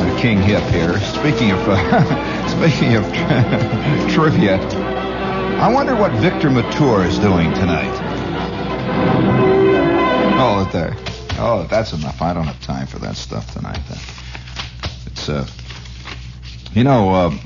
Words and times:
The 0.00 0.16
King 0.18 0.40
Hip 0.40 0.62
here. 0.70 0.98
Speaking 1.00 1.50
of 1.50 1.60
uh, 1.68 2.48
speaking 2.48 2.96
of 2.96 3.04
trivia, 4.14 4.56
I 5.60 5.70
wonder 5.70 5.94
what 5.94 6.10
Victor 6.12 6.48
Mature 6.48 7.04
is 7.04 7.18
doing 7.18 7.52
tonight. 7.52 7.92
Oh, 10.38 10.66
there. 10.72 10.96
Oh, 11.38 11.66
that's 11.68 11.92
enough. 11.92 12.22
I 12.22 12.32
don't 12.32 12.44
have 12.46 12.60
time 12.62 12.86
for 12.86 12.98
that 13.00 13.14
stuff 13.14 13.52
tonight. 13.52 13.82
It's 15.04 15.28
uh, 15.28 15.46
you 16.72 16.84
know, 16.84 17.10
uh, 17.10 17.36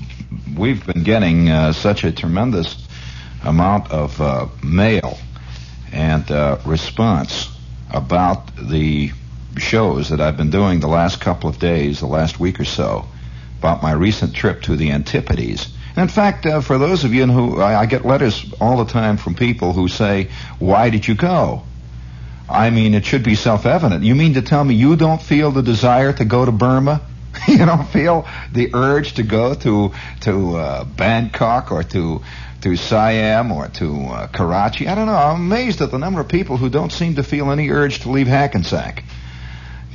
we've 0.56 0.86
been 0.86 1.02
getting 1.02 1.48
uh, 1.48 1.72
such 1.72 2.05
a 2.05 2.12
tremendous 2.12 2.86
amount 3.42 3.91
of 3.91 4.20
uh, 4.20 4.47
mail 4.62 5.19
and 5.92 6.30
uh, 6.30 6.58
response 6.64 7.48
about 7.91 8.55
the 8.56 9.10
shows 9.59 10.11
that 10.11 10.20
I've 10.20 10.36
been 10.36 10.50
doing 10.50 10.81
the 10.81 10.89
last 10.89 11.20
couple 11.20 11.48
of 11.48 11.58
days, 11.58 12.00
the 12.00 12.06
last 12.06 12.39
week 12.39 12.61
or 12.61 12.64
so, 12.64 13.06
about 13.58 13.83
my 13.83 13.92
recent 13.92 14.34
trip 14.34 14.62
to 14.62 14.77
the 14.77 14.91
Antipodes. 14.91 15.72
In 15.97 16.08
fact, 16.08 16.44
uh, 16.44 16.61
for 16.61 16.77
those 16.78 17.05
of 17.05 17.14
you 17.14 17.27
who 17.27 17.61
I, 17.61 17.81
I 17.81 17.86
get 17.86 18.05
letters 18.05 18.44
all 18.61 18.84
the 18.84 18.92
time 18.92 19.16
from 19.16 19.34
people 19.34 19.72
who 19.72 19.89
say, 19.89 20.28
"Why 20.58 20.91
did 20.91 21.08
you 21.08 21.14
go?" 21.14 21.62
I 22.48 22.70
mean, 22.70 22.94
it 22.94 23.05
should 23.05 23.25
be 23.25 23.34
self-evident. 23.34 24.05
You 24.05 24.14
mean 24.14 24.34
to 24.34 24.42
tell 24.42 24.62
me 24.62 24.75
you 24.75 24.94
don't 24.97 25.20
feel 25.20 25.50
the 25.50 25.62
desire 25.62 26.12
to 26.12 26.25
go 26.25 26.44
to 26.44 26.53
Burma? 26.53 27.00
you 27.48 27.59
don't 27.59 27.88
feel 27.88 28.27
the 28.53 28.70
urge 28.75 29.14
to 29.14 29.22
go 29.22 29.55
to 29.55 29.92
to 30.20 30.56
uh, 30.56 30.84
Bangkok 30.84 31.72
or 31.72 31.83
to 31.83 32.22
to 32.61 32.77
Siam 32.77 33.53
or 33.53 33.69
to 33.69 34.00
uh, 34.06 34.27
Karachi? 34.28 34.88
I 34.88 34.94
don't 34.94 35.06
know. 35.06 35.16
I'm 35.16 35.41
amazed 35.41 35.81
at 35.81 35.91
the 35.91 35.98
number 35.98 36.20
of 36.20 36.28
people 36.28 36.56
who 36.56 36.69
don't 36.69 36.92
seem 36.92 37.16
to 37.16 37.22
feel 37.22 37.50
any 37.50 37.70
urge 37.70 38.00
to 38.00 38.11
leave 38.11 38.27
Hackensack. 38.27 39.03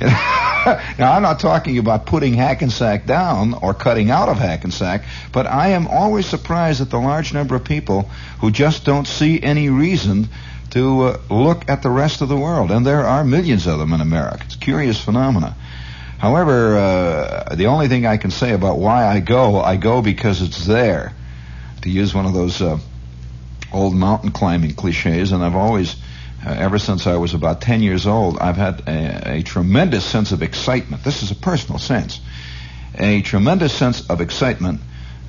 now, 0.00 1.12
I'm 1.12 1.22
not 1.22 1.40
talking 1.40 1.78
about 1.78 2.06
putting 2.06 2.34
Hackensack 2.34 3.06
down 3.06 3.54
or 3.54 3.74
cutting 3.74 4.10
out 4.10 4.28
of 4.28 4.38
Hackensack, 4.38 5.04
but 5.32 5.46
I 5.46 5.68
am 5.68 5.86
always 5.86 6.26
surprised 6.26 6.80
at 6.80 6.90
the 6.90 6.98
large 6.98 7.32
number 7.32 7.54
of 7.54 7.64
people 7.64 8.02
who 8.40 8.50
just 8.50 8.84
don't 8.84 9.06
see 9.06 9.42
any 9.42 9.68
reason 9.68 10.28
to 10.70 11.02
uh, 11.02 11.20
look 11.30 11.68
at 11.68 11.82
the 11.82 11.90
rest 11.90 12.22
of 12.22 12.28
the 12.28 12.36
world. 12.36 12.70
And 12.70 12.86
there 12.86 13.06
are 13.06 13.24
millions 13.24 13.66
of 13.66 13.78
them 13.78 13.92
in 13.92 14.00
America. 14.00 14.42
It's 14.46 14.54
a 14.54 14.58
curious 14.58 15.00
phenomena. 15.00 15.54
However, 16.18 16.76
uh, 16.78 17.54
the 17.56 17.66
only 17.66 17.88
thing 17.88 18.06
I 18.06 18.16
can 18.16 18.30
say 18.30 18.52
about 18.52 18.78
why 18.78 19.06
I 19.06 19.20
go, 19.20 19.60
I 19.60 19.76
go 19.76 20.02
because 20.02 20.40
it's 20.40 20.64
there. 20.66 21.14
To 21.82 21.90
use 21.90 22.14
one 22.14 22.26
of 22.26 22.32
those 22.32 22.62
uh, 22.62 22.78
old 23.72 23.94
mountain 23.94 24.30
climbing 24.30 24.74
cliches, 24.74 25.32
and 25.32 25.42
I've 25.42 25.56
always, 25.56 25.96
uh, 26.44 26.50
ever 26.50 26.78
since 26.78 27.06
I 27.06 27.16
was 27.16 27.34
about 27.34 27.60
10 27.60 27.82
years 27.82 28.06
old, 28.06 28.38
I've 28.38 28.56
had 28.56 28.88
a, 28.88 29.38
a 29.38 29.42
tremendous 29.42 30.04
sense 30.04 30.32
of 30.32 30.42
excitement. 30.42 31.04
This 31.04 31.22
is 31.22 31.30
a 31.30 31.36
personal 31.36 31.78
sense. 31.78 32.20
A 32.98 33.22
tremendous 33.22 33.72
sense 33.72 34.08
of 34.10 34.20
excitement 34.20 34.80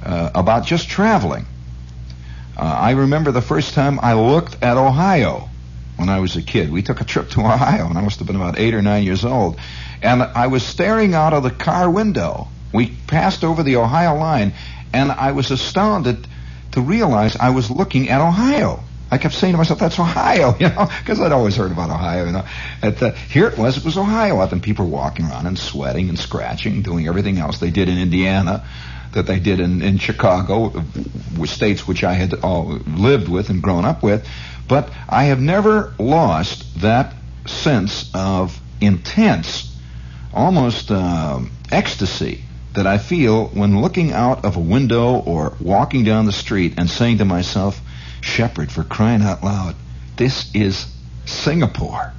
uh, 0.03 0.31
about 0.33 0.65
just 0.65 0.89
traveling. 0.89 1.45
Uh, 2.57 2.61
I 2.61 2.91
remember 2.91 3.31
the 3.31 3.41
first 3.41 3.73
time 3.73 3.99
I 4.01 4.13
looked 4.13 4.61
at 4.63 4.77
Ohio 4.77 5.49
when 5.97 6.09
I 6.09 6.19
was 6.19 6.35
a 6.35 6.41
kid. 6.41 6.71
We 6.71 6.81
took 6.81 6.99
a 7.01 7.05
trip 7.05 7.29
to 7.31 7.39
Ohio, 7.45 7.87
and 7.87 7.97
I 7.97 8.01
must 8.01 8.17
have 8.19 8.27
been 8.27 8.35
about 8.35 8.57
eight 8.57 8.73
or 8.73 8.81
nine 8.81 9.03
years 9.03 9.23
old. 9.23 9.59
And 10.01 10.21
I 10.21 10.47
was 10.47 10.63
staring 10.63 11.13
out 11.13 11.33
of 11.33 11.43
the 11.43 11.51
car 11.51 11.89
window. 11.89 12.47
We 12.73 12.87
passed 13.07 13.43
over 13.43 13.61
the 13.61 13.77
Ohio 13.77 14.15
line, 14.15 14.53
and 14.91 15.11
I 15.11 15.31
was 15.33 15.51
astounded 15.51 16.27
to 16.71 16.81
realize 16.81 17.35
I 17.35 17.51
was 17.51 17.69
looking 17.69 18.09
at 18.09 18.19
Ohio. 18.19 18.83
I 19.13 19.19
kept 19.19 19.35
saying 19.35 19.53
to 19.53 19.59
myself, 19.59 19.77
"That's 19.77 19.99
Ohio," 19.99 20.55
you 20.59 20.69
know, 20.69 20.89
because 20.99 21.21
I'd 21.21 21.31
always 21.31 21.55
heard 21.55 21.71
about 21.71 21.91
Ohio. 21.91 22.25
You 22.25 22.31
know, 22.31 22.45
At 22.81 22.97
the, 22.97 23.11
here 23.11 23.47
it 23.47 23.59
was. 23.59 23.77
It 23.77 23.85
was 23.85 23.95
Ohio. 23.95 24.41
And 24.41 24.61
people 24.61 24.85
were 24.85 24.91
walking 24.91 25.27
around 25.27 25.45
and 25.45 25.57
sweating 25.57 26.09
and 26.09 26.17
scratching, 26.17 26.81
doing 26.81 27.07
everything 27.07 27.37
else 27.37 27.59
they 27.59 27.69
did 27.69 27.89
in 27.89 27.99
Indiana, 27.99 28.65
that 29.13 29.27
they 29.27 29.39
did 29.39 29.59
in, 29.59 29.83
in 29.83 29.99
Chicago, 29.99 30.83
states 31.45 31.87
which 31.87 32.03
I 32.03 32.13
had 32.13 32.33
all 32.43 32.79
lived 32.87 33.29
with 33.29 33.51
and 33.51 33.61
grown 33.61 33.85
up 33.85 34.01
with. 34.01 34.27
But 34.67 34.89
I 35.07 35.25
have 35.25 35.39
never 35.39 35.93
lost 35.99 36.81
that 36.81 37.13
sense 37.45 38.09
of 38.15 38.59
intense, 38.81 39.75
almost 40.33 40.89
uh, 40.89 41.39
ecstasy 41.71 42.43
that 42.73 42.87
I 42.87 42.97
feel 42.97 43.45
when 43.49 43.79
looking 43.79 44.11
out 44.11 44.43
of 44.43 44.57
a 44.57 44.59
window 44.59 45.17
or 45.17 45.55
walking 45.59 46.03
down 46.03 46.25
the 46.25 46.31
street 46.31 46.73
and 46.77 46.89
saying 46.89 47.19
to 47.19 47.25
myself, 47.25 47.79
Shepherd, 48.23 48.71
for 48.71 48.83
crying 48.83 49.21
out 49.21 49.43
loud, 49.43 49.75
this 50.15 50.49
is 50.55 50.87
Singapore. 51.25 52.13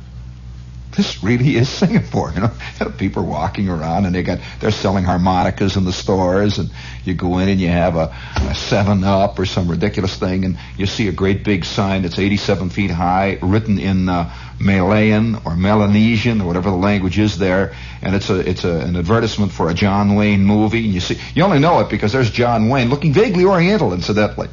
This 0.95 1.25
really 1.25 1.57
is 1.57 1.69
Singapore. 1.69 2.33
You 2.35 2.43
know, 2.43 2.91
people 2.99 3.25
are 3.25 3.27
walking 3.27 3.69
around 3.69 4.05
and 4.05 4.15
they 4.15 4.23
got 4.23 4.39
they're 4.61 4.71
selling 4.71 5.03
harmonicas 5.03 5.77
in 5.77 5.85
the 5.85 5.93
stores, 5.93 6.59
and 6.59 6.71
you 7.05 7.15
go 7.15 7.39
in 7.39 7.49
and 7.49 7.61
you 7.61 7.69
have 7.69 7.97
a, 7.97 8.15
a 8.37 8.55
Seven 8.55 9.03
Up 9.03 9.39
or 9.39 9.47
some 9.47 9.69
ridiculous 9.69 10.15
thing, 10.15 10.45
and 10.45 10.59
you 10.77 10.87
see 10.87 11.09
a 11.09 11.13
great 11.13 11.43
big 11.43 11.65
sign 11.65 12.03
that's 12.03 12.19
87 12.19 12.71
feet 12.71 12.91
high, 12.93 13.39
written 13.43 13.79
in 13.81 14.09
uh, 14.09 14.33
Malayan 14.61 15.41
or 15.45 15.57
Melanesian 15.57 16.41
or 16.41 16.47
whatever 16.47 16.71
the 16.71 16.77
language 16.77 17.19
is 17.19 17.39
there, 17.39 17.75
and 18.03 18.15
it's 18.15 18.31
a 18.31 18.49
it's 18.49 18.65
a, 18.65 18.79
an 18.81 18.95
advertisement 18.95 19.51
for 19.51 19.71
a 19.71 19.75
John 19.75 20.15
Wayne 20.15 20.45
movie, 20.45 20.85
and 20.85 20.95
you 20.95 21.01
see 21.01 21.19
you 21.35 21.43
only 21.43 21.59
know 21.59 21.81
it 21.81 21.89
because 21.89 22.13
there's 22.13 22.31
John 22.31 22.69
Wayne 22.69 22.89
looking 22.89 23.13
vaguely 23.13 23.47
Oriental, 23.47 23.95
incidentally. 23.95 24.49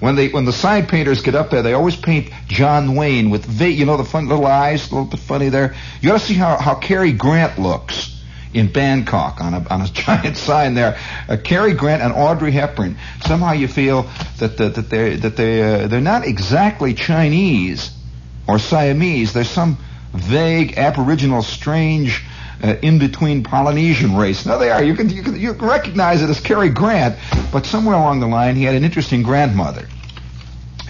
When 0.00 0.14
they 0.14 0.28
when 0.28 0.44
the 0.44 0.52
sign 0.52 0.86
painters 0.86 1.22
get 1.22 1.34
up 1.34 1.50
there, 1.50 1.62
they 1.62 1.72
always 1.72 1.96
paint 1.96 2.30
John 2.48 2.94
Wayne 2.94 3.30
with 3.30 3.46
va- 3.46 3.70
you 3.70 3.86
know 3.86 3.96
the 3.96 4.04
fun 4.04 4.28
little 4.28 4.46
eyes, 4.46 4.90
a 4.90 4.94
little 4.94 5.08
bit 5.08 5.20
funny 5.20 5.48
there. 5.48 5.74
You 6.00 6.10
ought 6.10 6.20
to 6.20 6.26
see 6.26 6.34
how 6.34 6.56
how 6.58 6.74
Cary 6.74 7.12
Grant 7.12 7.58
looks 7.58 8.12
in 8.52 8.70
Bangkok 8.72 9.40
on 9.40 9.54
a 9.54 9.66
on 9.68 9.80
a 9.80 9.86
giant 9.92 10.36
sign 10.36 10.74
there. 10.74 10.98
Uh, 11.28 11.36
Cary 11.42 11.72
Grant 11.72 12.02
and 12.02 12.12
Audrey 12.12 12.52
Hepburn. 12.52 12.96
Somehow 13.24 13.52
you 13.52 13.68
feel 13.68 14.02
that 14.38 14.58
that, 14.58 14.74
that 14.74 14.90
they 14.90 15.16
that 15.16 15.36
they 15.36 15.62
uh, 15.62 15.86
they're 15.86 16.00
not 16.00 16.26
exactly 16.26 16.92
Chinese 16.92 17.90
or 18.46 18.58
Siamese. 18.58 19.32
There's 19.32 19.50
some 19.50 19.78
vague 20.12 20.76
Aboriginal, 20.76 21.42
strange. 21.42 22.22
Uh, 22.62 22.74
in 22.80 22.98
between 22.98 23.42
Polynesian 23.42 24.16
race. 24.16 24.46
Now 24.46 24.56
they 24.56 24.70
are. 24.70 24.82
You 24.82 24.94
can, 24.94 25.10
you 25.10 25.22
can 25.22 25.38
you 25.38 25.52
can 25.52 25.68
recognize 25.68 26.22
it 26.22 26.30
as 26.30 26.40
Cary 26.40 26.70
Grant, 26.70 27.18
but 27.52 27.66
somewhere 27.66 27.94
along 27.94 28.20
the 28.20 28.26
line 28.26 28.56
he 28.56 28.62
had 28.62 28.74
an 28.74 28.82
interesting 28.82 29.22
grandmother. 29.22 29.86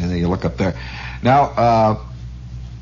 And 0.00 0.09
then 0.09 0.19
you 0.19 0.28
look 0.28 0.44
up 0.44 0.56
there. 0.59 0.78
Now, 1.25 1.43
uh, 1.43 1.99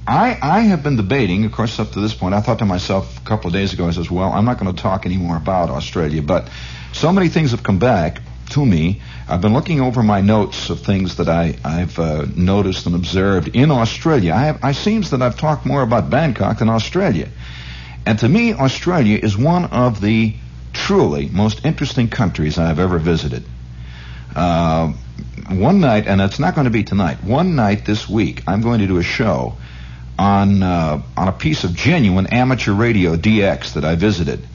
I 0.06 0.38
I 0.42 0.60
have 0.60 0.82
been 0.82 0.96
debating, 0.96 1.46
of 1.46 1.52
course, 1.52 1.78
up 1.78 1.92
to 1.92 2.00
this 2.00 2.12
point. 2.12 2.34
I 2.34 2.42
thought 2.42 2.58
to 2.58 2.66
myself 2.66 3.16
a 3.16 3.24
couple 3.26 3.46
of 3.46 3.54
days 3.54 3.72
ago, 3.72 3.88
I 3.88 3.92
says, 3.92 4.10
well, 4.10 4.30
I'm 4.30 4.44
not 4.44 4.58
going 4.58 4.74
to 4.74 4.82
talk 4.82 5.06
anymore 5.06 5.38
about 5.38 5.70
Australia, 5.70 6.20
but 6.20 6.50
so 6.92 7.10
many 7.10 7.30
things 7.30 7.52
have 7.52 7.62
come 7.62 7.78
back 7.78 8.20
to 8.50 8.64
me. 8.64 9.00
I've 9.26 9.40
been 9.40 9.54
looking 9.54 9.80
over 9.80 10.02
my 10.02 10.20
notes 10.20 10.68
of 10.68 10.80
things 10.80 11.16
that 11.16 11.28
I, 11.30 11.56
I've 11.64 11.98
uh, 11.98 12.26
noticed 12.36 12.84
and 12.84 12.94
observed 12.94 13.48
in 13.48 13.70
Australia. 13.70 14.34
I 14.34 14.44
have, 14.44 14.62
I 14.62 14.72
seems 14.72 15.10
that 15.10 15.22
I've 15.22 15.38
talked 15.38 15.64
more 15.64 15.80
about 15.80 16.10
Bangkok 16.10 16.58
than 16.58 16.68
Australia. 16.68 17.30
And 18.06 18.18
to 18.18 18.28
me, 18.28 18.52
Australia 18.52 19.18
is 19.22 19.36
one 19.36 19.64
of 19.66 20.00
the 20.00 20.34
truly 20.72 21.28
most 21.28 21.64
interesting 21.64 22.08
countries 22.08 22.58
I've 22.58 22.78
ever 22.78 22.98
visited. 22.98 23.44
Uh, 24.34 24.92
one 25.48 25.80
night, 25.80 26.06
and 26.06 26.20
it's 26.20 26.38
not 26.38 26.54
going 26.54 26.66
to 26.66 26.70
be 26.70 26.84
tonight, 26.84 27.22
one 27.22 27.54
night 27.54 27.84
this 27.84 28.08
week, 28.08 28.42
I'm 28.46 28.60
going 28.60 28.80
to 28.80 28.86
do 28.86 28.98
a 28.98 29.02
show 29.02 29.56
on, 30.18 30.62
uh, 30.62 31.02
on 31.16 31.28
a 31.28 31.32
piece 31.32 31.64
of 31.64 31.74
genuine 31.74 32.26
amateur 32.26 32.72
radio 32.72 33.16
DX 33.16 33.74
that 33.74 33.84
I 33.84 33.94
visited. 33.94 34.46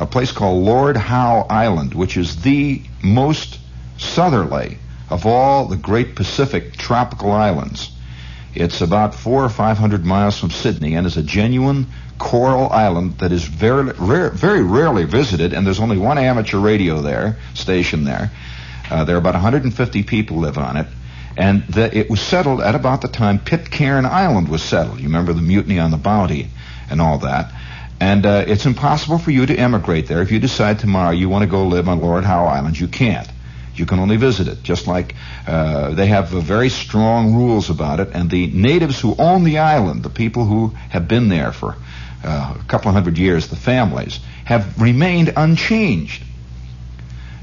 A 0.00 0.06
place 0.06 0.32
called 0.32 0.64
Lord 0.64 0.96
Howe 0.96 1.46
Island, 1.48 1.94
which 1.94 2.16
is 2.16 2.42
the 2.42 2.82
most 3.02 3.58
southerly 3.96 4.78
of 5.10 5.26
all 5.26 5.66
the 5.66 5.76
great 5.76 6.14
Pacific 6.16 6.76
tropical 6.76 7.30
islands. 7.30 7.90
It's 8.54 8.80
about 8.80 9.14
four 9.14 9.44
or 9.44 9.48
five 9.48 9.78
hundred 9.78 10.04
miles 10.04 10.38
from 10.38 10.50
Sydney 10.50 10.94
and 10.94 11.06
is 11.06 11.16
a 11.16 11.22
genuine 11.22 11.86
coral 12.18 12.68
island 12.70 13.18
that 13.18 13.32
is 13.32 13.44
very, 13.44 13.92
rare, 13.92 14.30
very 14.30 14.62
rarely 14.62 15.04
visited, 15.04 15.52
and 15.52 15.66
there's 15.66 15.80
only 15.80 15.98
one 15.98 16.18
amateur 16.18 16.58
radio 16.58 17.00
there, 17.00 17.36
station 17.54 18.04
there. 18.04 18.30
Uh, 18.90 19.04
there 19.04 19.16
are 19.16 19.18
about 19.18 19.34
150 19.34 20.02
people 20.02 20.38
live 20.38 20.58
on 20.58 20.76
it, 20.76 20.86
and 21.36 21.66
the, 21.66 21.96
it 21.96 22.10
was 22.10 22.20
settled 22.20 22.60
at 22.60 22.74
about 22.74 23.00
the 23.00 23.08
time 23.08 23.38
Pitcairn 23.38 24.06
Island 24.06 24.48
was 24.48 24.62
settled. 24.62 24.98
You 24.98 25.06
remember 25.06 25.32
the 25.32 25.42
mutiny 25.42 25.78
on 25.78 25.90
the 25.90 25.96
Bounty 25.96 26.48
and 26.90 27.00
all 27.00 27.18
that. 27.18 27.52
And 28.00 28.26
uh, 28.26 28.44
it's 28.46 28.66
impossible 28.66 29.18
for 29.18 29.30
you 29.30 29.46
to 29.46 29.54
emigrate 29.54 30.08
there. 30.08 30.20
If 30.20 30.30
you 30.30 30.38
decide 30.38 30.78
tomorrow 30.78 31.10
you 31.10 31.28
want 31.28 31.42
to 31.42 31.48
go 31.48 31.66
live 31.66 31.88
on 31.88 32.00
Lord 32.00 32.24
Howe 32.24 32.44
Island, 32.46 32.78
you 32.78 32.88
can't. 32.88 33.28
You 33.74 33.86
can 33.86 33.98
only 33.98 34.16
visit 34.16 34.46
it. 34.46 34.62
Just 34.62 34.86
like 34.86 35.14
uh, 35.46 35.90
they 35.90 36.06
have 36.06 36.28
very 36.28 36.68
strong 36.68 37.34
rules 37.34 37.70
about 37.70 38.00
it, 38.00 38.10
and 38.12 38.30
the 38.30 38.46
natives 38.48 39.00
who 39.00 39.16
own 39.18 39.44
the 39.44 39.58
island, 39.58 40.02
the 40.02 40.10
people 40.10 40.44
who 40.44 40.68
have 40.90 41.08
been 41.08 41.28
there 41.28 41.50
for 41.50 41.76
uh, 42.24 42.56
a 42.58 42.64
couple 42.64 42.90
hundred 42.92 43.18
years, 43.18 43.48
the 43.48 43.56
families, 43.56 44.18
have 44.44 44.80
remained 44.80 45.32
unchanged. 45.36 46.22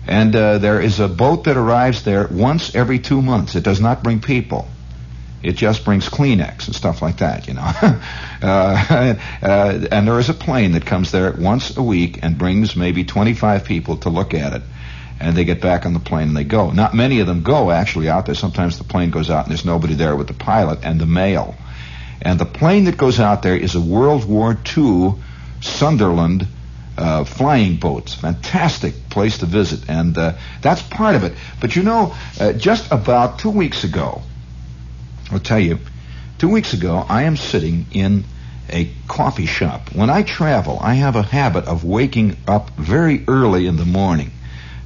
And 0.07 0.36
uh, 0.36 0.57
there 0.57 0.81
is 0.81 1.00
a 1.00 1.07
boat 1.07 1.44
that 1.45 1.57
arrives 1.57 2.04
there 2.04 2.28
once 2.28 2.75
every 2.75 3.00
two 3.00 3.22
months. 3.22 3.56
It 3.56 3.63
does 3.63 3.80
not 3.80 4.04
bring 4.04 4.19
people. 4.19 4.68
It 5.44 5.54
just 5.54 5.86
brings 5.86 6.07
Kleenex 6.07 6.68
and 6.68 6.75
stuff 6.75 7.01
like 7.01 7.18
that, 7.18 7.48
you 7.48 7.54
know. 7.54 7.62
uh, 8.42 9.16
uh, 9.42 9.88
and 9.92 10.07
there 10.07 10.19
is 10.19 10.30
a 10.30 10.33
plane 10.33 10.74
that 10.74 10.86
comes 10.86 11.12
there 11.12 11.31
once 11.31 11.75
a 11.77 11.84
week 11.84 12.19
and 12.22 12.38
brings 12.38 12.75
maybe 12.75 13.04
25 13.04 13.66
people 13.66 13.98
to 13.98 14.10
look 14.10 14.34
at 14.34 14.54
it. 14.54 14.62
And 15.19 15.36
they 15.36 15.44
get 15.44 15.62
back 15.62 15.86
on 15.86 15.94
the 15.94 16.00
plane 16.00 16.30
and 16.30 16.38
they 16.38 16.44
go. 16.44 16.72
Not 16.72 16.95
many 16.95 17.19
of 17.19 17.27
them 17.27 17.44
go 17.44 17.69
actually 17.69 18.10
out 18.10 18.25
there. 18.25 18.36
Sometimes 18.36 18.77
the 18.77 18.84
plane 18.84 19.12
goes 19.12 19.30
out 19.30 19.45
and 19.45 19.51
there's 19.51 19.66
nobody 19.66 19.94
there 19.94 20.16
with 20.16 20.27
the 20.27 20.34
pilot 20.34 20.80
and 20.84 21.00
the 21.00 21.06
mail. 21.06 21.56
And 22.21 22.39
the 22.39 22.45
plane 22.45 22.85
that 22.85 22.97
goes 22.97 23.19
out 23.19 23.41
there 23.41 23.56
is 23.56 23.75
a 23.75 23.81
World 23.81 24.25
War 24.25 24.57
II 24.77 25.15
Sunderland 25.62 26.47
uh, 26.97 27.23
flying 27.23 27.77
boats. 27.77 28.13
Fantastic 28.13 29.09
place 29.09 29.39
to 29.39 29.45
visit, 29.45 29.89
and 29.89 30.18
uh, 30.18 30.33
that's 30.62 30.81
part 30.81 31.15
of 31.15 31.23
it. 31.23 31.33
But 31.59 31.75
you 31.75 31.83
know, 31.83 32.15
uh, 32.39 32.53
just 32.53 32.91
about 32.91 33.39
two 33.39 33.50
weeks 33.50 33.83
ago, 33.83 34.21
I'll 35.31 35.39
tell 35.39 35.59
you, 35.59 35.79
two 36.38 36.50
weeks 36.50 36.73
ago, 36.73 37.06
I 37.07 37.23
am 37.23 37.38
sitting 37.38 37.85
in 37.91 38.25
a 38.69 38.89
coffee 39.07 39.45
shop. 39.45 39.94
When 39.94 40.09
I 40.09 40.24
travel, 40.24 40.77
I 40.81 40.95
have 40.95 41.15
a 41.15 41.24
habit 41.24 41.65
of 41.65 41.83
waking 41.83 42.38
up 42.47 42.69
very 42.71 43.24
early 43.27 43.67
in 43.67 43.77
the 43.77 43.85
morning. 43.85 44.31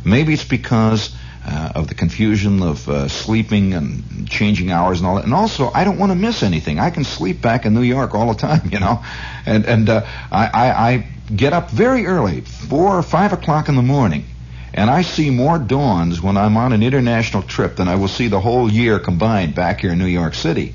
Maybe 0.03 0.33
it's 0.33 0.43
because 0.43 1.15
uh, 1.47 1.74
of 1.75 1.88
the 1.88 1.95
confusion 1.95 2.62
of 2.62 2.88
uh, 2.89 3.07
sleeping 3.07 3.74
and 3.74 4.27
changing 4.27 4.71
hours 4.71 5.00
and 5.00 5.07
all 5.07 5.15
that. 5.15 5.25
And 5.25 5.33
also, 5.33 5.69
I 5.74 5.83
don't 5.83 6.00
want 6.00 6.12
to 6.12 6.15
miss 6.15 6.42
anything. 6.42 6.80
I 6.80 6.89
can 6.89 7.03
sleep 7.03 7.42
back 7.42 7.65
in 7.65 7.74
New 7.74 7.83
York 7.83 8.15
all 8.15 8.33
the 8.33 8.39
time, 8.39 8.69
you 8.71 8.80
know. 8.80 9.03
And 9.45 9.65
and 9.65 9.89
uh, 9.89 10.06
I, 10.31 10.47
I 10.47 10.89
I 10.89 11.07
get 11.33 11.53
up 11.53 11.69
very 11.69 12.07
early, 12.07 12.42
four 12.42 12.97
or 12.97 13.03
five 13.03 13.33
o'clock 13.33 13.69
in 13.69 13.75
the 13.75 13.83
morning, 13.83 14.25
and 14.74 14.89
I 14.89 15.03
see 15.03 15.30
more 15.30 15.59
dawns 15.59 16.21
when 16.21 16.36
I'm 16.36 16.57
on 16.57 16.74
an 16.74 16.81
international 16.81 17.44
trip 17.44 17.75
than 17.75 17.88
I 17.88 17.95
will 17.95 18.07
see 18.07 18.27
the 18.27 18.41
whole 18.41 18.71
year 18.71 19.00
combined 19.00 19.56
back 19.56 19.81
here 19.81 19.91
in 19.91 20.00
New 20.00 20.06
York 20.06 20.33
City. 20.33 20.74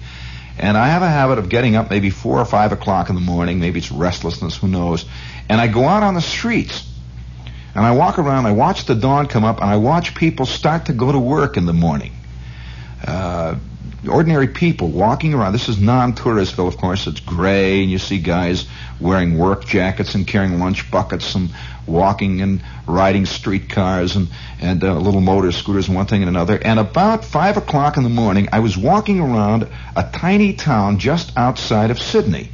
And 0.59 0.77
I 0.77 0.89
have 0.89 1.03
a 1.03 1.09
habit 1.09 1.39
of 1.39 1.49
getting 1.49 1.75
up 1.75 1.91
maybe 1.91 2.11
four 2.11 2.39
or 2.39 2.45
five 2.45 2.71
o'clock 2.73 3.09
in 3.09 3.15
the 3.15 3.21
morning. 3.21 3.61
Maybe 3.61 3.79
it's 3.79 3.91
restlessness, 3.91 4.59
who 4.59 4.69
knows. 4.69 5.07
And 5.49 5.59
I 5.59 5.69
go 5.69 5.85
out 5.85 6.03
on 6.03 6.15
the 6.15 6.21
streets. 6.21 6.87
And 7.75 7.85
I 7.85 7.93
walk 7.93 8.19
around, 8.19 8.47
I 8.47 8.53
watch 8.53 8.87
the 8.87 8.95
dawn 8.95 9.27
come 9.27 9.45
up, 9.45 9.61
and 9.61 9.71
I 9.71 9.77
watch 9.77 10.15
people 10.15 10.47
start 10.47 10.87
to 10.87 10.93
go 10.93 11.11
to 11.13 11.19
work 11.19 11.57
in 11.57 11.67
the 11.67 11.73
morning. 11.73 12.13
Uh, 13.07 13.57
ordinary 14.09 14.49
people 14.49 14.89
walking 14.89 15.35
around. 15.35 15.53
This 15.53 15.69
is 15.69 15.79
non-Touristville, 15.79 16.67
of 16.67 16.77
course. 16.77 17.07
It's 17.07 17.21
gray, 17.21 17.83
and 17.83 17.91
you 17.91 17.99
see 17.99 18.19
guys 18.19 18.67
wearing 18.99 19.39
work 19.39 19.65
jackets 19.65 20.15
and 20.15 20.27
carrying 20.27 20.59
lunch 20.59 20.91
buckets 20.91 21.35
and 21.35 21.51
walking 21.87 22.41
and 22.41 22.63
riding 22.87 23.27
streetcars 23.27 24.17
and 24.17 24.29
and 24.61 24.85
uh, 24.85 24.97
little 24.99 25.21
motor 25.21 25.51
scooters 25.53 25.89
and 25.89 25.97
one 25.97 26.07
thing 26.07 26.23
and 26.23 26.29
another. 26.29 26.59
And 26.63 26.79
about 26.79 27.25
five 27.25 27.57
o'clock 27.57 27.97
in 27.97 28.03
the 28.03 28.11
morning, 28.11 28.49
I 28.53 28.61
was 28.61 28.77
walking 28.77 29.21
around 29.21 29.69
a 29.97 30.09
tiny 30.13 30.55
town 30.55 30.99
just 30.99 31.37
outside 31.37 31.91
of 31.91 32.01
Sydney, 32.01 32.51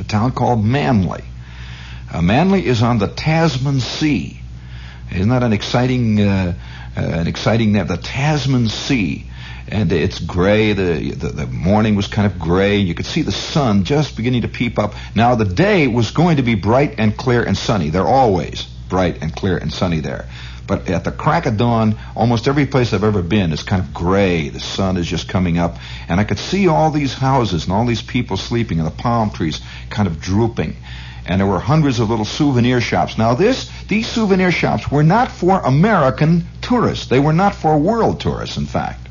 a 0.00 0.04
town 0.04 0.32
called 0.32 0.64
Manly. 0.64 1.24
Manly 2.20 2.66
is 2.66 2.82
on 2.82 2.98
the 2.98 3.08
Tasman 3.08 3.80
Sea. 3.80 4.40
Isn't 5.10 5.28
that 5.28 5.42
an 5.42 5.52
exciting 5.52 6.20
uh, 6.20 6.54
uh 6.96 7.00
an 7.00 7.26
exciting 7.26 7.72
name? 7.72 7.86
The 7.86 7.96
Tasman 7.96 8.68
Sea 8.68 9.26
and 9.68 9.92
it's 9.92 10.18
gray. 10.18 10.72
The, 10.72 11.12
the, 11.12 11.28
the 11.28 11.46
morning 11.46 11.94
was 11.94 12.06
kind 12.06 12.30
of 12.30 12.38
gray. 12.38 12.78
You 12.78 12.94
could 12.94 13.06
see 13.06 13.22
the 13.22 13.32
sun 13.32 13.84
just 13.84 14.16
beginning 14.16 14.42
to 14.42 14.48
peep 14.48 14.78
up. 14.78 14.94
Now 15.14 15.34
the 15.34 15.44
day 15.44 15.88
was 15.88 16.10
going 16.10 16.36
to 16.36 16.42
be 16.42 16.54
bright 16.54 16.96
and 16.98 17.16
clear 17.16 17.42
and 17.42 17.56
sunny. 17.56 17.90
They're 17.90 18.06
always 18.06 18.64
bright 18.88 19.22
and 19.22 19.34
clear 19.34 19.56
and 19.56 19.72
sunny 19.72 20.00
there. 20.00 20.28
But 20.66 20.88
at 20.88 21.04
the 21.04 21.12
crack 21.12 21.46
of 21.46 21.56
dawn, 21.56 21.98
almost 22.14 22.46
every 22.46 22.66
place 22.66 22.92
I've 22.92 23.02
ever 23.02 23.22
been 23.22 23.52
is 23.52 23.62
kind 23.62 23.82
of 23.82 23.92
gray. 23.92 24.48
The 24.48 24.60
sun 24.60 24.96
is 24.96 25.06
just 25.06 25.28
coming 25.28 25.58
up, 25.58 25.76
and 26.08 26.20
I 26.20 26.24
could 26.24 26.38
see 26.38 26.68
all 26.68 26.90
these 26.90 27.14
houses 27.14 27.64
and 27.64 27.72
all 27.72 27.84
these 27.84 28.02
people 28.02 28.36
sleeping, 28.36 28.78
and 28.78 28.86
the 28.86 28.92
palm 28.92 29.30
trees 29.30 29.60
kind 29.90 30.06
of 30.06 30.20
drooping. 30.20 30.76
And 31.24 31.40
there 31.40 31.46
were 31.46 31.60
hundreds 31.60 32.00
of 32.00 32.10
little 32.10 32.24
souvenir 32.24 32.80
shops. 32.80 33.16
Now 33.16 33.34
this, 33.34 33.70
these 33.86 34.08
souvenir 34.08 34.50
shops 34.50 34.90
were 34.90 35.04
not 35.04 35.30
for 35.30 35.60
American 35.60 36.44
tourists. 36.60 37.06
They 37.06 37.20
were 37.20 37.32
not 37.32 37.54
for 37.54 37.78
world 37.78 38.20
tourists, 38.20 38.56
in 38.56 38.66
fact. 38.66 39.08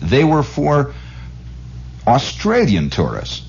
They 0.00 0.24
were 0.24 0.42
for 0.42 0.92
Australian 2.06 2.90
tourists. 2.90 3.48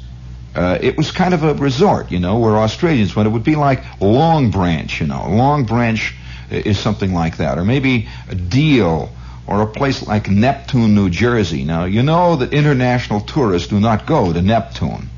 Uh, 0.56 0.78
it 0.82 0.96
was 0.96 1.12
kind 1.12 1.34
of 1.34 1.44
a 1.44 1.54
resort, 1.56 2.12
you 2.12 2.20
know, 2.20 2.40
where 2.40 2.56
Australians 2.56 3.14
went. 3.14 3.28
It 3.28 3.32
would 3.32 3.44
be 3.44 3.58
like 3.58 3.84
Long 4.00 4.52
Branch, 4.52 5.02
you 5.02 5.08
know. 5.08 5.30
Long 5.30 5.66
Branch 5.66 6.16
is 6.50 6.80
something 6.80 7.14
like 7.14 7.38
that. 7.38 7.58
Or 7.58 7.66
maybe 7.66 8.08
Deal 8.48 9.10
or 9.48 9.62
a 9.62 9.68
place 9.68 10.08
like 10.08 10.30
Neptune, 10.30 10.96
New 10.96 11.10
Jersey. 11.10 11.66
Now, 11.66 11.86
you 11.86 12.04
know 12.04 12.38
that 12.38 12.54
international 12.54 13.20
tourists 13.20 13.68
do 13.68 13.80
not 13.80 14.06
go 14.06 14.32
to 14.32 14.42
Neptune. 14.42 15.10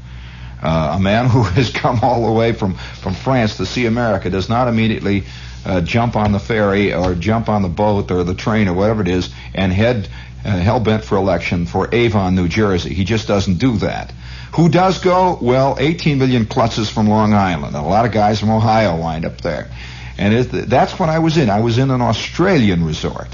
Uh, 0.61 0.95
a 0.97 0.99
man 0.99 1.27
who 1.27 1.43
has 1.57 1.69
come 1.69 1.99
all 2.01 2.25
the 2.25 2.31
way 2.31 2.53
from, 2.53 2.75
from 2.75 3.13
France 3.13 3.57
to 3.57 3.65
see 3.65 3.85
America 3.85 4.29
does 4.29 4.49
not 4.49 4.67
immediately 4.67 5.23
uh, 5.65 5.81
jump 5.81 6.15
on 6.15 6.31
the 6.31 6.39
ferry 6.39 6.93
or 6.93 7.13
jump 7.13 7.49
on 7.49 7.61
the 7.61 7.69
boat 7.69 8.09
or 8.11 8.23
the 8.23 8.33
train 8.33 8.67
or 8.67 8.73
whatever 8.73 9.01
it 9.01 9.07
is 9.07 9.29
and 9.53 9.71
head 9.71 10.07
uh, 10.45 10.57
hell 10.57 10.79
bent 10.79 11.03
for 11.03 11.17
election 11.17 11.65
for 11.65 11.93
Avon, 11.93 12.35
New 12.35 12.47
Jersey. 12.47 12.93
He 12.93 13.03
just 13.03 13.27
doesn't 13.27 13.57
do 13.57 13.77
that. 13.77 14.13
Who 14.55 14.69
does 14.69 14.99
go? 14.99 15.37
Well, 15.41 15.75
18 15.77 16.17
million 16.17 16.45
klutzes 16.45 16.89
from 16.89 17.07
Long 17.09 17.33
Island. 17.33 17.75
A 17.75 17.81
lot 17.81 18.05
of 18.05 18.11
guys 18.11 18.39
from 18.39 18.49
Ohio 18.51 18.95
wind 18.97 19.25
up 19.25 19.41
there. 19.41 19.69
And 20.17 20.33
it, 20.33 20.69
that's 20.69 20.97
what 20.97 21.09
I 21.09 21.19
was 21.19 21.37
in. 21.37 21.49
I 21.49 21.59
was 21.59 21.77
in 21.77 21.91
an 21.91 22.01
Australian 22.01 22.85
resort. 22.85 23.27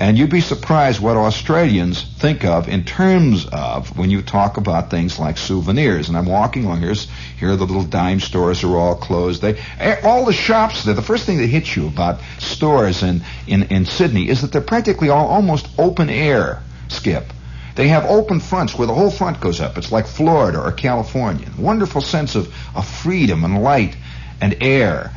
And 0.00 0.16
you'd 0.16 0.30
be 0.30 0.40
surprised 0.40 0.98
what 0.98 1.18
Australians 1.18 2.02
think 2.02 2.42
of 2.42 2.70
in 2.70 2.84
terms 2.84 3.46
of 3.52 3.98
when 3.98 4.08
you 4.08 4.22
talk 4.22 4.56
about 4.56 4.88
things 4.88 5.18
like 5.18 5.36
souvenirs. 5.36 6.08
And 6.08 6.16
I'm 6.16 6.24
walking 6.24 6.64
along 6.64 6.80
here. 6.80 6.94
Here, 7.38 7.54
the 7.54 7.66
little 7.66 7.84
dime 7.84 8.18
stores 8.18 8.64
are 8.64 8.74
all 8.78 8.94
closed. 8.94 9.42
They 9.42 9.58
eh, 9.78 10.00
all 10.02 10.24
the 10.24 10.32
shops 10.32 10.84
there. 10.84 10.94
The 10.94 11.02
first 11.02 11.26
thing 11.26 11.36
that 11.36 11.48
hits 11.48 11.76
you 11.76 11.86
about 11.86 12.20
stores 12.38 13.02
in 13.02 13.20
in, 13.46 13.64
in 13.64 13.84
Sydney 13.84 14.30
is 14.30 14.40
that 14.40 14.52
they're 14.52 14.62
practically 14.62 15.10
all 15.10 15.26
almost 15.26 15.68
open 15.78 16.08
air. 16.08 16.62
Skip. 16.88 17.30
They 17.76 17.88
have 17.88 18.06
open 18.06 18.40
fronts 18.40 18.78
where 18.78 18.86
the 18.86 18.94
whole 18.94 19.10
front 19.10 19.38
goes 19.38 19.60
up. 19.60 19.76
It's 19.76 19.92
like 19.92 20.06
Florida 20.06 20.62
or 20.62 20.72
California. 20.72 21.46
Wonderful 21.58 22.00
sense 22.00 22.36
of, 22.36 22.52
of 22.74 22.88
freedom 22.88 23.44
and 23.44 23.62
light 23.62 23.96
and 24.40 24.56
air. 24.62 25.12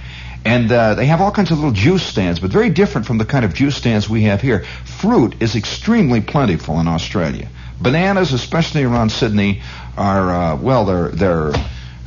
And 0.45 0.71
uh, 0.71 0.95
they 0.95 1.05
have 1.05 1.21
all 1.21 1.31
kinds 1.31 1.51
of 1.51 1.57
little 1.57 1.71
juice 1.71 2.03
stands, 2.03 2.39
but 2.39 2.51
very 2.51 2.69
different 2.69 3.07
from 3.07 3.17
the 3.17 3.25
kind 3.25 3.45
of 3.45 3.53
juice 3.53 3.77
stands 3.77 4.09
we 4.09 4.23
have 4.23 4.41
here. 4.41 4.65
Fruit 4.83 5.41
is 5.41 5.55
extremely 5.55 6.19
plentiful 6.19 6.79
in 6.79 6.87
Australia. 6.87 7.47
Bananas, 7.79 8.33
especially 8.33 8.83
around 8.83 9.11
Sydney, 9.11 9.61
are 9.97 10.31
uh, 10.31 10.55
well, 10.57 10.85
they're 10.85 11.09
they're 11.09 11.53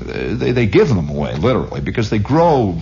they, 0.00 0.52
they 0.52 0.66
give 0.66 0.88
them 0.88 1.09
away 1.09 1.37
literally 1.37 1.81
because 1.81 2.11
they 2.11 2.19
grow 2.19 2.78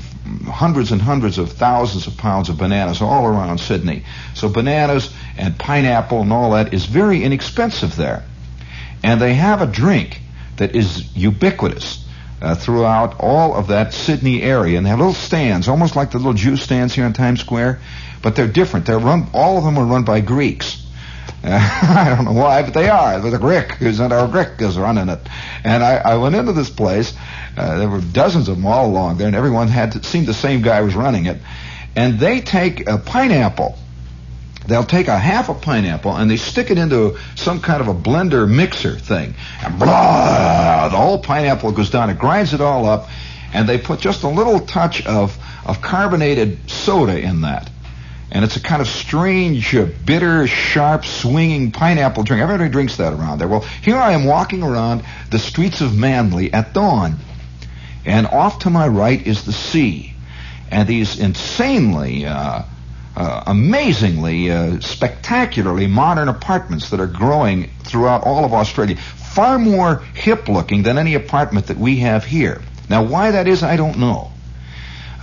hundreds 0.47 0.91
and 0.91 1.01
hundreds 1.01 1.39
of 1.39 1.53
thousands 1.53 2.07
of 2.07 2.17
pounds 2.17 2.49
of 2.49 2.59
bananas 2.59 3.01
all 3.01 3.27
around 3.27 3.59
Sydney. 3.59 4.05
So 4.35 4.49
bananas 4.49 5.15
and 5.37 5.57
pineapple 5.57 6.23
and 6.23 6.33
all 6.33 6.53
that 6.53 6.75
is 6.75 6.87
very 6.87 7.23
inexpensive 7.23 7.95
there. 7.95 8.25
And 9.03 9.21
they 9.21 9.35
have 9.35 9.63
a 9.63 9.67
drink 9.67 10.21
that 10.57 10.75
is 10.75 11.15
ubiquitous 11.17 12.04
uh, 12.41 12.55
throughout 12.55 13.17
all 13.21 13.55
of 13.55 13.69
that 13.69 13.95
Sydney 13.95 14.43
area, 14.43 14.77
and 14.77 14.87
they 14.87 14.91
have 14.91 14.99
little 14.99 15.15
stands, 15.15 15.69
almost 15.69 15.97
like 15.97 16.11
the 16.11 16.19
little 16.19 16.35
juice 16.35 16.63
stands 16.63 16.95
here 16.95 17.07
in 17.07 17.13
Times 17.13 17.41
Square, 17.41 17.81
but 18.23 18.37
they're 18.37 18.49
different. 18.49 18.87
They're 18.87 18.99
run. 18.99 19.29
All 19.33 19.59
of 19.59 19.65
them 19.65 19.79
are 19.79 19.85
run 19.85 20.05
by 20.05 20.21
Greeks. 20.21 20.85
Uh, 21.43 21.49
I 21.83 22.15
don't 22.15 22.25
know 22.25 22.33
why, 22.33 22.63
but 22.63 22.75
they 22.75 22.89
are. 22.89 23.21
There's 23.21 23.35
a 23.35 23.39
Greek 23.39 23.73
who's 23.73 23.99
not 23.99 24.13
our 24.13 24.29
Greek 24.29 24.61
is 24.61 24.79
running 24.79 25.09
it, 25.09 25.21
and 25.63 25.83
I, 25.83 25.97
I 25.97 26.17
went 26.17 26.35
into 26.35 26.53
this 26.53 26.71
place. 26.71 27.15
Uh, 27.57 27.79
there 27.79 27.89
were 27.89 28.01
dozens 28.01 28.49
of 28.49 28.57
them 28.57 28.67
all 28.67 28.87
along 28.87 29.19
there, 29.19 29.27
and 29.27 29.37
everyone 29.37 29.69
had 29.69 29.93
to, 29.93 30.03
seemed 30.03 30.27
the 30.27 30.35
same 30.35 30.63
guy 30.63 30.81
was 30.83 30.95
running 30.95 31.27
it, 31.27 31.39
and 31.97 32.19
they 32.19 32.41
take 32.41 32.89
a 32.89 32.99
pineapple 32.99 33.79
they'll 34.67 34.85
take 34.85 35.09
a 35.09 35.19
half 35.19 35.49
a 35.49 35.55
pineapple 35.55 36.17
and 36.17 36.31
they 36.31 36.37
stick 36.37 36.71
it 36.71 36.79
into 36.79 37.19
some 37.35 37.61
kind 37.61 37.81
of 37.81 37.89
a 37.89 37.95
blender 37.95 38.49
mixer 38.49 38.97
thing. 38.97 39.35
And 39.63 39.79
blah, 39.79 40.89
the 40.89 40.97
whole 40.97 41.19
pineapple 41.19 41.73
goes 41.73 41.91
down. 41.91 42.11
It 42.11 42.19
grinds 42.19 42.55
it 42.55 42.61
all 42.61 42.87
up. 42.87 43.09
And 43.53 43.69
they 43.69 43.79
put 43.79 44.01
just 44.01 44.25
a 44.25 44.29
little 44.29 44.61
touch 44.61 45.07
of, 45.07 45.39
of 45.65 45.81
carbonated 45.81 46.71
soda 46.71 47.19
in 47.19 47.43
that. 47.43 47.71
And 48.33 48.45
it's 48.45 48.57
a 48.57 48.61
kind 48.61 48.83
of 48.83 48.89
strange, 48.89 49.77
bitter, 50.05 50.49
sharp, 50.49 51.05
swinging 51.05 51.71
pineapple 51.71 52.25
drink. 52.25 52.43
Everybody 52.43 52.69
drinks 52.69 52.97
that 52.97 53.13
around 53.13 53.39
there. 53.39 53.47
Well, 53.47 53.61
here 53.83 53.97
I 53.97 54.13
am 54.13 54.25
walking 54.25 54.65
around 54.65 55.05
the 55.31 55.39
streets 55.39 55.81
of 55.81 55.97
Manly 55.97 56.53
at 56.53 56.73
dawn. 56.73 57.17
And 58.05 58.27
off 58.27 58.61
to 58.61 58.71
my 58.71 58.89
right 58.89 59.25
is 59.25 59.45
the 59.45 59.53
sea. 59.53 60.15
And 60.71 60.89
these 60.89 61.21
insanely 61.21 62.27
uh, 62.27 62.63
uh, 63.17 63.45
amazingly, 63.47 64.51
uh, 64.51 64.81
spectacularly 64.81 65.87
modern 65.87 66.29
apartments 66.29 66.91
that 66.91 67.01
are 67.01 67.07
growing 67.07 67.71
throughout 67.85 68.25
all 68.25 68.45
of 68.45 68.53
Australia. 68.53 68.97
Far 68.97 69.59
more 69.59 69.97
hip 70.15 70.49
looking 70.49 70.83
than 70.83 70.99
any 70.99 71.15
apartment 71.15 71.67
that 71.67 71.77
we 71.77 71.99
have 71.99 72.25
here. 72.25 72.63
Now, 72.89 73.05
why 73.05 73.33
that 73.33 73.49
is, 73.49 73.63
I 73.63 73.77
don't 73.77 73.99
know. 73.99 74.31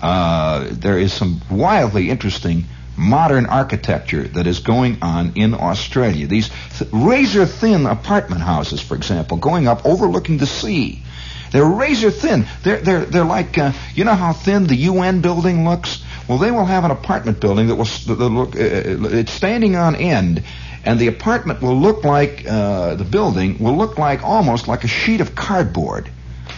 Uh, 0.01 0.67
there 0.71 0.97
is 0.97 1.13
some 1.13 1.41
wildly 1.49 2.09
interesting 2.09 2.65
modern 2.97 3.45
architecture 3.45 4.23
that 4.23 4.47
is 4.47 4.59
going 4.59 4.97
on 5.01 5.33
in 5.35 5.53
Australia. 5.53 6.27
These 6.27 6.49
th- 6.77 6.89
razor 6.91 7.45
thin 7.45 7.85
apartment 7.85 8.41
houses, 8.41 8.81
for 8.81 8.95
example, 8.95 9.37
going 9.37 9.67
up 9.67 9.85
overlooking 9.85 10.37
the 10.37 10.47
sea. 10.47 11.03
They're 11.51 11.65
razor 11.65 12.11
thin. 12.11 12.45
They're, 12.63 12.79
they're, 12.79 13.05
they're 13.05 13.25
like, 13.25 13.57
uh, 13.57 13.73
you 13.93 14.05
know 14.05 14.15
how 14.15 14.33
thin 14.33 14.67
the 14.67 14.75
UN 14.75 15.21
building 15.21 15.65
looks? 15.65 16.03
Well, 16.27 16.37
they 16.37 16.51
will 16.51 16.65
have 16.65 16.85
an 16.85 16.91
apartment 16.91 17.39
building 17.39 17.67
that 17.67 17.75
will, 17.75 17.87
look, 18.29 18.55
uh, 18.55 18.59
uh, 18.59 19.09
it's 19.09 19.31
standing 19.31 19.75
on 19.75 19.95
end, 19.95 20.43
and 20.85 20.99
the 20.99 21.07
apartment 21.07 21.61
will 21.61 21.77
look 21.77 22.03
like, 22.03 22.45
uh, 22.47 22.95
the 22.95 23.03
building 23.03 23.59
will 23.59 23.75
look 23.75 23.97
like 23.97 24.23
almost 24.23 24.67
like 24.67 24.83
a 24.83 24.87
sheet 24.87 25.19
of 25.19 25.35
cardboard 25.35 26.09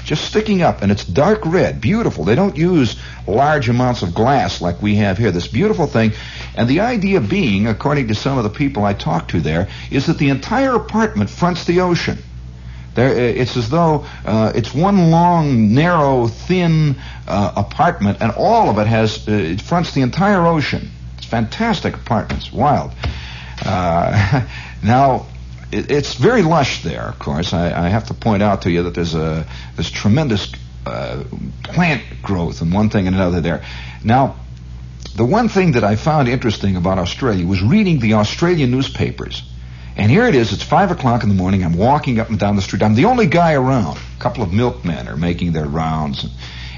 just 0.04 0.26
sticking 0.26 0.62
up, 0.62 0.82
and 0.82 0.92
it's 0.92 1.06
dark 1.06 1.46
red, 1.46 1.80
beautiful. 1.80 2.26
They 2.26 2.36
don't 2.36 2.58
use 2.58 2.98
large 3.26 3.70
amounts 3.70 4.02
of 4.02 4.14
glass 4.14 4.62
like 4.62 4.82
we 4.82 4.96
have 4.96 5.18
here. 5.18 5.32
This 5.32 5.48
beautiful 5.48 5.88
thing, 5.88 6.12
and 6.56 6.68
the 6.68 6.82
idea 6.82 7.22
being, 7.22 7.68
according 7.68 8.10
to 8.10 8.16
some 8.16 8.38
of 8.38 8.44
the 8.44 8.50
people 8.50 8.84
I 8.84 8.94
talked 8.94 9.32
to 9.32 9.40
there, 9.40 9.70
is 9.92 10.08
that 10.08 10.18
the 10.18 10.30
entire 10.30 10.76
apartment 10.76 11.30
fronts 11.30 11.66
the 11.66 11.82
ocean. 11.82 12.18
There, 12.96 13.10
it's 13.10 13.58
as 13.58 13.70
though 13.70 14.06
uh, 14.26 14.52
it's 14.56 14.74
one 14.74 15.10
long, 15.10 15.74
narrow, 15.74 16.28
thin 16.28 16.96
uh, 17.28 17.54
apartment, 17.56 18.20
and 18.22 18.32
all 18.32 18.70
of 18.70 18.78
it 18.78 18.88
has 18.88 19.28
uh, 19.28 19.32
it 19.32 19.62
fronts 19.62 19.94
the 19.94 20.02
entire 20.02 20.46
ocean. 20.46 20.92
It's 21.18 21.26
fantastic 21.26 21.96
apartments, 21.96 22.52
wild. 22.52 22.92
Uh, 23.66 24.46
now, 24.84 25.26
it's 25.72 26.14
very 26.14 26.44
lush 26.44 26.84
there, 26.84 27.04
of 27.04 27.18
course. 27.18 27.54
I, 27.54 27.86
I, 27.86 27.90
have 27.90 28.06
to 28.08 28.14
point 28.14 28.44
out 28.44 28.62
to 28.64 28.72
you 28.72 28.84
that 28.84 28.94
there's 28.94 29.16
a 29.16 29.48
there's 29.76 29.90
tremendous 29.90 30.52
uh, 30.86 31.24
plant 31.64 32.04
growth 32.22 32.62
and 32.62 32.72
one 32.72 32.90
thing 32.90 33.08
and 33.08 33.16
another 33.16 33.42
there. 33.42 33.66
Now, 34.04 34.36
the 35.16 35.26
one 35.26 35.50
thing 35.50 35.74
that 35.74 35.84
I 35.84 35.96
found 35.96 36.28
interesting 36.28 36.76
about 36.76 37.00
Australia 37.00 37.46
was 37.46 37.62
reading 37.62 38.00
the 38.00 38.14
Australian 38.14 38.72
newspapers. 38.72 39.44
And 39.96 40.10
here 40.10 40.26
it 40.26 40.36
is, 40.36 40.54
it's 40.54 40.64
five 40.64 40.92
o'clock 40.92 41.24
in 41.24 41.30
the 41.30 41.36
morning, 41.36 41.64
I'm 41.64 41.78
walking 41.78 42.20
up 42.20 42.30
and 42.30 42.40
down 42.40 42.56
the 42.56 42.62
street. 42.62 42.82
I'm 42.82 42.96
the 42.96 43.06
only 43.06 43.28
guy 43.28 43.54
around. 43.54 43.98
A 43.98 44.22
couple 44.22 44.44
of 44.44 44.52
milkmen 44.52 45.08
are 45.08 45.18
making 45.18 45.52
their 45.52 45.68
rounds. 45.68 46.26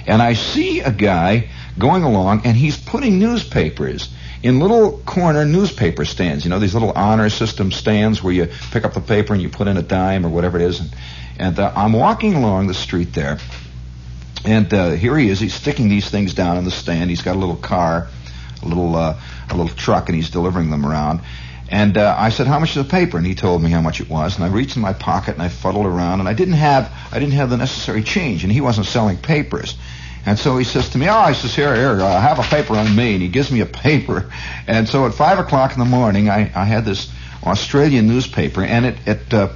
And 0.06 0.22
I 0.22 0.34
see 0.34 0.82
a 0.82 0.92
guy 0.92 1.50
going 1.80 2.04
along 2.04 2.42
and 2.46 2.56
he's 2.56 2.78
putting 2.78 3.20
newspapers 3.20 4.14
in 4.44 4.60
little 4.60 5.00
corner 5.00 5.44
newspaper 5.46 6.06
stands. 6.06 6.44
You 6.44 6.52
know, 6.52 6.60
these 6.60 6.74
little 6.74 6.92
honor 6.92 7.30
system 7.30 7.72
stands 7.72 8.22
where 8.22 8.34
you 8.34 8.48
pick 8.72 8.86
up 8.86 8.94
the 8.94 9.02
paper 9.02 9.34
and 9.34 9.42
you 9.42 9.50
put 9.50 9.68
in 9.68 9.78
a 9.78 9.82
dime 9.82 10.26
or 10.26 10.30
whatever 10.30 10.60
it 10.60 10.64
is. 10.64 10.80
And, 10.82 10.96
and 11.40 11.60
uh, 11.60 11.74
I'm 11.76 11.94
walking 11.94 12.36
along 12.36 12.68
the 12.68 12.74
street 12.74 13.14
there, 13.14 13.40
and 14.46 14.72
uh, 14.74 14.92
here 14.92 15.18
he 15.18 15.30
is. 15.30 15.40
He's 15.40 15.54
sticking 15.54 15.90
these 15.90 16.10
things 16.10 16.34
down 16.34 16.58
in 16.58 16.64
the 16.64 16.72
stand. 16.72 17.10
He's 17.10 17.24
got 17.24 17.36
a 17.36 17.40
little 17.40 17.56
car, 17.56 18.08
a 18.62 18.66
little 18.68 18.96
uh, 18.96 19.20
a 19.50 19.56
little 19.56 19.76
truck, 19.76 20.08
and 20.08 20.16
he's 20.16 20.30
delivering 20.30 20.70
them 20.70 20.86
around. 20.86 21.22
And 21.70 21.98
uh, 21.98 22.16
I 22.18 22.30
said, 22.30 22.48
"How 22.48 22.60
much 22.60 22.76
is 22.76 22.84
the 22.84 22.90
paper?" 22.90 23.18
And 23.18 23.26
he 23.26 23.36
told 23.36 23.62
me 23.62 23.72
how 23.72 23.82
much 23.82 24.00
it 24.02 24.10
was. 24.10 24.36
And 24.36 24.44
I 24.44 24.50
reached 24.50 24.76
in 24.76 24.82
my 24.82 24.94
pocket 24.94 25.34
and 25.34 25.42
I 25.42 25.50
fuddled 25.50 25.86
around, 25.86 26.20
and 26.20 26.30
I 26.30 26.34
didn't 26.34 26.56
have 26.56 26.92
I 27.12 27.20
didn't 27.20 27.34
have 27.34 27.50
the 27.50 27.58
necessary 27.58 28.04
change, 28.04 28.44
and 28.44 28.54
he 28.54 28.62
wasn't 28.62 28.88
selling 28.88 29.18
papers. 29.18 29.76
And 30.28 30.40
so 30.40 30.58
he 30.58 30.64
says 30.64 30.90
to 30.90 30.98
me, 30.98 31.08
oh, 31.08 31.14
I 31.14 31.34
says, 31.34 31.54
here, 31.54 31.76
here, 31.76 32.02
uh, 32.02 32.20
have 32.20 32.40
a 32.40 32.44
paper 32.44 32.76
on 32.76 32.96
me. 32.96 33.14
And 33.14 33.22
he 33.22 33.28
gives 33.28 33.52
me 33.52 33.62
a 33.62 33.66
paper. 33.68 34.32
And 34.66 34.90
so 34.90 35.06
at 35.06 35.14
5 35.14 35.38
o'clock 35.38 35.74
in 35.74 35.80
the 35.80 35.86
morning, 35.86 36.32
I, 36.32 36.52
I 36.56 36.66
had 36.66 36.84
this 36.84 37.12
Australian 37.44 38.08
newspaper, 38.08 38.64
and 38.64 38.88
it, 38.88 38.98
it 39.06 39.34
uh, 39.34 39.50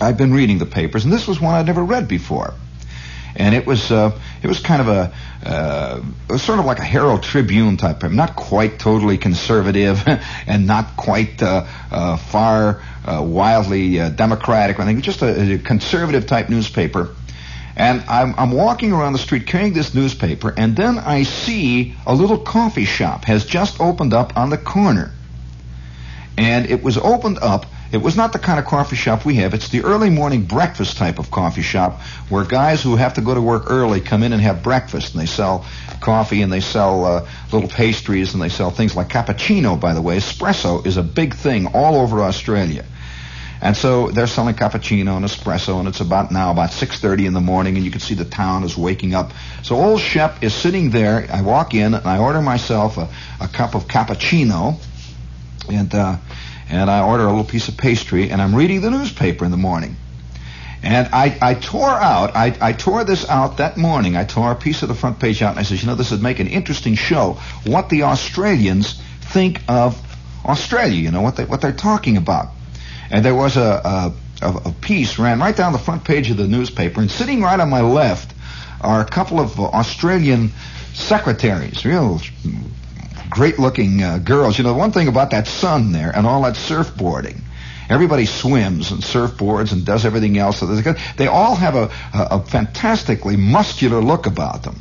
I've 0.00 0.16
been 0.16 0.32
reading 0.32 0.58
the 0.58 0.66
papers, 0.66 1.04
and 1.04 1.12
this 1.12 1.26
was 1.26 1.40
one 1.40 1.54
I'd 1.54 1.66
never 1.66 1.84
read 1.84 2.08
before. 2.08 2.54
And 3.34 3.54
it 3.54 3.66
was 3.66 3.90
uh, 3.90 4.18
it 4.42 4.46
was 4.46 4.60
kind 4.60 4.80
of 4.82 4.88
a 4.88 5.12
uh, 5.44 6.02
it 6.28 6.32
was 6.32 6.42
sort 6.42 6.58
of 6.58 6.64
like 6.64 6.78
a 6.78 6.84
Herald 6.84 7.22
Tribune 7.22 7.76
type 7.76 8.00
paper, 8.00 8.14
not 8.14 8.36
quite 8.36 8.78
totally 8.78 9.18
conservative, 9.18 10.02
and 10.46 10.66
not 10.66 10.96
quite 10.96 11.42
uh, 11.42 11.66
uh, 11.90 12.16
far 12.16 12.82
uh, 13.04 13.22
wildly 13.22 14.00
uh, 14.00 14.10
democratic. 14.10 14.78
I 14.78 14.84
think 14.84 15.02
just 15.02 15.22
a, 15.22 15.54
a 15.54 15.58
conservative 15.58 16.26
type 16.26 16.48
newspaper 16.48 17.14
and 17.76 18.02
I'm, 18.08 18.34
I'm 18.36 18.50
walking 18.50 18.92
around 18.92 19.14
the 19.14 19.18
street 19.18 19.46
carrying 19.46 19.72
this 19.72 19.94
newspaper, 19.94 20.52
and 20.56 20.76
then 20.76 20.98
I 20.98 21.22
see 21.22 21.94
a 22.06 22.14
little 22.14 22.38
coffee 22.38 22.84
shop 22.84 23.24
has 23.24 23.46
just 23.46 23.80
opened 23.80 24.12
up 24.12 24.36
on 24.36 24.50
the 24.50 24.58
corner. 24.58 25.10
And 26.36 26.66
it 26.66 26.82
was 26.82 26.98
opened 26.98 27.38
up. 27.40 27.66
It 27.92 28.00
was 28.00 28.16
not 28.16 28.32
the 28.32 28.38
kind 28.38 28.58
of 28.58 28.64
coffee 28.64 28.96
shop 28.96 29.26
we 29.26 29.34
have. 29.36 29.52
It's 29.52 29.68
the 29.68 29.84
early 29.84 30.08
morning 30.08 30.44
breakfast 30.44 30.96
type 30.96 31.18
of 31.18 31.30
coffee 31.30 31.60
shop 31.60 32.00
where 32.30 32.42
guys 32.42 32.82
who 32.82 32.96
have 32.96 33.14
to 33.14 33.20
go 33.20 33.34
to 33.34 33.42
work 33.42 33.64
early 33.66 34.00
come 34.00 34.22
in 34.22 34.32
and 34.32 34.40
have 34.40 34.62
breakfast. 34.62 35.12
And 35.12 35.20
they 35.20 35.26
sell 35.26 35.66
coffee 36.00 36.40
and 36.40 36.50
they 36.50 36.60
sell 36.60 37.04
uh, 37.04 37.28
little 37.52 37.68
pastries 37.68 38.32
and 38.32 38.42
they 38.42 38.48
sell 38.48 38.70
things 38.70 38.96
like 38.96 39.10
cappuccino, 39.10 39.78
by 39.78 39.92
the 39.92 40.00
way. 40.00 40.16
Espresso 40.16 40.86
is 40.86 40.96
a 40.96 41.02
big 41.02 41.34
thing 41.34 41.66
all 41.74 41.96
over 41.96 42.22
Australia. 42.22 42.86
And 43.60 43.76
so 43.76 44.08
they're 44.08 44.26
selling 44.26 44.56
cappuccino 44.56 45.16
and 45.16 45.24
espresso, 45.24 45.78
and 45.78 45.86
it's 45.86 46.00
about 46.00 46.32
now 46.32 46.50
about 46.50 46.70
6:30 46.70 47.26
in 47.26 47.32
the 47.32 47.40
morning, 47.40 47.76
and 47.76 47.84
you 47.84 47.92
can 47.92 48.00
see 48.00 48.14
the 48.14 48.24
town 48.24 48.64
is 48.64 48.76
waking 48.76 49.14
up. 49.14 49.30
So 49.62 49.76
old 49.76 50.00
Shep 50.00 50.42
is 50.42 50.52
sitting 50.52 50.90
there. 50.90 51.28
I 51.32 51.42
walk 51.42 51.72
in 51.72 51.94
and 51.94 52.04
I 52.04 52.18
order 52.18 52.42
myself 52.42 52.98
a, 52.98 53.08
a 53.40 53.46
cup 53.46 53.76
of 53.76 53.86
cappuccino, 53.86 54.80
and 55.70 55.94
uh, 55.94 56.16
and 56.72 56.90
I 56.90 57.02
order 57.02 57.24
a 57.24 57.26
little 57.26 57.44
piece 57.44 57.68
of 57.68 57.76
pastry, 57.76 58.30
and 58.30 58.40
I'm 58.40 58.54
reading 58.54 58.80
the 58.80 58.90
newspaper 58.90 59.44
in 59.44 59.50
the 59.50 59.58
morning. 59.58 59.94
And 60.82 61.06
I, 61.12 61.36
I 61.40 61.54
tore 61.54 61.90
out, 61.90 62.34
I, 62.34 62.56
I 62.60 62.72
tore 62.72 63.04
this 63.04 63.28
out 63.28 63.58
that 63.58 63.76
morning. 63.76 64.16
I 64.16 64.24
tore 64.24 64.50
a 64.50 64.56
piece 64.56 64.82
of 64.82 64.88
the 64.88 64.94
front 64.94 65.20
page 65.20 65.42
out, 65.42 65.50
and 65.50 65.60
I 65.60 65.64
said, 65.64 65.82
you 65.82 65.86
know, 65.86 65.94
this 65.94 66.10
would 66.10 66.22
make 66.22 66.40
an 66.40 66.48
interesting 66.48 66.94
show. 66.94 67.38
What 67.66 67.90
the 67.90 68.04
Australians 68.04 69.00
think 69.20 69.60
of 69.68 70.00
Australia, 70.46 70.96
you 70.96 71.10
know, 71.10 71.20
what 71.20 71.36
they 71.36 71.44
what 71.44 71.60
they're 71.60 71.72
talking 71.72 72.16
about. 72.16 72.48
And 73.10 73.22
there 73.22 73.34
was 73.34 73.58
a, 73.58 74.14
a, 74.42 74.48
a 74.48 74.72
piece 74.80 75.18
ran 75.18 75.40
right 75.40 75.54
down 75.54 75.74
the 75.74 75.78
front 75.78 76.04
page 76.04 76.30
of 76.30 76.38
the 76.38 76.48
newspaper, 76.48 77.02
and 77.02 77.10
sitting 77.10 77.42
right 77.42 77.60
on 77.60 77.68
my 77.68 77.82
left 77.82 78.34
are 78.80 79.02
a 79.02 79.04
couple 79.04 79.40
of 79.40 79.60
Australian 79.60 80.52
secretaries, 80.94 81.84
real 81.84 82.18
great-looking 83.32 84.02
uh, 84.02 84.18
girls. 84.18 84.58
You 84.58 84.64
know, 84.64 84.72
the 84.72 84.78
one 84.78 84.92
thing 84.92 85.08
about 85.08 85.30
that 85.30 85.46
sun 85.46 85.92
there 85.92 86.14
and 86.14 86.26
all 86.26 86.42
that 86.42 86.54
surfboarding. 86.54 87.40
Everybody 87.88 88.26
swims 88.26 88.90
and 88.90 89.02
surfboards 89.02 89.72
and 89.72 89.84
does 89.84 90.04
everything 90.06 90.38
else. 90.38 90.60
They 91.16 91.26
all 91.26 91.56
have 91.56 91.74
a, 91.74 91.90
a, 92.14 92.42
fantastically 92.42 93.36
muscular 93.36 94.00
look 94.00 94.26
about 94.26 94.62
them. 94.62 94.80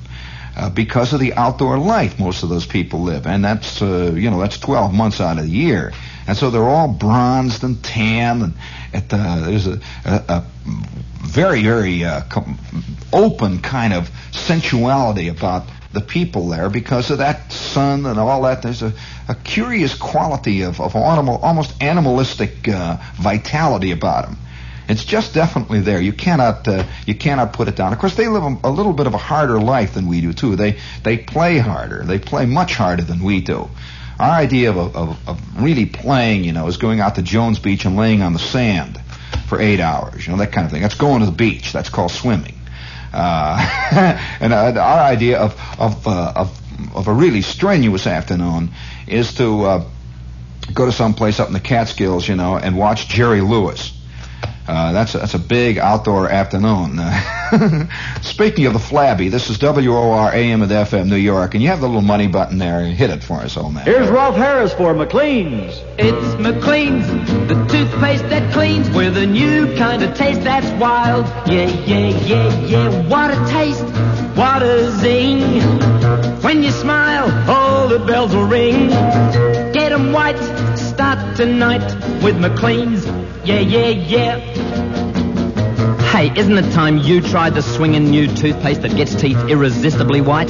Uh, 0.55 0.70
because 0.70 1.13
of 1.13 1.22
the 1.22 1.34
outdoor 1.34 1.77
life 1.77 2.20
most 2.20 2.43
of 2.43 2.50
those 2.50 2.65
people 2.65 3.03
live, 3.03 3.25
and 3.25 3.43
that's 3.43 3.81
uh, 3.81 4.12
you 4.13 4.29
know 4.29 4.38
that's 4.38 4.60
12 4.60 4.93
months 4.93 5.22
out 5.22 5.38
of 5.38 5.46
the 5.46 5.50
year. 5.50 5.93
And 6.27 6.38
so 6.38 6.50
they're 6.50 6.67
all 6.67 6.89
bronzed 6.89 7.63
and 7.63 7.81
tan, 7.81 8.41
and 8.41 8.53
at 8.93 9.08
the, 9.08 9.43
there's 9.46 9.67
a, 9.67 9.79
a, 10.05 10.24
a 10.27 10.46
very, 11.22 11.63
very 11.63 12.03
uh, 12.03 12.22
com- 12.29 12.58
open 13.13 13.62
kind 13.62 13.93
of 13.93 14.12
sensuality 14.31 15.29
about 15.29 15.65
the 15.94 16.02
people 16.02 16.48
there 16.50 16.70
because 16.70 17.12
of 17.12 17.18
that 17.18 17.52
sun 17.52 18.06
and 18.06 18.18
all 18.20 18.44
that. 18.44 18.62
There's 18.62 18.82
a, 18.82 18.94
a 19.28 19.36
curious 19.36 19.94
quality 19.94 20.62
of, 20.62 20.80
of 20.80 20.96
animal, 20.96 21.38
almost 21.38 21.82
animalistic 21.82 22.68
uh, 22.68 22.98
vitality 23.16 23.92
about 23.92 24.26
them. 24.26 24.38
It's 24.88 25.06
just 25.06 25.34
definitely 25.34 25.80
there. 25.80 26.02
You 26.02 26.12
cannot 26.12 26.68
uh, 26.68 26.86
you 27.06 27.16
cannot 27.16 27.54
put 27.54 27.68
it 27.68 27.76
down. 27.76 27.94
Of 27.94 28.00
course, 28.00 28.16
they 28.16 28.28
live 28.28 28.44
a, 28.44 28.58
a, 28.66 28.72
little 28.72 28.94
bit 28.94 29.08
of 29.08 29.14
a 29.14 29.18
harder 29.18 29.60
life 29.60 29.94
than 29.94 30.08
we 30.08 30.22
do 30.22 30.34
too. 30.34 30.56
They 30.56 30.80
they 31.04 31.18
play 31.18 31.60
harder. 31.60 32.04
They 32.04 32.20
play 32.20 32.46
much 32.46 32.74
harder 32.74 33.04
than 33.04 33.24
we 33.24 33.42
do. 33.42 33.70
Our 34.20 34.30
idea 34.30 34.70
of, 34.72 34.96
of, 34.96 35.30
of 35.30 35.64
really 35.64 35.86
playing, 35.86 36.44
you 36.44 36.52
know, 36.52 36.68
is 36.68 36.78
going 36.78 37.00
out 37.00 37.16
to 37.16 37.22
Jones 37.22 37.58
Beach 37.58 37.86
and 37.86 37.96
laying 37.96 38.22
on 38.22 38.34
the 38.34 38.40
sand 38.40 39.00
for 39.48 39.60
eight 39.60 39.80
hours, 39.80 40.28
you 40.28 40.32
know, 40.32 40.40
that 40.40 40.52
kind 40.52 40.66
of 40.66 40.72
thing. 40.72 40.82
That's 40.82 40.96
going 40.96 41.22
to 41.22 41.26
the 41.26 41.32
beach. 41.32 41.72
That's 41.72 41.90
called 41.90 42.12
swimming. 42.12 42.54
Uh, 43.13 44.18
and 44.39 44.53
uh, 44.53 44.80
our 44.80 45.00
idea 45.00 45.39
of 45.39 45.60
of, 45.80 46.08
uh, 46.08 46.34
of 46.36 46.96
of 46.96 47.08
a 47.08 47.13
really 47.13 47.41
strenuous 47.41 48.08
afternoon 48.08 48.72
is 49.08 49.34
to 49.36 49.63
uh, 49.63 49.86
go 50.74 50.86
to 50.86 50.91
some 50.91 51.13
place 51.13 51.39
up 51.39 51.48
in 51.48 51.53
the 51.53 51.60
Catskills, 51.60 52.27
you 52.27 52.36
know, 52.36 52.58
and 52.58 52.77
watch 52.77 53.08
Jerry 53.08 53.41
Lewis. 53.41 53.98
Uh, 54.68 54.92
that's 54.94 55.16
a, 55.16 55.18
that's 55.18 55.34
a 55.34 55.40
big 55.40 55.78
outdoor 55.78 56.30
afternoon. 56.30 56.98
Speaking 58.22 58.68
of 58.68 58.74
the 58.74 58.80
flabby, 58.80 59.28
this 59.28 59.50
is 59.50 59.62
WOR 59.62 60.32
AM 60.32 60.62
and 60.62 60.72
FM 60.72 61.10
New 61.10 61.16
York, 61.18 61.56
and 61.56 61.64
you 61.64 61.70
have 61.70 61.82
the 61.82 61.88
little 61.88 62.02
money 62.02 62.28
button 62.28 62.58
there. 62.58 62.86
Hit 62.86 63.10
it 63.10 63.24
for 63.24 63.38
us, 63.40 63.58
old 63.58 63.74
man. 63.74 63.86
Here's 63.86 64.08
Rolf 64.08 64.36
Harris 64.36 64.74
for 64.74 64.94
McLean's. 64.94 65.74
It's 65.98 66.36
McLean's, 66.40 67.06
the 67.50 67.56
toothpaste 67.66 68.30
that 68.30 68.54
cleans 68.54 68.90
with 68.92 69.18
a 69.18 69.26
new 69.26 69.76
kind 69.76 70.04
of 70.04 70.16
taste 70.16 70.42
that's 70.44 70.70
wild. 70.80 71.26
Yeah, 71.52 71.66
yeah, 71.86 72.08
yeah, 72.26 72.60
yeah. 72.62 73.08
What 73.10 73.32
a 73.32 73.52
taste, 73.52 73.84
what 74.38 74.62
a 74.64 74.92
zing. 75.00 75.62
When 76.44 76.64
you 76.64 76.72
smile, 76.72 77.30
all 77.50 77.88
the 77.90 78.00
bells 78.00 78.34
will 78.34 78.46
ring. 78.48 78.88
Get 79.74 79.92
'em 79.92 80.14
white, 80.14 80.38
start 80.78 81.36
tonight 81.36 81.84
with 82.24 82.38
McLean's. 82.40 83.06
Yeah, 83.44 83.60
yeah, 83.60 83.88
yeah. 83.88 84.40
Hey, 86.12 86.32
isn't 86.38 86.56
it 86.56 86.72
time 86.74 87.00
you 87.00 87.22
tried 87.22 87.56
the 87.56 87.64
swinging 87.64 88.12
new 88.12 88.28
toothpaste 88.28 88.84
that 88.84 88.96
gets 88.96 89.16
teeth 89.16 89.38
irresistibly 89.50 90.22
white? 90.22 90.50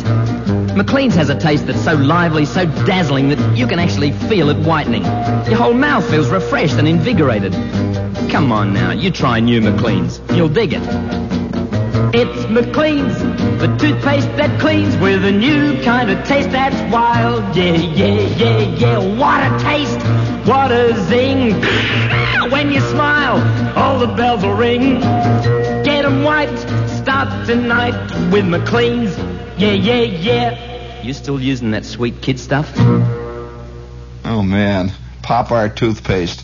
McLean's 0.75 1.15
has 1.15 1.29
a 1.29 1.39
taste 1.39 1.67
that's 1.67 1.81
so 1.81 1.93
lively, 1.95 2.43
so 2.43 2.65
dazzling 2.85 3.29
that 3.29 3.57
you 3.57 3.65
can 3.65 3.79
actually 3.79 4.11
feel 4.11 4.49
it 4.49 4.57
whitening. 4.67 5.03
Your 5.03 5.55
whole 5.55 5.73
mouth 5.73 6.09
feels 6.09 6.29
refreshed 6.29 6.73
and 6.73 6.87
invigorated. 6.87 7.53
Come 8.29 8.51
on 8.51 8.73
now, 8.73 8.91
you 8.91 9.09
try 9.09 9.39
new 9.39 9.61
McLean's. 9.61 10.19
You'll 10.35 10.49
dig 10.49 10.73
it. 10.73 10.81
It's 12.13 12.45
McLean's, 12.47 13.17
the 13.61 13.67
toothpaste 13.77 14.27
that 14.35 14.59
cleans 14.59 14.97
with 14.97 15.23
a 15.23 15.31
new 15.31 15.81
kind 15.81 16.11
of 16.11 16.27
taste 16.27 16.51
that's 16.51 16.93
wild. 16.93 17.55
Yeah, 17.55 17.73
yeah, 17.73 18.19
yeah, 18.35 18.59
yeah. 18.75 19.17
What 19.17 19.49
a 19.49 19.63
taste! 19.63 20.30
What 20.45 20.71
a 20.71 20.93
zing! 21.05 21.61
when 22.51 22.71
you 22.71 22.81
smile, 22.81 23.37
all 23.77 23.99
the 23.99 24.07
bells 24.07 24.43
will 24.43 24.55
ring. 24.55 24.99
Get 25.83 26.03
'em 26.03 26.23
white, 26.23 26.57
start 26.89 27.45
tonight 27.45 27.93
with 28.31 28.45
McLean's. 28.45 29.15
Yeah, 29.57 29.71
yeah, 29.73 30.01
yeah. 30.01 31.03
You 31.03 31.13
still 31.13 31.39
using 31.39 31.71
that 31.71 31.85
sweet 31.85 32.21
kid 32.21 32.39
stuff? 32.39 32.71
Oh 34.25 34.41
man, 34.43 34.91
pop 35.21 35.51
art 35.51 35.75
toothpaste. 35.75 36.43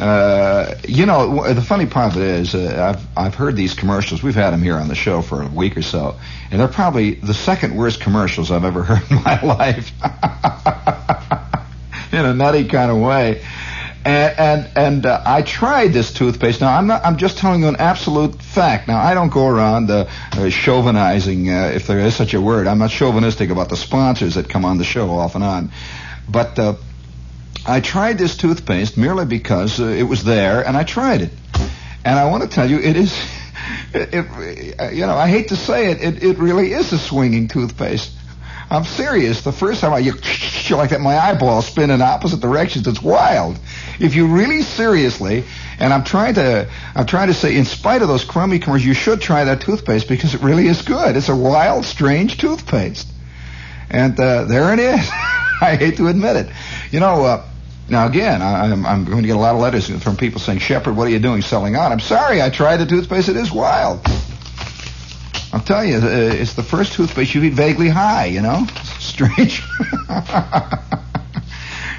Uh, 0.00 0.74
you 0.86 1.06
know, 1.06 1.52
the 1.52 1.62
funny 1.62 1.86
part 1.86 2.14
of 2.14 2.20
it 2.22 2.28
is, 2.40 2.54
uh, 2.54 2.94
I've 2.94 3.06
I've 3.26 3.34
heard 3.34 3.56
these 3.56 3.74
commercials. 3.74 4.22
We've 4.22 4.34
had 4.34 4.50
them 4.50 4.62
here 4.62 4.76
on 4.76 4.88
the 4.88 4.94
show 4.94 5.22
for 5.22 5.42
a 5.42 5.46
week 5.48 5.76
or 5.76 5.82
so, 5.82 6.16
and 6.50 6.60
they're 6.60 6.68
probably 6.68 7.14
the 7.14 7.34
second 7.34 7.76
worst 7.76 8.00
commercials 8.00 8.50
I've 8.50 8.64
ever 8.64 8.82
heard 8.82 9.02
in 9.10 9.22
my 9.22 9.40
life. 9.44 9.92
in 12.12 12.24
a 12.24 12.34
nutty 12.34 12.64
kind 12.64 12.90
of 12.90 12.98
way. 12.98 13.42
And 14.04 14.38
and, 14.38 14.70
and 14.76 15.06
uh, 15.06 15.22
I 15.24 15.42
tried 15.42 15.92
this 15.92 16.12
toothpaste. 16.12 16.60
Now 16.60 16.76
I'm 16.76 16.86
not. 16.86 17.04
I'm 17.04 17.16
just 17.18 17.38
telling 17.38 17.60
you 17.60 17.68
an 17.68 17.76
absolute 17.76 18.40
fact. 18.40 18.88
Now 18.88 19.00
I 19.00 19.14
don't 19.14 19.30
go 19.30 19.46
around 19.46 19.90
uh, 19.90 19.94
uh, 20.32 20.36
chauvinizing, 20.48 21.48
uh, 21.48 21.74
if 21.74 21.86
there 21.86 21.98
is 21.98 22.14
such 22.14 22.32
a 22.32 22.40
word. 22.40 22.66
I'm 22.66 22.78
not 22.78 22.90
chauvinistic 22.90 23.50
about 23.50 23.68
the 23.68 23.76
sponsors 23.76 24.36
that 24.36 24.48
come 24.48 24.64
on 24.64 24.78
the 24.78 24.84
show 24.84 25.10
off 25.10 25.34
and 25.34 25.44
on, 25.44 25.72
but 26.28 26.58
uh, 26.58 26.76
I 27.66 27.80
tried 27.80 28.18
this 28.18 28.36
toothpaste 28.36 28.96
merely 28.96 29.26
because 29.26 29.80
uh, 29.80 29.86
it 29.86 30.04
was 30.04 30.24
there, 30.24 30.66
and 30.66 30.76
I 30.76 30.84
tried 30.84 31.22
it. 31.22 31.30
And 32.04 32.18
I 32.18 32.30
want 32.30 32.44
to 32.44 32.48
tell 32.48 32.68
you, 32.68 32.78
it 32.78 32.96
is. 32.96 33.14
It, 33.92 34.10
it, 34.12 34.94
you 34.94 35.06
know, 35.06 35.16
I 35.16 35.28
hate 35.28 35.48
to 35.48 35.56
say 35.56 35.90
it, 35.90 36.02
it, 36.02 36.22
it 36.22 36.38
really 36.38 36.72
is 36.72 36.92
a 36.92 36.98
swinging 36.98 37.48
toothpaste. 37.48 38.12
I'm 38.70 38.84
serious. 38.84 39.42
The 39.42 39.52
first 39.52 39.80
time 39.80 39.94
I 39.94 39.98
you 39.98 40.12
like 40.76 40.90
that, 40.90 41.00
my 41.00 41.16
eyeball 41.16 41.62
spin 41.62 41.90
in 41.90 42.02
opposite 42.02 42.40
directions. 42.40 42.86
It's 42.86 43.00
wild. 43.00 43.58
If 43.98 44.14
you 44.14 44.26
really 44.26 44.62
seriously, 44.62 45.44
and 45.78 45.92
I'm 45.92 46.04
trying 46.04 46.34
to, 46.34 46.68
I'm 46.94 47.06
trying 47.06 47.28
to 47.28 47.34
say, 47.34 47.56
in 47.56 47.64
spite 47.64 48.02
of 48.02 48.08
those 48.08 48.24
crummy 48.24 48.58
commercials, 48.58 48.86
you 48.86 48.94
should 48.94 49.20
try 49.20 49.44
that 49.44 49.62
toothpaste 49.62 50.08
because 50.08 50.34
it 50.34 50.42
really 50.42 50.66
is 50.66 50.82
good. 50.82 51.16
It's 51.16 51.30
a 51.30 51.36
wild, 51.36 51.86
strange 51.86 52.36
toothpaste. 52.36 53.08
And 53.88 54.18
uh, 54.20 54.44
there 54.44 54.72
it 54.74 54.80
is. 54.80 55.00
I 55.60 55.76
hate 55.76 55.96
to 55.96 56.08
admit 56.08 56.36
it. 56.36 56.52
You 56.90 57.00
know, 57.00 57.24
uh, 57.24 57.48
now 57.88 58.06
again, 58.06 58.42
I, 58.42 58.66
am 58.66 58.84
I'm 58.84 59.04
going 59.06 59.22
to 59.22 59.26
get 59.26 59.36
a 59.36 59.40
lot 59.40 59.54
of 59.54 59.60
letters 59.62 59.88
from 60.02 60.16
people 60.16 60.40
saying, 60.40 60.58
Shepherd, 60.58 60.94
what 60.94 61.06
are 61.06 61.10
you 61.10 61.18
doing 61.18 61.40
selling 61.40 61.74
out? 61.74 61.90
I'm 61.90 62.00
sorry, 62.00 62.42
I 62.42 62.50
tried 62.50 62.76
the 62.76 62.86
toothpaste. 62.86 63.30
It 63.30 63.36
is 63.36 63.50
wild. 63.50 64.06
I'll 65.52 65.60
tell 65.60 65.84
you, 65.84 65.96
uh, 65.96 66.00
it's 66.06 66.54
the 66.54 66.62
first 66.62 66.92
toothpaste 66.92 67.34
you 67.34 67.42
eat 67.42 67.54
vaguely 67.54 67.88
high, 67.88 68.26
you 68.26 68.42
know? 68.42 68.66
Strange. 68.98 69.62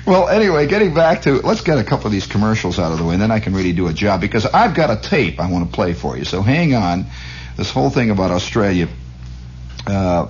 well, 0.06 0.30
anyway, 0.30 0.68
getting 0.68 0.94
back 0.94 1.24
to, 1.24 1.42
let's 1.42 1.62
get 1.62 1.80
a 1.80 1.84
couple 1.84 2.06
of 2.06 2.12
these 2.12 2.28
commercials 2.28 2.78
out 2.78 2.92
of 2.92 3.00
the 3.00 3.06
way, 3.06 3.14
and 3.14 3.22
then 3.22 3.32
I 3.32 3.40
can 3.40 3.56
really 3.56 3.74
do 3.74 3.88
a 3.88 3.94
job, 3.94 4.22
because 4.22 4.46
I've 4.46 4.76
got 4.76 4.92
a 4.92 5.02
tape 5.02 5.40
I 5.40 5.50
want 5.50 5.70
to 5.70 5.76
play 5.76 5.94
for 5.94 6.16
you. 6.16 6.26
So 6.26 6.42
hang 6.44 6.76
on. 6.76 7.08
This 7.58 7.72
whole 7.72 7.90
thing 7.90 8.12
about 8.12 8.30
Australia. 8.32 8.88
Uh, 9.88 10.28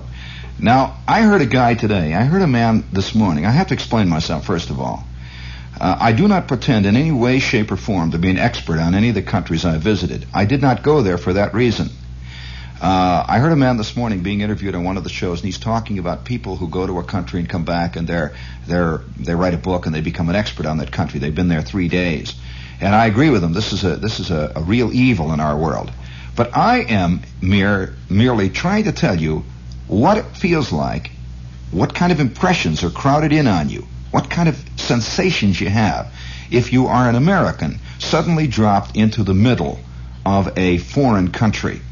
now, 0.58 0.96
I 1.06 1.22
heard 1.22 1.42
a 1.42 1.46
guy 1.46 1.74
today, 1.74 2.14
I 2.14 2.24
heard 2.24 2.42
a 2.42 2.46
man 2.46 2.84
this 2.92 3.14
morning. 3.14 3.44
I 3.44 3.50
have 3.50 3.68
to 3.68 3.74
explain 3.74 4.08
myself, 4.08 4.46
first 4.46 4.70
of 4.70 4.80
all. 4.80 5.04
Uh, 5.78 5.96
I 5.98 6.12
do 6.12 6.26
not 6.26 6.48
pretend 6.48 6.86
in 6.86 6.96
any 6.96 7.12
way, 7.12 7.38
shape, 7.38 7.70
or 7.70 7.76
form 7.76 8.10
to 8.10 8.18
be 8.18 8.30
an 8.30 8.38
expert 8.38 8.78
on 8.78 8.94
any 8.94 9.10
of 9.10 9.14
the 9.14 9.22
countries 9.22 9.64
I 9.64 9.78
visited. 9.78 10.26
I 10.34 10.44
did 10.44 10.60
not 10.60 10.82
go 10.82 11.02
there 11.02 11.18
for 11.18 11.34
that 11.34 11.54
reason. 11.54 11.90
Uh, 12.80 13.22
I 13.28 13.40
heard 13.40 13.52
a 13.52 13.56
man 13.56 13.76
this 13.76 13.94
morning 13.94 14.22
being 14.22 14.40
interviewed 14.40 14.74
on 14.74 14.84
one 14.84 14.96
of 14.96 15.04
the 15.04 15.10
shows, 15.10 15.40
and 15.40 15.44
he's 15.44 15.58
talking 15.58 15.98
about 15.98 16.24
people 16.24 16.56
who 16.56 16.66
go 16.66 16.86
to 16.86 16.98
a 16.98 17.04
country 17.04 17.38
and 17.38 17.46
come 17.46 17.66
back, 17.66 17.96
and 17.96 18.08
they're 18.08 18.32
they're 18.66 19.02
they 19.18 19.34
write 19.34 19.52
a 19.52 19.58
book 19.58 19.84
and 19.84 19.94
they 19.94 20.00
become 20.00 20.30
an 20.30 20.34
expert 20.34 20.64
on 20.64 20.78
that 20.78 20.90
country. 20.90 21.20
They've 21.20 21.34
been 21.34 21.48
there 21.48 21.60
three 21.60 21.88
days, 21.88 22.34
and 22.80 22.94
I 22.94 23.04
agree 23.04 23.28
with 23.28 23.44
him. 23.44 23.52
This 23.52 23.74
is 23.74 23.84
a 23.84 23.96
this 23.96 24.18
is 24.18 24.30
a, 24.30 24.52
a 24.56 24.62
real 24.62 24.94
evil 24.94 25.34
in 25.34 25.40
our 25.40 25.58
world. 25.58 25.92
But 26.34 26.56
I 26.56 26.78
am 26.84 27.20
mere 27.42 27.94
merely 28.08 28.48
trying 28.48 28.84
to 28.84 28.92
tell 28.92 29.20
you 29.20 29.44
what 29.86 30.16
it 30.16 30.24
feels 30.38 30.72
like, 30.72 31.10
what 31.72 31.94
kind 31.94 32.12
of 32.12 32.18
impressions 32.18 32.82
are 32.82 32.88
crowded 32.88 33.30
in 33.30 33.46
on 33.46 33.68
you, 33.68 33.86
what 34.10 34.30
kind 34.30 34.48
of 34.48 34.58
sensations 34.76 35.60
you 35.60 35.68
have 35.68 36.14
if 36.50 36.72
you 36.72 36.86
are 36.86 37.10
an 37.10 37.14
American 37.14 37.78
suddenly 37.98 38.46
dropped 38.46 38.96
into 38.96 39.22
the 39.22 39.34
middle 39.34 39.78
of 40.24 40.56
a 40.56 40.78
foreign 40.78 41.30
country 41.30 41.82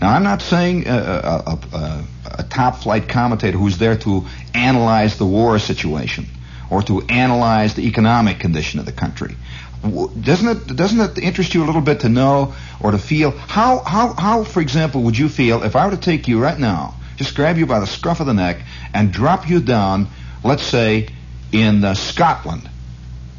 now, 0.00 0.14
I'm 0.14 0.22
not 0.22 0.40
saying 0.40 0.88
a, 0.88 0.92
a, 0.92 1.58
a, 1.72 2.04
a 2.38 2.42
top 2.44 2.82
flight 2.82 3.08
commentator 3.08 3.58
who's 3.58 3.76
there 3.76 3.96
to 3.98 4.26
analyze 4.54 5.18
the 5.18 5.26
war 5.26 5.58
situation 5.58 6.26
or 6.70 6.82
to 6.82 7.02
analyze 7.02 7.74
the 7.74 7.86
economic 7.86 8.38
condition 8.38 8.80
of 8.80 8.86
the 8.86 8.92
country. 8.92 9.36
Doesn't 9.82 10.48
it 10.48 10.76
doesn't 10.76 11.00
it 11.00 11.18
interest 11.22 11.54
you 11.54 11.64
a 11.64 11.66
little 11.66 11.80
bit 11.80 12.00
to 12.00 12.08
know 12.08 12.54
or 12.80 12.90
to 12.90 12.98
feel 12.98 13.30
how 13.30 13.78
how 13.78 14.12
how 14.12 14.44
for 14.44 14.60
example 14.60 15.02
would 15.04 15.16
you 15.16 15.30
feel 15.30 15.62
if 15.62 15.74
I 15.74 15.86
were 15.86 15.92
to 15.92 16.00
take 16.00 16.28
you 16.28 16.38
right 16.38 16.58
now, 16.58 16.94
just 17.16 17.34
grab 17.34 17.56
you 17.56 17.66
by 17.66 17.80
the 17.80 17.86
scruff 17.86 18.20
of 18.20 18.26
the 18.26 18.34
neck 18.34 18.58
and 18.92 19.10
drop 19.10 19.48
you 19.48 19.60
down, 19.60 20.08
let's 20.44 20.62
say 20.62 21.08
in 21.52 21.82
uh, 21.82 21.94
Scotland 21.94 22.68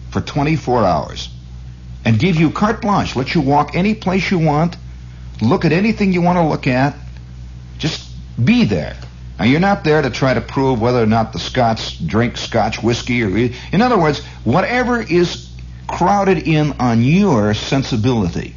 for 0.10 0.20
24 0.20 0.84
hours 0.84 1.30
and 2.06 2.20
give 2.20 2.36
you 2.38 2.50
carte 2.50 2.82
blanche, 2.82 3.16
let 3.16 3.36
you 3.36 3.42
walk 3.42 3.76
any 3.76 3.94
place 3.94 4.32
you 4.32 4.40
want, 4.40 4.76
Look 5.42 5.66
at 5.66 5.72
anything 5.72 6.14
you 6.14 6.22
want 6.22 6.38
to 6.38 6.44
look 6.44 6.68
at. 6.68 6.96
Just 7.78 8.08
be 8.44 8.66
there. 8.66 8.96
Now, 9.40 9.46
you're 9.46 9.60
not 9.60 9.84
there 9.84 10.02
to 10.02 10.12
try 10.12 10.36
to 10.36 10.42
prove 10.42 10.80
whether 10.80 11.02
or 11.02 11.08
not 11.08 11.34
the 11.34 11.40
Scots 11.40 11.98
drink 11.98 12.38
Scotch 12.38 12.84
whiskey 12.84 13.24
or. 13.24 13.36
In 13.72 13.82
other 13.82 13.98
words, 13.98 14.24
whatever 14.44 15.02
is 15.02 15.50
crowded 15.88 16.48
in 16.48 16.74
on 16.74 17.02
your 17.04 17.56
sensibility. 17.56 18.54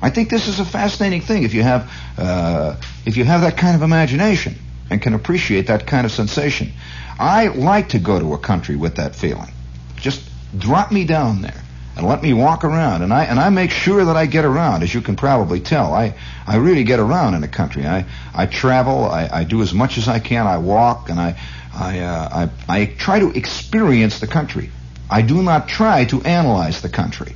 I 0.00 0.10
think 0.10 0.30
this 0.30 0.46
is 0.46 0.60
a 0.60 0.64
fascinating 0.64 1.22
thing 1.22 1.42
if 1.42 1.54
you 1.54 1.62
have 1.62 1.90
uh, 2.16 2.76
if 3.04 3.16
you 3.16 3.24
have 3.24 3.40
that 3.40 3.56
kind 3.56 3.74
of 3.74 3.82
imagination 3.82 4.56
and 4.90 5.02
can 5.02 5.14
appreciate 5.14 5.66
that 5.68 5.86
kind 5.86 6.04
of 6.04 6.12
sensation. 6.12 6.72
I 7.18 7.48
like 7.48 7.90
to 7.90 7.98
go 7.98 8.20
to 8.20 8.34
a 8.34 8.38
country 8.38 8.76
with 8.76 8.96
that 8.96 9.16
feeling. 9.16 9.50
Just 9.96 10.22
drop 10.56 10.92
me 10.92 11.04
down 11.04 11.42
there 11.42 11.63
and 11.96 12.06
let 12.06 12.22
me 12.22 12.32
walk 12.32 12.64
around. 12.64 13.02
And 13.02 13.12
I 13.12 13.24
and 13.24 13.38
I 13.38 13.50
make 13.50 13.70
sure 13.70 14.04
that 14.04 14.16
I 14.16 14.26
get 14.26 14.44
around, 14.44 14.82
as 14.82 14.92
you 14.92 15.00
can 15.00 15.16
probably 15.16 15.60
tell. 15.60 15.94
I 15.94 16.14
I 16.46 16.56
really 16.56 16.84
get 16.84 16.98
around 16.98 17.34
in 17.34 17.40
the 17.40 17.48
country. 17.48 17.86
I 17.86 18.06
I 18.34 18.46
travel. 18.46 19.04
I, 19.04 19.28
I 19.32 19.44
do 19.44 19.62
as 19.62 19.72
much 19.72 19.98
as 19.98 20.08
I 20.08 20.18
can. 20.18 20.46
I 20.46 20.58
walk 20.58 21.08
and 21.08 21.20
I 21.20 21.40
I, 21.72 22.00
uh, 22.00 22.48
I 22.68 22.80
I 22.80 22.86
try 22.86 23.20
to 23.20 23.30
experience 23.30 24.20
the 24.20 24.26
country. 24.26 24.70
I 25.10 25.22
do 25.22 25.42
not 25.42 25.68
try 25.68 26.04
to 26.06 26.22
analyze 26.22 26.82
the 26.82 26.88
country 26.88 27.34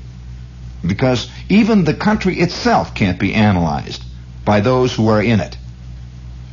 because 0.85 1.31
even 1.49 1.85
the 1.85 1.95
country 1.95 2.39
itself 2.41 2.95
can't 2.95 3.19
be 3.19 3.35
analyzed 3.35 4.03
by 4.45 4.61
those 4.61 4.95
who 4.95 5.09
are 5.09 5.23
in 5.23 5.41
it. 5.41 5.57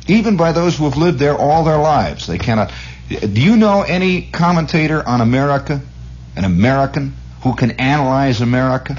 Even 0.08 0.36
by 0.36 0.52
those 0.52 0.76
who 0.76 0.84
have 0.84 0.96
lived 0.96 1.18
there 1.18 1.36
all 1.36 1.64
their 1.64 1.78
lives, 1.78 2.28
they 2.28 2.38
cannot. 2.38 2.72
Do 3.08 3.40
you 3.40 3.56
know 3.56 3.82
any 3.82 4.22
commentator 4.22 5.06
on 5.06 5.20
America, 5.20 5.80
an 6.36 6.44
American 6.44 7.14
who 7.46 7.54
can 7.54 7.70
analyze 7.72 8.40
America? 8.40 8.96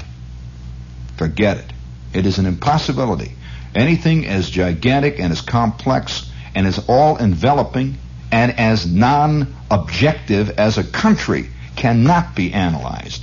Forget 1.18 1.58
it. 1.58 1.72
It 2.14 2.24
is 2.24 2.38
an 2.38 2.46
impossibility. 2.46 3.32
Anything 3.74 4.26
as 4.26 4.48
gigantic 4.48 5.20
and 5.20 5.30
as 5.30 5.42
complex 5.42 6.30
and 6.54 6.66
as 6.66 6.82
all 6.88 7.18
enveloping 7.18 7.98
and 8.32 8.58
as 8.58 8.86
non 8.86 9.54
objective 9.70 10.58
as 10.58 10.78
a 10.78 10.84
country 10.84 11.50
cannot 11.76 12.34
be 12.34 12.54
analyzed. 12.54 13.22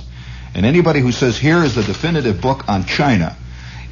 And 0.54 0.64
anybody 0.64 1.00
who 1.00 1.10
says 1.10 1.36
here 1.36 1.64
is 1.64 1.74
the 1.74 1.82
definitive 1.82 2.40
book 2.40 2.68
on 2.68 2.84
China 2.84 3.36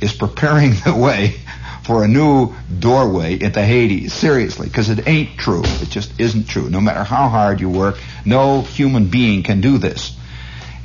is 0.00 0.12
preparing 0.12 0.70
the 0.84 0.94
way 0.94 1.34
for 1.82 2.04
a 2.04 2.08
new 2.08 2.54
doorway 2.78 3.40
into 3.40 3.60
Hades. 3.60 4.12
Seriously, 4.12 4.68
because 4.68 4.88
it 4.88 5.08
ain't 5.08 5.36
true. 5.36 5.62
It 5.64 5.90
just 5.90 6.20
isn't 6.20 6.48
true. 6.48 6.70
No 6.70 6.80
matter 6.80 7.02
how 7.02 7.28
hard 7.28 7.60
you 7.60 7.68
work, 7.68 7.98
no 8.24 8.62
human 8.62 9.08
being 9.08 9.42
can 9.42 9.60
do 9.60 9.78
this. 9.78 10.16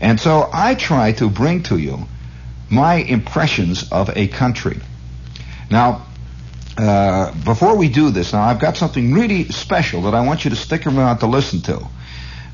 And 0.01 0.19
so 0.19 0.49
I 0.51 0.75
try 0.75 1.13
to 1.13 1.29
bring 1.29 1.63
to 1.63 1.77
you 1.77 2.07
my 2.69 2.95
impressions 2.95 3.91
of 3.91 4.09
a 4.15 4.27
country. 4.27 4.79
Now, 5.69 6.05
uh, 6.77 7.33
before 7.43 7.75
we 7.75 7.89
do 7.89 8.09
this, 8.09 8.31
now 8.33 8.41
I've 8.41 8.59
got 8.59 8.77
something 8.77 9.13
really 9.13 9.45
special 9.49 10.03
that 10.03 10.13
I 10.15 10.25
want 10.25 10.45
you 10.45 10.51
to 10.51 10.55
stick 10.55 10.88
around 10.88 11.19
to 11.19 11.27
listen 11.27 11.62
to. 11.62 11.88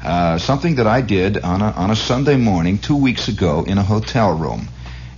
Uh, 0.03 0.37
something 0.37 0.75
that 0.75 0.87
I 0.87 1.01
did 1.01 1.37
on 1.37 1.61
a, 1.61 1.71
on 1.71 1.91
a 1.91 1.95
Sunday 1.95 2.37
morning 2.37 2.77
two 2.77 2.97
weeks 2.97 3.27
ago 3.27 3.63
in 3.67 3.77
a 3.77 3.83
hotel 3.83 4.37
room. 4.37 4.67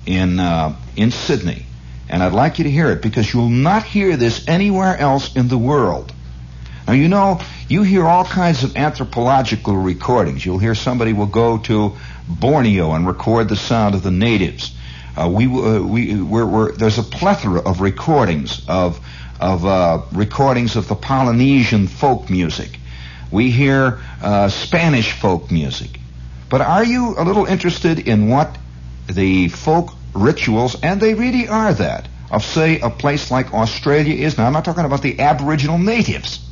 in 0.07 0.39
uh, 0.39 0.75
in 0.95 1.11
Sydney, 1.11 1.65
and 2.09 2.23
I'd 2.23 2.33
like 2.33 2.57
you 2.57 2.63
to 2.63 2.71
hear 2.71 2.89
it 2.91 3.01
because 3.01 3.31
you'll 3.31 3.49
not 3.49 3.83
hear 3.83 4.17
this 4.17 4.47
anywhere 4.47 4.97
else 4.97 5.35
in 5.35 5.49
the 5.49 5.57
world. 5.57 6.13
Now 6.87 6.93
you 6.93 7.09
know 7.09 7.41
you 7.67 7.83
hear 7.83 8.05
all 8.05 8.23
kinds 8.23 8.63
of 8.63 8.77
anthropological 8.77 9.75
recordings. 9.75 10.45
You'll 10.45 10.57
hear 10.57 10.73
somebody 10.73 11.11
will 11.11 11.25
go 11.25 11.57
to 11.57 11.97
Borneo 12.29 12.93
and 12.93 13.05
record 13.05 13.49
the 13.49 13.57
sound 13.57 13.93
of 13.93 14.03
the 14.03 14.11
natives. 14.11 14.73
Uh, 15.17 15.27
we 15.29 15.47
uh, 15.47 15.81
we 15.81 16.21
we're, 16.21 16.45
we're, 16.45 16.71
there's 16.71 16.97
a 16.97 17.03
plethora 17.03 17.59
of 17.59 17.81
recordings 17.81 18.61
of 18.69 19.05
of 19.41 19.65
uh, 19.65 20.01
recordings 20.13 20.77
of 20.77 20.87
the 20.87 20.95
Polynesian 20.95 21.87
folk 21.87 22.29
music. 22.29 22.79
We 23.31 23.51
hear 23.51 23.99
uh, 24.21 24.47
Spanish 24.47 25.11
folk 25.11 25.51
music. 25.51 25.99
But 26.49 26.61
are 26.61 26.85
you 26.85 27.15
a 27.17 27.23
little 27.25 27.45
interested 27.45 28.07
in 28.07 28.29
what 28.29 28.57
the 29.11 29.49
folk 29.49 29.89
rituals, 30.13 30.81
and 30.81 31.01
they 31.01 31.15
really 31.15 31.49
are 31.49 31.73
that, 31.73 32.07
of 32.31 32.45
say 32.45 32.79
a 32.79 32.89
place 32.89 33.29
like 33.29 33.53
Australia 33.53 34.13
is? 34.13 34.37
Now 34.37 34.47
I'm 34.47 34.53
not 34.53 34.63
talking 34.63 34.85
about 34.85 35.01
the 35.01 35.19
Aboriginal 35.19 35.77
natives. 35.77 36.46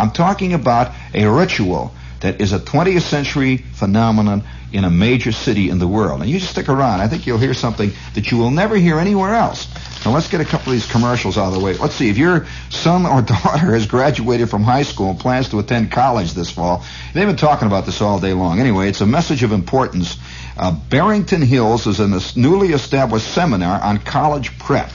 I'm 0.00 0.10
talking 0.10 0.54
about 0.54 0.94
a 1.14 1.26
ritual 1.26 1.92
that 2.20 2.40
is 2.40 2.52
a 2.52 2.58
20th 2.58 3.02
century 3.02 3.58
phenomenon 3.58 4.44
in 4.72 4.84
a 4.84 4.90
major 4.90 5.32
city 5.32 5.68
in 5.68 5.78
the 5.78 5.88
world. 5.88 6.20
And 6.20 6.30
you 6.30 6.38
just 6.38 6.52
stick 6.52 6.68
around. 6.68 7.00
I 7.00 7.08
think 7.08 7.26
you'll 7.26 7.38
hear 7.38 7.54
something 7.54 7.92
that 8.14 8.30
you 8.30 8.38
will 8.38 8.50
never 8.50 8.76
hear 8.76 8.98
anywhere 8.98 9.34
else. 9.34 9.68
Now 10.04 10.12
let's 10.12 10.28
get 10.28 10.40
a 10.40 10.44
couple 10.44 10.72
of 10.72 10.78
these 10.78 10.90
commercials 10.90 11.36
out 11.36 11.48
of 11.48 11.54
the 11.54 11.60
way. 11.60 11.74
Let's 11.74 11.94
see. 11.94 12.08
If 12.08 12.16
your 12.16 12.46
son 12.70 13.04
or 13.04 13.20
daughter 13.22 13.72
has 13.72 13.86
graduated 13.86 14.48
from 14.48 14.62
high 14.62 14.82
school 14.82 15.10
and 15.10 15.18
plans 15.18 15.48
to 15.50 15.58
attend 15.58 15.90
college 15.90 16.32
this 16.32 16.50
fall, 16.50 16.84
they've 17.12 17.26
been 17.26 17.36
talking 17.36 17.66
about 17.66 17.84
this 17.84 18.00
all 18.00 18.20
day 18.20 18.32
long. 18.32 18.60
Anyway, 18.60 18.88
it's 18.88 19.00
a 19.00 19.06
message 19.06 19.42
of 19.42 19.52
importance. 19.52 20.16
Uh, 20.56 20.72
Barrington 20.72 21.42
Hills 21.42 21.86
is 21.86 22.00
in 22.00 22.12
a 22.12 22.20
newly 22.36 22.68
established 22.68 23.28
seminar 23.28 23.80
on 23.82 23.98
college 23.98 24.58
prep. 24.58 24.90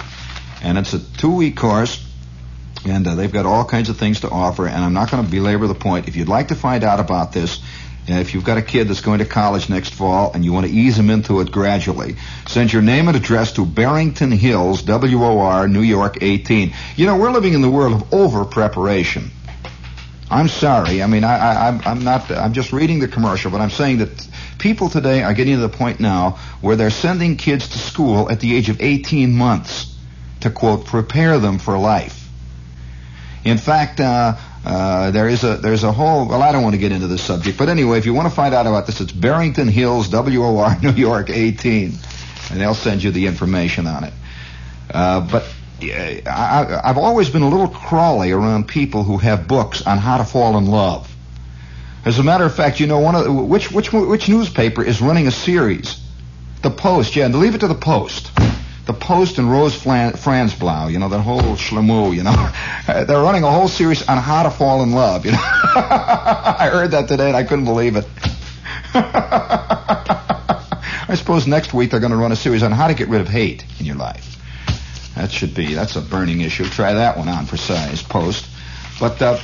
And 0.63 0.77
it's 0.77 0.93
a 0.93 0.99
two-week 1.17 1.57
course 1.57 2.03
and 2.85 3.07
uh, 3.07 3.15
they've 3.15 3.31
got 3.31 3.45
all 3.45 3.65
kinds 3.65 3.89
of 3.89 3.97
things 3.97 4.21
to 4.21 4.29
offer. 4.29 4.67
And 4.67 4.83
I'm 4.83 4.93
not 4.93 5.11
going 5.11 5.23
to 5.23 5.29
belabor 5.29 5.67
the 5.67 5.75
point. 5.75 6.07
If 6.07 6.15
you'd 6.15 6.27
like 6.27 6.49
to 6.49 6.55
find 6.55 6.83
out 6.83 6.99
about 6.99 7.31
this, 7.33 7.61
and 8.07 8.19
if 8.19 8.33
you've 8.33 8.43
got 8.43 8.57
a 8.57 8.61
kid 8.61 8.87
that's 8.87 9.01
going 9.01 9.19
to 9.19 9.25
college 9.25 9.67
next 9.67 9.93
fall 9.93 10.31
and 10.33 10.45
you 10.45 10.53
want 10.53 10.67
to 10.67 10.71
ease 10.71 10.97
him 10.97 11.09
into 11.09 11.39
it 11.41 11.51
gradually, 11.51 12.17
send 12.47 12.71
your 12.71 12.83
name 12.83 13.07
and 13.07 13.17
address 13.17 13.53
to 13.53 13.65
Barrington 13.65 14.31
Hills, 14.31 14.83
WOR, 14.83 15.67
New 15.67 15.81
York 15.81 16.19
18. 16.21 16.73
You 16.95 17.05
know, 17.07 17.17
we're 17.17 17.31
living 17.31 17.53
in 17.53 17.61
the 17.61 17.69
world 17.69 17.93
of 17.93 18.13
over 18.13 18.45
preparation. 18.45 19.31
I'm 20.29 20.47
sorry. 20.47 21.01
I 21.01 21.07
mean, 21.07 21.23
I, 21.23 21.35
I, 21.37 21.81
I'm 21.85 22.03
not. 22.03 22.31
I'm 22.31 22.53
just 22.53 22.73
reading 22.73 22.99
the 22.99 23.07
commercial, 23.07 23.51
but 23.51 23.61
I'm 23.61 23.69
saying 23.69 23.99
that 23.99 24.27
people 24.57 24.89
today 24.89 25.23
are 25.23 25.33
getting 25.33 25.55
to 25.55 25.61
the 25.61 25.69
point 25.69 25.99
now 25.99 26.39
where 26.61 26.75
they're 26.75 26.89
sending 26.89 27.37
kids 27.37 27.69
to 27.69 27.77
school 27.77 28.29
at 28.31 28.39
the 28.39 28.55
age 28.55 28.69
of 28.69 28.81
18 28.81 29.31
months 29.31 29.95
to 30.41 30.49
quote 30.49 30.85
prepare 30.85 31.39
them 31.39 31.59
for 31.59 31.77
life. 31.77 32.24
In 33.45 33.59
fact, 33.59 33.99
uh, 33.99 34.35
uh, 34.65 35.11
there 35.11 35.29
is 35.29 35.43
a 35.43 35.57
there's 35.57 35.83
a 35.83 35.91
whole 35.91 36.27
well 36.27 36.41
I 36.41 36.51
don't 36.51 36.63
want 36.63 36.73
to 36.73 36.79
get 36.79 36.91
into 36.91 37.05
this 37.05 37.23
subject, 37.23 37.59
but 37.59 37.69
anyway, 37.69 37.99
if 37.99 38.07
you 38.07 38.13
want 38.13 38.27
to 38.27 38.33
find 38.33 38.55
out 38.55 38.65
about 38.65 38.87
this, 38.87 38.99
it's 38.99 39.11
Barrington 39.11 39.67
Hills, 39.67 40.09
WOR, 40.11 40.75
New 40.81 40.93
York 40.93 41.29
18, 41.29 41.93
and 42.49 42.59
they'll 42.59 42.73
send 42.73 43.03
you 43.03 43.11
the 43.11 43.27
information 43.27 43.85
on 43.85 44.03
it. 44.05 44.13
Uh, 44.91 45.21
but 45.21 45.43
I, 45.83 46.81
I've 46.83 46.97
always 46.97 47.29
been 47.29 47.43
a 47.43 47.49
little 47.49 47.67
crawly 47.67 48.31
around 48.31 48.67
people 48.67 49.03
who 49.03 49.19
have 49.19 49.47
books 49.47 49.85
on 49.85 49.99
how 49.99 50.17
to 50.17 50.25
fall 50.25 50.57
in 50.57 50.65
love. 50.65 51.11
As 52.03 52.17
a 52.17 52.23
matter 52.23 52.45
of 52.45 52.55
fact, 52.55 52.79
you 52.79 52.87
know 52.87 52.99
one 52.99 53.13
of 53.13 53.25
the, 53.25 53.31
which 53.31 53.71
which 53.71 53.93
which 53.93 54.27
newspaper 54.27 54.83
is 54.83 55.01
running 55.01 55.27
a 55.27 55.31
series? 55.31 56.01
The 56.63 56.71
Post, 56.71 57.15
yeah, 57.15 57.25
and 57.25 57.35
leave 57.35 57.53
it 57.53 57.59
to 57.59 57.67
the 57.67 57.75
Post 57.75 58.34
the 58.85 58.93
Post 58.93 59.39
and 59.39 59.51
Rose 59.51 59.75
Franzblau, 59.75 60.91
you 60.91 60.99
know, 60.99 61.09
that 61.09 61.21
whole 61.21 61.55
schlemoo, 61.55 62.15
you 62.15 62.23
know. 62.23 62.51
They're 63.05 63.21
running 63.21 63.43
a 63.43 63.51
whole 63.51 63.67
series 63.67 64.07
on 64.07 64.17
how 64.19 64.43
to 64.43 64.51
fall 64.51 64.83
in 64.83 64.91
love, 64.91 65.25
you 65.25 65.31
know. 65.31 65.39
I 65.41 66.69
heard 66.71 66.91
that 66.91 67.07
today 67.07 67.27
and 67.27 67.35
I 67.35 67.43
couldn't 67.43 67.65
believe 67.65 67.95
it. 67.95 68.05
I 71.07 71.15
suppose 71.15 71.47
next 71.47 71.73
week 71.73 71.91
they're 71.91 71.99
going 71.99 72.11
to 72.11 72.17
run 72.17 72.31
a 72.31 72.35
series 72.35 72.61
on 72.61 72.71
how 72.71 72.87
to 72.87 72.93
get 72.93 73.09
rid 73.09 73.21
of 73.21 73.27
hate 73.27 73.65
in 73.79 73.85
your 73.87 73.95
life. 73.95 74.31
That 75.15 75.31
should 75.31 75.55
be, 75.55 75.73
that's 75.73 75.95
a 75.95 76.01
burning 76.01 76.41
issue. 76.41 76.65
Try 76.65 76.93
that 76.93 77.17
one 77.17 77.27
on 77.27 77.45
for 77.45 77.57
size, 77.57 78.03
Post. 78.03 78.47
But, 78.99 79.21
uh, 79.21 79.39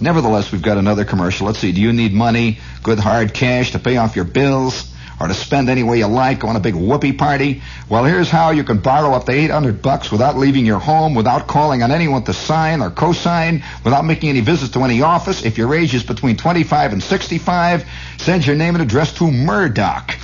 nevertheless, 0.00 0.52
we've 0.52 0.62
got 0.62 0.76
another 0.78 1.04
commercial. 1.04 1.46
Let's 1.46 1.60
see. 1.60 1.72
Do 1.72 1.80
you 1.80 1.92
need 1.92 2.12
money, 2.12 2.58
good 2.82 2.98
hard 2.98 3.32
cash 3.32 3.72
to 3.72 3.78
pay 3.78 3.96
off 3.96 4.16
your 4.16 4.24
bills? 4.24 4.89
Or 5.20 5.28
to 5.28 5.34
spend 5.34 5.68
any 5.68 5.82
way 5.82 5.98
you 5.98 6.06
like 6.06 6.42
on 6.44 6.56
a 6.56 6.60
big 6.60 6.74
whoopee 6.74 7.12
party? 7.12 7.62
Well, 7.88 8.04
here's 8.04 8.30
how 8.30 8.50
you 8.50 8.64
can 8.64 8.78
borrow 8.78 9.12
up 9.12 9.26
to 9.26 9.32
800 9.32 9.82
bucks 9.82 10.10
without 10.10 10.38
leaving 10.38 10.64
your 10.64 10.78
home, 10.78 11.14
without 11.14 11.46
calling 11.46 11.82
on 11.82 11.90
anyone 11.90 12.24
to 12.24 12.32
sign 12.32 12.80
or 12.80 12.90
co-sign, 12.90 13.62
without 13.84 14.04
making 14.04 14.30
any 14.30 14.40
visits 14.40 14.72
to 14.72 14.82
any 14.82 15.02
office. 15.02 15.44
If 15.44 15.58
your 15.58 15.74
age 15.74 15.94
is 15.94 16.02
between 16.02 16.36
25 16.36 16.94
and 16.94 17.02
65, 17.02 17.86
send 18.18 18.46
your 18.46 18.56
name 18.56 18.74
and 18.74 18.82
address 18.82 19.12
to 19.14 19.30
Murdoch. 19.30 20.16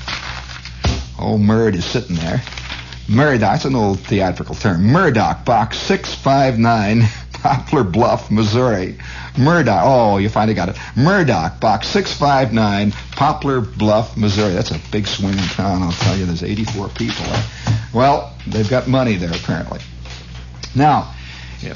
Oh, 1.18 1.38
Murd 1.38 1.74
is 1.74 1.84
sitting 1.84 2.16
there. 2.16 2.42
Murdoch, 3.08 3.40
that's 3.40 3.64
an 3.64 3.76
old 3.76 4.00
theatrical 4.00 4.54
term. 4.54 4.82
Murdoch, 4.82 5.44
box 5.44 5.78
659, 5.78 7.08
Poplar 7.46 7.84
Bluff, 7.84 8.28
Missouri. 8.28 8.98
Murdoch. 9.38 9.82
Oh, 9.84 10.16
you 10.16 10.28
finally 10.28 10.54
got 10.54 10.68
it. 10.68 10.76
Murdoch, 10.96 11.60
box 11.60 11.86
659, 11.88 12.90
Poplar 13.12 13.60
Bluff, 13.60 14.16
Missouri. 14.16 14.52
That's 14.52 14.72
a 14.72 14.80
big 14.90 15.06
swinging 15.06 15.38
town, 15.38 15.80
I'll 15.82 15.92
tell 15.92 16.16
you. 16.16 16.26
There's 16.26 16.42
84 16.42 16.88
people. 16.88 17.24
Well, 17.94 18.34
they've 18.48 18.68
got 18.68 18.88
money 18.88 19.14
there 19.14 19.30
apparently. 19.30 19.78
Now, 20.74 21.14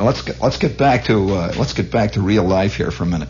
let's 0.00 0.22
get 0.22 0.40
let's 0.40 0.58
get 0.58 0.76
back 0.76 1.04
to 1.04 1.34
uh, 1.34 1.54
let's 1.56 1.72
get 1.72 1.92
back 1.92 2.12
to 2.12 2.20
real 2.20 2.42
life 2.42 2.74
here 2.74 2.90
for 2.90 3.04
a 3.04 3.06
minute. 3.06 3.28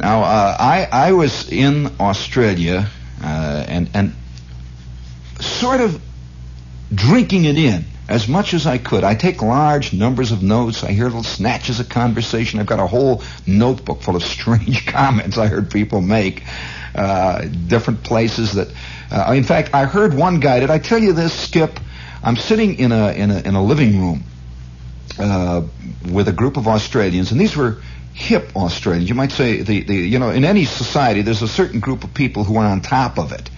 Now, 0.00 0.22
uh, 0.22 0.56
I 0.58 0.88
I 0.90 1.12
was 1.12 1.48
in 1.48 1.92
Australia 2.00 2.90
uh, 3.22 3.64
and 3.68 3.88
and 3.94 4.14
sort 5.40 5.80
of 5.80 6.02
drinking 6.92 7.44
it 7.44 7.56
in 7.56 7.84
as 8.08 8.28
much 8.28 8.54
as 8.54 8.66
I 8.66 8.78
could. 8.78 9.04
I 9.04 9.14
take 9.14 9.42
large 9.42 9.92
numbers 9.92 10.32
of 10.32 10.42
notes. 10.42 10.84
I 10.84 10.92
hear 10.92 11.06
little 11.06 11.22
snatches 11.22 11.80
of 11.80 11.88
conversation. 11.88 12.60
I've 12.60 12.66
got 12.66 12.78
a 12.78 12.86
whole 12.86 13.22
notebook 13.46 14.02
full 14.02 14.16
of 14.16 14.22
strange 14.36 14.86
comments 14.86 15.38
I 15.38 15.46
heard 15.46 15.70
people 15.70 16.00
make. 16.00 16.44
Uh, 16.94 17.42
different 17.42 18.02
places 18.02 18.54
that, 18.54 18.68
uh, 19.10 19.32
in 19.32 19.44
fact, 19.44 19.74
I 19.74 19.84
heard 19.84 20.14
one 20.14 20.40
guy. 20.40 20.60
Did 20.60 20.70
I 20.70 20.78
tell 20.78 20.98
you 20.98 21.12
this, 21.12 21.32
Skip? 21.32 21.78
I'm 22.22 22.36
sitting 22.36 22.78
in 22.78 22.90
a 22.90 23.12
in 23.12 23.30
a, 23.30 23.38
in 23.40 23.54
a 23.54 23.62
living 23.62 24.00
room 24.00 24.24
uh, 25.18 25.62
with 26.10 26.28
a 26.28 26.32
group 26.32 26.56
of 26.56 26.66
Australians, 26.66 27.32
and 27.32 27.40
these 27.40 27.54
were 27.54 27.82
hip 28.14 28.56
Australians. 28.56 29.10
You 29.10 29.14
might 29.14 29.30
say 29.30 29.60
the, 29.60 29.82
the 29.82 29.94
you 29.94 30.18
know 30.18 30.30
in 30.30 30.44
any 30.44 30.64
society 30.64 31.20
there's 31.20 31.42
a 31.42 31.48
certain 31.48 31.80
group 31.80 32.02
of 32.02 32.14
people 32.14 32.44
who 32.44 32.56
are 32.56 32.64
on 32.64 32.80
top 32.80 33.18
of 33.18 33.32
it 33.32 33.50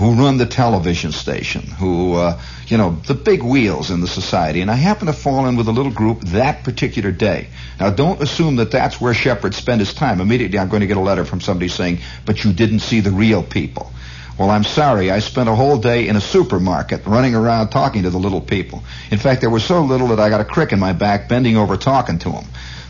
who 0.00 0.14
run 0.14 0.38
the 0.38 0.46
television 0.46 1.12
station, 1.12 1.60
who, 1.60 2.14
uh, 2.14 2.40
you 2.68 2.78
know, 2.78 2.96
the 3.06 3.12
big 3.12 3.42
wheels 3.42 3.90
in 3.90 4.00
the 4.00 4.08
society. 4.08 4.62
And 4.62 4.70
I 4.70 4.74
happen 4.74 5.08
to 5.08 5.12
fall 5.12 5.46
in 5.46 5.56
with 5.56 5.68
a 5.68 5.72
little 5.72 5.92
group 5.92 6.20
that 6.20 6.64
particular 6.64 7.12
day. 7.12 7.48
Now, 7.78 7.90
don't 7.90 8.22
assume 8.22 8.56
that 8.56 8.70
that's 8.70 8.98
where 8.98 9.12
Shepherd 9.12 9.54
spent 9.54 9.80
his 9.80 9.92
time. 9.92 10.22
Immediately, 10.22 10.58
I'm 10.58 10.70
going 10.70 10.80
to 10.80 10.86
get 10.86 10.96
a 10.96 11.00
letter 11.00 11.26
from 11.26 11.42
somebody 11.42 11.68
saying, 11.68 11.98
but 12.24 12.42
you 12.42 12.54
didn't 12.54 12.78
see 12.78 13.00
the 13.00 13.10
real 13.10 13.42
people. 13.42 13.92
Well, 14.38 14.48
I'm 14.48 14.64
sorry. 14.64 15.10
I 15.10 15.18
spent 15.18 15.50
a 15.50 15.54
whole 15.54 15.76
day 15.76 16.08
in 16.08 16.16
a 16.16 16.20
supermarket 16.22 17.04
running 17.04 17.34
around 17.34 17.68
talking 17.68 18.04
to 18.04 18.10
the 18.10 18.18
little 18.18 18.40
people. 18.40 18.82
In 19.10 19.18
fact, 19.18 19.42
there 19.42 19.50
were 19.50 19.60
so 19.60 19.82
little 19.82 20.08
that 20.08 20.18
I 20.18 20.30
got 20.30 20.40
a 20.40 20.46
crick 20.46 20.72
in 20.72 20.78
my 20.78 20.94
back 20.94 21.28
bending 21.28 21.58
over 21.58 21.76
talking 21.76 22.18
to 22.20 22.30
them 22.30 22.44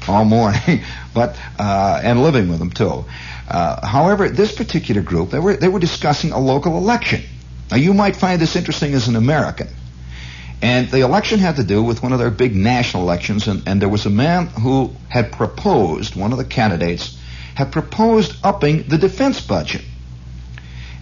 all 0.09 0.25
morning, 0.25 0.83
but, 1.15 1.37
uh, 1.59 2.01
and 2.05 2.23
living 2.23 2.49
with 2.49 2.61
them 2.61 2.71
too. 2.71 3.05
Uh, 3.51 3.85
however, 3.85 4.29
this 4.29 4.55
particular 4.55 5.03
group, 5.03 5.31
they 5.31 5.41
were, 5.41 5.57
they 5.57 5.69
were 5.69 5.81
discussing 5.81 6.31
a 6.31 6.39
local 6.39 6.79
election. 6.79 7.23
Now, 7.71 7.79
you 7.79 7.93
might 7.93 8.15
find 8.15 8.41
this 8.41 8.55
interesting 8.55 8.95
as 8.95 9.09
an 9.09 9.17
American. 9.17 9.69
And 10.63 10.89
the 10.91 11.01
election 11.01 11.41
had 11.41 11.57
to 11.57 11.65
do 11.65 11.83
with 11.83 12.03
one 12.03 12.13
of 12.13 12.19
their 12.19 12.31
big 12.31 12.55
national 12.55 13.03
elections, 13.03 13.49
and, 13.49 13.67
and 13.67 13.83
there 13.83 13.89
was 13.89 14.07
a 14.07 14.11
man 14.11 14.47
who 14.47 14.95
had 15.09 15.33
proposed, 15.33 16.15
one 16.15 16.33
of 16.33 16.39
the 16.39 16.45
candidates, 16.45 17.19
had 17.55 17.73
proposed 17.73 18.37
upping 18.45 18.85
the 18.85 18.99
defense 18.99 19.41
budget. 19.41 19.83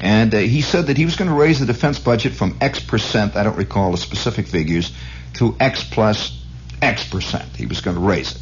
And 0.00 0.32
uh, 0.32 0.38
he 0.38 0.62
said 0.62 0.86
that 0.86 0.96
he 0.96 1.04
was 1.04 1.16
going 1.16 1.28
to 1.28 1.36
raise 1.36 1.58
the 1.60 1.66
defense 1.66 1.98
budget 1.98 2.32
from 2.32 2.56
X 2.60 2.80
percent, 2.80 3.36
I 3.36 3.42
don't 3.42 3.56
recall 3.56 3.90
the 3.90 3.98
specific 3.98 4.46
figures, 4.46 4.92
to 5.34 5.56
X 5.60 5.84
plus 5.84 6.40
X 6.80 7.08
percent. 7.10 7.56
He 7.56 7.66
was 7.66 7.80
going 7.80 7.96
to 7.96 8.02
raise 8.02 8.36
it. 8.36 8.40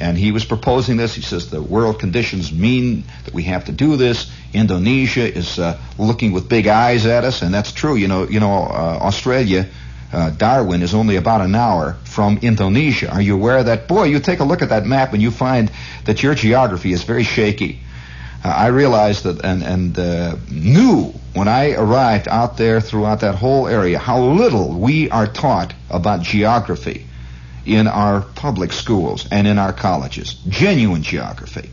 And 0.00 0.16
he 0.16 0.32
was 0.32 0.44
proposing 0.44 0.96
this. 0.96 1.14
He 1.14 1.22
says 1.22 1.50
the 1.50 1.60
world 1.62 2.00
conditions 2.00 2.50
mean 2.52 3.04
that 3.26 3.34
we 3.34 3.42
have 3.44 3.66
to 3.66 3.72
do 3.72 3.96
this. 3.96 4.30
Indonesia 4.52 5.32
is 5.32 5.58
uh, 5.58 5.78
looking 5.98 6.32
with 6.32 6.48
big 6.48 6.66
eyes 6.66 7.04
at 7.04 7.24
us, 7.24 7.42
and 7.42 7.52
that's 7.52 7.72
true. 7.72 7.96
You 7.96 8.08
know, 8.08 8.26
you 8.26 8.40
know, 8.40 8.64
uh, 8.64 8.98
Australia, 9.02 9.68
uh, 10.12 10.30
Darwin 10.30 10.82
is 10.82 10.94
only 10.94 11.16
about 11.16 11.42
an 11.42 11.54
hour 11.54 11.96
from 12.04 12.38
Indonesia. 12.42 13.12
Are 13.12 13.20
you 13.20 13.34
aware 13.34 13.58
of 13.58 13.66
that? 13.66 13.88
Boy, 13.88 14.04
you 14.04 14.20
take 14.20 14.40
a 14.40 14.44
look 14.44 14.62
at 14.62 14.70
that 14.70 14.86
map 14.86 15.12
and 15.12 15.22
you 15.22 15.30
find 15.30 15.70
that 16.06 16.22
your 16.22 16.34
geography 16.34 16.92
is 16.92 17.04
very 17.04 17.22
shaky. 17.22 17.80
uh, 18.44 18.48
I 18.48 18.68
realized 18.68 19.24
that 19.24 19.44
and, 19.44 19.62
and 19.62 19.98
uh, 19.98 20.36
knew 20.50 21.12
when 21.34 21.46
I 21.46 21.72
arrived 21.72 22.26
out 22.26 22.56
there 22.56 22.80
throughout 22.80 23.20
that 23.20 23.34
whole 23.34 23.68
area 23.68 23.98
how 23.98 24.20
little 24.20 24.72
we 24.80 25.10
are 25.10 25.26
taught 25.26 25.74
about 25.90 26.22
geography 26.22 27.06
in 27.66 27.86
our 27.86 28.22
public 28.22 28.72
schools 28.72 29.26
and 29.30 29.46
in 29.46 29.58
our 29.58 29.72
colleges. 29.72 30.34
Genuine 30.48 31.02
geography. 31.02 31.70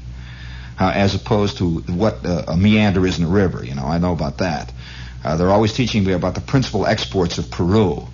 Uh, 0.80 0.92
as 0.94 1.16
opposed 1.16 1.58
to 1.58 1.80
what 1.80 2.24
uh, 2.24 2.44
a 2.50 2.56
meander 2.56 3.08
is 3.08 3.18
in 3.18 3.26
a 3.26 3.28
river. 3.28 3.66
You 3.66 3.74
know, 3.74 3.86
I 3.86 3.98
know 3.98 4.14
about 4.14 4.38
that. 4.38 4.72
Uh, 5.24 5.36
they're 5.36 5.50
always 5.50 5.74
teaching 5.74 6.04
me 6.04 6.14
about 6.14 6.36
the 6.36 6.42
principal 6.42 6.86
exports 6.86 7.40
of 7.40 7.50
Peru 7.50 8.08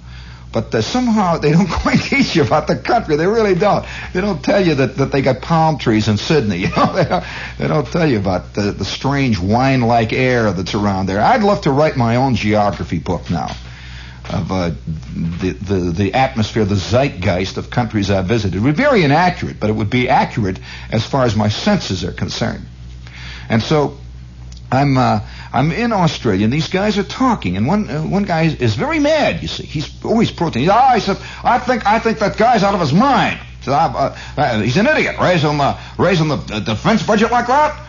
but 0.54 0.74
uh, 0.74 0.82
somehow 0.82 1.40
they 1.40 1.52
don't 1.52 1.70
quite 1.82 2.00
teach 2.00 2.36
you 2.36 2.44
about 2.44 2.68
the 2.68 2.78
country. 2.78 3.18
They 3.18 3.28
really 3.28 3.56
don't. 3.56 3.86
They 4.14 4.22
don't 4.22 4.42
tell 4.42 4.66
you 4.66 4.76
that, 4.76 4.96
that 4.98 5.12
they 5.12 5.22
got 5.22 5.42
palm 5.42 5.80
trees 5.80 6.08
in 6.08 6.18
Sydney. 6.18 6.54
You 6.64 6.70
know, 6.70 6.94
they 6.94 7.06
don't, 7.06 7.26
they 7.58 7.68
don't 7.68 7.88
tell 7.88 8.10
you 8.10 8.20
about 8.20 8.54
the, 8.54 8.72
the 8.72 8.86
strange 8.86 9.40
wine-like 9.40 10.14
air 10.14 10.52
that's 10.52 10.76
around 10.76 11.08
there. 11.08 11.20
I'd 11.20 11.44
love 11.44 11.62
to 11.62 11.72
write 11.72 11.98
my 11.98 12.16
own 12.18 12.36
geography 12.36 13.00
book 13.00 13.30
now 13.30 13.56
of 14.30 14.52
uh, 14.52 14.72
the, 15.42 15.52
the 15.52 15.76
the 15.92 16.14
atmosphere, 16.14 16.66
the 16.66 16.76
zeitgeist 16.76 17.58
of 17.58 17.70
countries 17.70 18.10
I've 18.10 18.26
visited. 18.26 18.58
It 18.58 18.62
would 18.62 18.76
be 18.76 18.84
very 18.84 19.04
inaccurate, 19.04 19.60
but 19.60 19.70
it 19.70 19.74
would 19.74 19.90
be 19.90 20.10
accurate 20.10 20.60
as 20.92 21.06
far 21.06 21.26
as 21.26 21.36
my 21.36 21.50
senses 21.50 22.04
are 22.04 22.14
concerned. 22.14 22.66
And 23.50 23.62
so 23.62 23.98
I'm 24.72 24.98
uh, 24.98 25.20
I'm 25.52 25.72
in 25.72 25.92
Australia, 25.92 26.46
and 26.46 26.54
these 26.54 26.70
guys 26.70 26.98
are 26.98 27.04
talking, 27.04 27.58
and 27.58 27.68
one 27.68 27.90
uh, 27.90 28.02
one 28.02 28.24
guy 28.24 28.44
is, 28.44 28.56
is, 28.56 28.76
very 28.76 29.00
mad. 29.00 29.42
You 29.42 29.48
see, 29.48 29.64
he's 29.64 30.04
always 30.04 30.32
protesting. 30.32 30.70
Oh, 30.70 30.74
I 30.74 31.00
said, 31.00 31.18
I 31.44 31.60
think 31.60 31.86
I 31.86 32.00
think 32.00 32.20
that 32.20 32.38
guy's 32.38 32.64
out 32.64 32.74
of 32.74 32.82
his 32.82 32.94
mind. 32.94 33.40
Said, 33.62 33.74
uh, 33.74 34.16
uh, 34.36 34.62
he's 34.62 34.78
an 34.78 34.88
idiot, 34.88 35.18
raising 35.20 35.60
uh, 35.60 35.80
raising 35.98 36.28
the 36.30 36.38
defense 36.66 37.06
budget 37.06 37.32
like 37.32 37.48
that. 37.48 37.80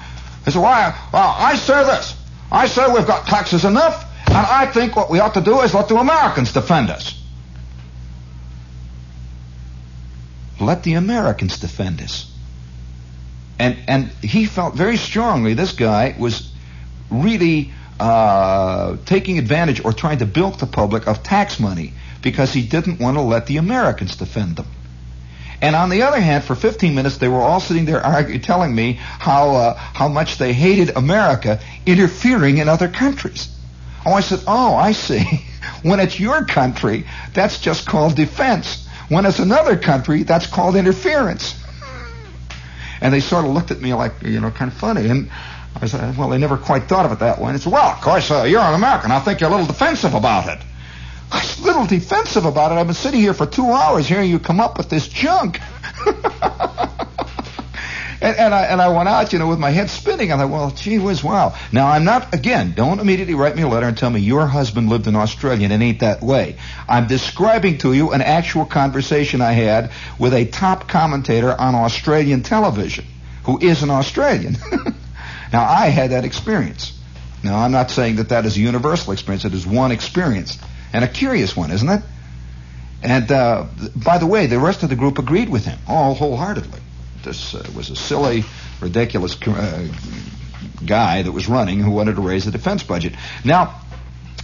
I 0.47 0.51
said, 0.51 0.61
why? 0.61 0.95
Well, 1.13 1.35
I 1.39 1.57
say 1.57 1.85
this. 1.85 2.15
I 2.53 2.67
say 2.67 2.87
we've 2.93 3.07
got 3.07 3.27
taxes 3.27 3.65
enough, 3.65 4.05
and 4.27 4.37
I 4.37 4.67
think 4.67 4.97
what 4.97 5.11
we 5.11 5.21
ought 5.21 5.35
to 5.35 5.41
do 5.41 5.61
is 5.61 5.75
let 5.75 5.89
the 5.89 5.97
Americans 5.97 6.53
defend 6.53 6.91
us. 6.91 7.21
Let 10.61 10.83
the 10.83 10.95
Americans 10.95 11.59
defend 11.59 12.01
us. 12.01 12.31
And 13.59 13.77
and 13.87 14.09
he 14.23 14.47
felt 14.47 14.75
very 14.75 14.97
strongly 14.97 15.55
this 15.55 15.73
guy 15.73 16.15
was 16.19 16.51
really 17.11 17.73
uh, 18.01 18.97
taking 19.05 19.39
advantage 19.39 19.85
or 19.85 19.93
trying 19.93 20.19
to 20.19 20.27
bilk 20.27 20.59
the 20.59 20.67
public 20.67 21.07
of 21.07 21.23
tax 21.23 21.61
money 21.61 21.93
because 22.23 22.53
he 22.53 22.63
didn't 22.63 22.99
want 22.99 23.17
to 23.17 23.21
let 23.21 23.47
the 23.47 23.59
Americans 23.59 24.17
defend 24.17 24.57
them. 24.57 24.67
And 25.61 25.77
on 25.77 25.89
the 25.91 26.03
other 26.03 26.21
hand, 26.21 26.45
for 26.45 26.55
15 26.55 26.95
minutes, 26.95 27.19
they 27.19 27.29
were 27.29 27.41
all 27.41 27.61
sitting 27.61 27.85
there 27.85 28.03
telling 28.43 28.75
me 28.75 28.95
how 28.95 29.55
uh, 29.55 29.75
how 29.75 30.09
much 30.09 30.39
they 30.39 30.53
hated 30.53 30.97
America 30.97 31.61
interfering 31.87 32.59
in 32.59 32.69
other 32.69 32.89
countries. 32.89 33.54
Oh, 34.07 34.13
I 34.13 34.21
said, 34.21 34.41
oh, 34.47 34.75
I 34.75 34.93
see. 34.93 35.45
when 35.83 36.01
it's 36.01 36.19
your 36.19 36.45
country, 36.45 37.07
that's 37.33 37.61
just 37.61 37.87
called 37.87 38.17
defense. 38.17 38.87
When 39.09 39.27
it's 39.27 39.39
another 39.39 39.77
country, 39.77 40.23
that's 40.23 40.47
called 40.47 40.77
interference. 40.77 41.61
And 43.01 43.13
they 43.13 43.21
sort 43.21 43.45
of 43.45 43.53
looked 43.53 43.71
at 43.71 43.81
me 43.81 43.93
like, 43.93 44.15
you 44.23 44.41
know, 44.41 44.51
kind 44.51 44.71
of 44.71 44.79
funny. 44.79 45.09
And 45.09 45.31
I 45.81 45.87
said, 45.87 46.17
well, 46.17 46.29
they 46.29 46.39
never 46.39 46.57
quite 46.57 46.85
thought 46.85 47.05
of 47.05 47.13
it 47.13 47.19
that 47.19 47.39
way. 47.39 47.49
And 47.49 47.57
it's, 47.57 47.67
well, 47.67 47.91
of 47.91 48.01
course, 48.01 48.31
uh, 48.31 48.45
you're 48.45 48.61
an 48.61 48.75
American. 48.75 49.11
I 49.11 49.21
think 49.21 49.41
you're 49.41 49.51
a 49.51 49.53
little 49.53 49.67
defensive 49.67 50.15
about 50.15 50.49
it. 50.49 50.65
I 51.31 51.41
was 51.41 51.59
a 51.59 51.65
little 51.65 51.87
defensive 51.87 52.45
about 52.45 52.73
it. 52.73 52.77
I've 52.77 52.87
been 52.87 52.95
sitting 52.95 53.21
here 53.21 53.35
for 53.35 53.47
two 53.47 53.71
hours 53.71 54.07
hearing 54.07 54.31
you 54.31 54.39
come 54.39 54.61
up 54.61 54.79
with 54.79 54.89
this 54.89 55.09
junk. 55.09 55.61
and, 58.25 58.37
and, 58.37 58.55
I, 58.55 58.63
and 58.65 58.81
I 58.81 58.89
went 58.89 59.09
out, 59.09 59.33
you 59.33 59.39
know, 59.39 59.49
with 59.49 59.59
my 59.59 59.71
head 59.71 59.91
spinning. 59.91 60.33
I 60.33 60.37
thought, 60.37 60.51
well, 60.51 60.71
gee 60.71 60.99
whiz, 60.99 61.23
wow. 61.23 61.55
Now, 61.73 61.89
I'm 61.89 62.05
not, 62.05 62.35
again, 62.35 62.73
don't 62.75 63.01
immediately 63.01 63.35
write 63.35 63.57
me 63.57 63.63
a 63.63 63.69
letter 63.69 63.87
and 63.87 63.97
tell 63.97 64.11
me 64.11 64.21
your 64.21 64.47
husband 64.47 64.89
lived 64.89 65.07
in 65.07 65.17
Australia 65.17 65.65
and 65.65 65.73
it 65.73 65.85
ain't 65.85 66.01
that 66.01 66.23
way. 66.23 66.57
I'm 66.89 67.07
describing 67.07 67.79
to 67.79 67.93
you 67.93 68.13
an 68.13 68.23
actual 68.23 68.65
conversation 68.65 69.41
I 69.41 69.53
had 69.53 69.93
with 70.19 70.35
a 70.35 70.45
top 70.47 70.89
commentator 70.89 71.53
on 71.53 71.75
Australian 71.75 72.43
television 72.43 73.05
who 73.45 73.59
is 73.61 73.83
an 73.83 73.91
Australian. 73.91 74.57
Now, 75.55 75.63
I 75.63 75.87
had 75.87 76.11
that 76.11 76.25
experience. 76.25 76.99
Now, 77.45 77.59
I'm 77.59 77.71
not 77.71 77.89
saying 77.89 78.17
that 78.17 78.31
that 78.31 78.45
is 78.45 78.57
a 78.57 78.61
universal 78.61 79.13
experience. 79.13 79.45
It 79.45 79.55
is 79.55 79.65
one 79.65 79.93
experience, 79.93 80.59
and 80.93 81.05
a 81.05 81.09
curious 81.09 81.57
one, 81.57 81.71
isn't 81.71 81.89
it? 81.89 82.03
And 83.01 83.31
uh, 83.31 83.67
by 83.95 84.19
the 84.19 84.27
way, 84.27 84.47
the 84.47 84.59
rest 84.59 84.83
of 84.83 84.89
the 84.89 84.97
group 84.97 85.21
agreed 85.21 85.49
with 85.49 85.65
him 85.65 85.79
all 85.87 86.15
wholeheartedly. 86.15 86.81
This 87.25 87.55
uh, 87.55 87.67
was 87.75 87.91
a 87.91 87.97
silly, 87.97 88.45
ridiculous 88.81 89.37
uh, 89.43 89.89
guy 90.85 91.23
that 91.23 91.33
was 91.33 91.49
running 91.49 91.81
who 91.81 91.91
wanted 91.91 92.17
to 92.17 92.23
raise 92.23 92.45
the 92.45 92.51
defense 92.51 92.83
budget. 92.83 93.15
Now, 93.45 93.81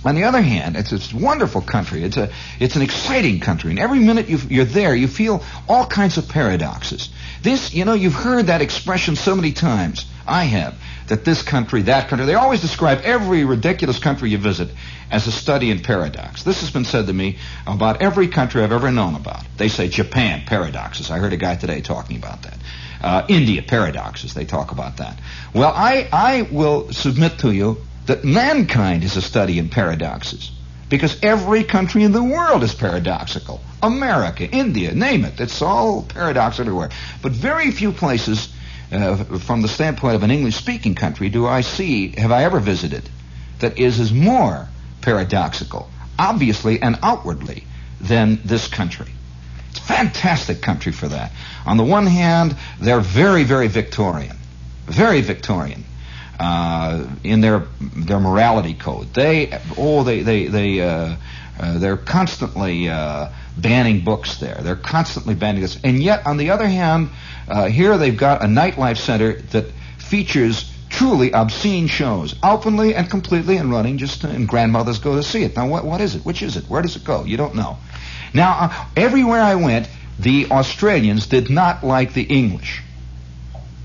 on 0.05 0.15
the 0.15 0.25
other 0.25 0.41
hand, 0.41 0.77
it's 0.77 1.13
a 1.13 1.17
wonderful 1.17 1.61
country. 1.61 2.03
It's 2.05 2.17
a 2.17 2.31
it's 2.59 2.77
an 2.77 2.83
exciting 2.83 3.41
country, 3.41 3.71
and 3.71 3.79
every 3.79 3.99
minute 3.99 4.29
you 4.29 4.63
are 4.63 4.65
there, 4.65 4.95
you 4.95 5.09
feel 5.09 5.45
all 5.69 5.87
kinds 5.87 6.17
of 6.17 6.29
paradoxes. 6.29 7.11
This, 7.43 7.75
you 7.75 7.85
know, 7.85 7.93
you've 7.93 8.15
heard 8.15 8.47
that 8.47 8.63
expression 8.63 9.17
so 9.17 9.37
many 9.37 9.53
times. 9.53 10.07
I 10.31 10.45
have 10.45 10.81
that 11.09 11.25
this 11.25 11.43
country, 11.43 11.83
that 11.83 12.09
country, 12.09 12.25
they 12.25 12.35
always 12.35 12.61
describe 12.61 13.01
every 13.03 13.45
ridiculous 13.45 13.99
country 13.99 14.31
you 14.31 14.39
visit 14.39 14.69
as 15.11 15.27
a 15.27 15.33
study 15.33 15.71
in 15.71 15.81
paradox. 15.81 16.45
This 16.45 16.61
has 16.61 16.71
been 16.71 16.85
said 16.85 17.09
to 17.09 17.13
me 17.13 17.39
about 17.67 18.01
every 18.01 18.29
country 18.29 18.63
I've 18.63 18.73
ever 18.73 18.93
known 18.93 19.17
about. 19.17 19.43
They 19.57 19.69
say 19.69 19.89
Japan, 19.89 20.45
paradoxes. 20.47 21.11
I 21.11 21.19
heard 21.19 21.33
a 21.33 21.37
guy 21.37 21.57
today 21.57 21.81
talking 21.81 22.17
about 22.17 22.43
that. 22.43 22.59
Uh, 23.03 23.27
India, 23.29 23.63
paradoxes. 23.63 24.35
They 24.35 24.45
talk 24.45 24.71
about 24.71 24.99
that. 24.99 25.19
Well, 25.53 25.73
I, 25.75 26.09
I 26.13 26.43
will 26.43 26.93
submit 26.93 27.41
to 27.41 27.51
you 27.51 27.79
that 28.07 28.25
mankind 28.25 29.03
is 29.03 29.17
a 29.17 29.23
study 29.23 29.59
in 29.59 29.69
paradoxes. 29.69 30.53
Because 30.89 31.17
every 31.23 31.63
country 31.63 32.03
in 32.03 32.11
the 32.11 32.23
world 32.23 32.65
is 32.65 32.75
paradoxical. 32.75 33.61
America, 33.81 34.45
India, 34.45 34.93
name 34.93 35.25
it. 35.25 35.41
It's 35.41 35.63
all 35.63 36.03
paradox 36.03 36.59
everywhere. 36.59 36.91
But 37.23 37.31
very 37.31 37.71
few 37.71 37.93
places 37.93 38.49
uh, 38.93 39.17
from 39.39 39.63
the 39.63 39.69
standpoint 39.69 40.15
of 40.17 40.23
an 40.23 40.31
English 40.31 40.57
speaking 40.57 40.95
country, 40.95 41.29
do 41.29 41.47
I 41.47 41.61
see, 41.61 42.09
have 42.19 42.33
I 42.33 42.45
ever 42.45 42.61
visited, 42.61 43.09
that 43.61 43.79
is 43.79 44.01
as 44.01 44.13
more 44.13 44.69
paradoxical, 45.01 45.89
obviously 46.19 46.81
and 46.83 46.99
outwardly, 47.03 47.65
than 48.01 48.41
this 48.45 48.69
country. 48.69 49.09
It's 49.71 49.79
a 49.79 49.83
fantastic 49.83 50.63
country 50.63 50.93
for 50.93 51.09
that. 51.09 51.33
On 51.67 51.77
the 51.77 51.85
one 51.85 52.07
hand, 52.07 52.57
they're 52.81 53.01
very, 53.01 53.45
very 53.45 53.69
Victorian. 53.69 54.37
Very 54.87 55.21
Victorian. 55.21 55.85
Uh, 56.39 57.07
in 57.23 57.43
their 57.43 57.67
their 57.81 58.19
morality 58.19 58.73
code, 58.73 59.13
they 59.13 59.61
oh 59.77 60.03
they 60.03 60.23
they 60.23 60.47
they 60.47 60.81
uh, 60.81 61.17
uh, 61.61 61.79
they're 61.79 61.99
constantly 61.99 62.89
uh, 62.89 63.29
banning 63.61 64.01
books 64.05 64.39
there. 64.39 64.59
They're 64.63 64.77
constantly 64.77 65.35
banning 65.35 65.63
this, 65.63 65.79
and 65.83 66.03
yet 66.03 66.27
on 66.27 66.37
the 66.37 66.51
other 66.51 66.69
hand, 66.69 67.11
uh, 67.49 67.69
here 67.69 67.97
they've 67.99 68.17
got 68.17 68.43
a 68.43 68.47
nightlife 68.47 68.97
center 68.97 69.35
that 69.53 69.67
features 69.99 70.73
truly 70.89 71.33
obscene 71.33 71.87
shows, 71.87 72.35
openly 72.43 72.95
and 72.95 73.09
completely 73.09 73.57
and 73.57 73.71
running, 73.71 73.97
just 73.97 74.25
and 74.25 74.47
grandmothers 74.47 74.99
go 74.99 75.17
to 75.17 75.23
see 75.23 75.45
it. 75.45 75.57
Now, 75.57 75.69
what, 75.69 75.85
what 75.85 76.01
is 76.01 76.15
it? 76.17 76.25
Which 76.25 76.43
is 76.43 76.57
it? 76.57 76.65
Where 76.65 76.83
does 76.83 76.97
it 76.97 77.05
go? 77.05 77.25
You 77.25 77.37
don't 77.37 77.55
know. 77.55 77.79
Now, 78.35 78.57
uh, 78.61 78.87
everywhere 78.97 79.41
I 79.41 79.55
went, 79.55 79.89
the 80.19 80.51
Australians 80.51 81.27
did 81.27 81.49
not 81.49 81.83
like 81.83 82.13
the 82.13 82.23
English. 82.23 82.83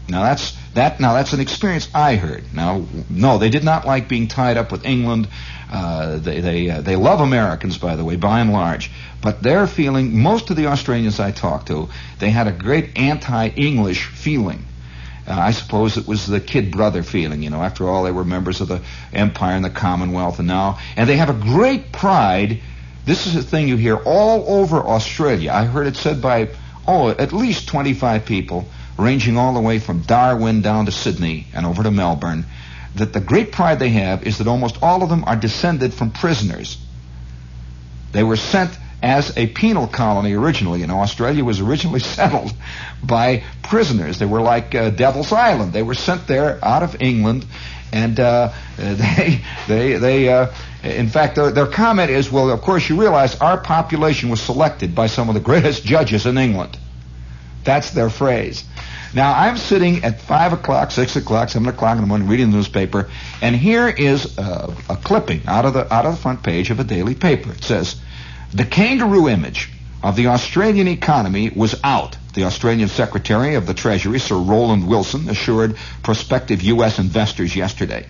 Now 0.08 0.24
that's 0.24 0.56
that. 0.76 1.00
Now 1.00 1.14
that's 1.14 1.34
an 1.34 1.40
experience 1.40 1.90
I 1.94 2.16
heard. 2.16 2.44
Now, 2.54 2.86
no, 3.10 3.38
they 3.38 3.50
did 3.50 3.64
not 3.64 3.86
like 3.86 4.08
being 4.08 4.28
tied 4.28 4.58
up 4.58 4.72
with 4.72 4.86
England. 4.86 5.28
Uh, 5.72 6.18
they 6.18 6.42
they 6.42 6.70
uh, 6.70 6.82
they 6.82 6.96
love 6.96 7.22
Americans, 7.22 7.78
by 7.78 7.96
the 7.96 8.04
way, 8.04 8.16
by 8.16 8.40
and 8.40 8.54
large. 8.54 8.92
But 9.22 9.42
their 9.42 9.66
feeling, 9.66 10.22
most 10.22 10.50
of 10.52 10.58
the 10.58 10.68
Australians 10.68 11.20
I 11.20 11.32
talked 11.32 11.68
to, 11.68 11.90
they 12.20 12.30
had 12.30 12.48
a 12.48 12.52
great 12.52 12.98
anti-English 12.98 14.06
feeling. 14.06 14.64
Uh, 15.28 15.34
I 15.34 15.52
suppose 15.52 15.98
it 15.98 16.08
was 16.08 16.28
the 16.28 16.40
kid 16.40 16.70
brother 16.70 17.02
feeling, 17.02 17.42
you 17.42 17.50
know. 17.50 17.64
After 17.64 17.90
all, 17.90 18.04
they 18.04 18.12
were 18.12 18.24
members 18.24 18.62
of 18.62 18.68
the 18.68 18.82
Empire 19.12 19.56
and 19.56 19.66
the 19.66 19.72
Commonwealth, 19.72 20.38
and 20.38 20.48
now, 20.48 20.78
and 20.96 21.10
they 21.10 21.18
have 21.18 21.30
a 21.30 21.34
great 21.34 21.92
pride. 21.92 22.60
This 23.06 23.26
is 23.26 23.36
a 23.36 23.42
thing 23.42 23.68
you 23.68 23.78
hear 23.78 23.98
all 23.98 24.60
over 24.60 24.78
Australia. 24.78 25.52
I 25.52 25.66
heard 25.66 25.88
it 25.88 25.96
said 25.96 26.22
by 26.22 26.50
oh, 26.88 27.10
at 27.10 27.34
least 27.34 27.68
25 27.68 28.26
people, 28.26 28.66
ranging 28.98 29.38
all 29.38 29.54
the 29.54 29.62
way 29.62 29.80
from 29.80 30.02
Darwin 30.02 30.62
down 30.62 30.86
to 30.86 30.92
Sydney 30.92 31.48
and 31.54 31.66
over 31.66 31.84
to 31.84 31.92
Melbourne. 31.92 32.46
That 32.96 33.12
the 33.12 33.20
great 33.20 33.52
pride 33.52 33.80
they 33.80 33.90
have 33.90 34.24
is 34.24 34.38
that 34.38 34.48
almost 34.48 34.82
all 34.82 35.04
of 35.04 35.10
them 35.10 35.24
are 35.26 35.36
descended 35.36 35.94
from 35.94 36.12
prisoners. 36.12 36.78
They 38.14 38.24
were 38.24 38.38
sent 38.38 38.72
as 39.04 39.38
a 39.38 39.48
penal 39.48 39.88
colony 39.88 40.34
originally. 40.34 40.80
You 40.80 40.88
know, 40.88 41.02
Australia 41.02 41.44
was 41.44 41.60
originally 41.60 42.00
settled 42.18 42.54
by 43.04 43.44
prisoners. 43.64 44.20
They 44.20 44.26
were 44.26 44.42
like 44.42 44.74
uh, 44.74 44.90
Devil's 44.92 45.32
Island. 45.32 45.74
They 45.74 45.84
were 45.84 45.94
sent 45.94 46.28
there 46.28 46.64
out 46.64 46.84
of 46.84 47.02
England, 47.02 47.46
and 47.92 48.20
uh, 48.20 48.52
they 48.78 49.42
they 49.68 49.94
they. 49.98 50.30
Uh, 50.30 50.54
in 50.84 51.08
fact, 51.10 51.36
their, 51.36 51.52
their 51.52 51.66
comment 51.66 52.12
is, 52.12 52.32
well, 52.32 52.52
of 52.52 52.62
course, 52.62 52.88
you 52.88 53.02
realize 53.02 53.36
our 53.42 53.58
population 53.58 54.30
was 54.30 54.40
selected 54.40 54.94
by 54.94 55.08
some 55.08 55.30
of 55.30 55.34
the 55.34 55.42
greatest 55.42 55.84
judges 55.84 56.28
in 56.28 56.38
England. 56.38 56.78
That's 57.66 57.90
their 57.92 58.10
phrase. 58.10 58.64
Now, 59.14 59.34
I'm 59.34 59.58
sitting 59.58 60.04
at 60.04 60.22
5 60.22 60.54
o'clock, 60.54 60.92
6 60.92 61.16
o'clock, 61.16 61.50
7 61.50 61.68
o'clock 61.68 61.96
in 61.96 62.02
the 62.02 62.08
morning 62.08 62.28
reading 62.28 62.52
the 62.52 62.58
newspaper, 62.58 63.10
and 63.42 63.56
here 63.56 63.88
is 63.88 64.38
a, 64.38 64.74
a 64.90 64.96
clipping 64.98 65.42
out 65.48 65.66
of, 65.66 65.74
the, 65.74 65.92
out 65.94 66.06
of 66.06 66.16
the 66.16 66.22
front 66.22 66.44
page 66.44 66.70
of 66.70 66.80
a 66.80 66.84
daily 66.84 67.16
paper. 67.16 67.52
It 67.52 67.64
says, 67.64 67.96
The 68.54 68.66
kangaroo 68.66 69.28
image 69.28 69.72
of 70.04 70.16
the 70.16 70.28
Australian 70.28 70.88
economy 70.88 71.50
was 71.50 71.80
out. 71.84 72.18
The 72.34 72.44
Australian 72.44 72.90
Secretary 72.90 73.56
of 73.56 73.66
the 73.66 73.74
Treasury, 73.74 74.20
Sir 74.20 74.36
Roland 74.36 74.88
Wilson, 74.88 75.30
assured 75.30 75.78
prospective 76.04 76.62
U.S. 76.62 77.00
investors 77.00 77.56
yesterday. 77.56 78.06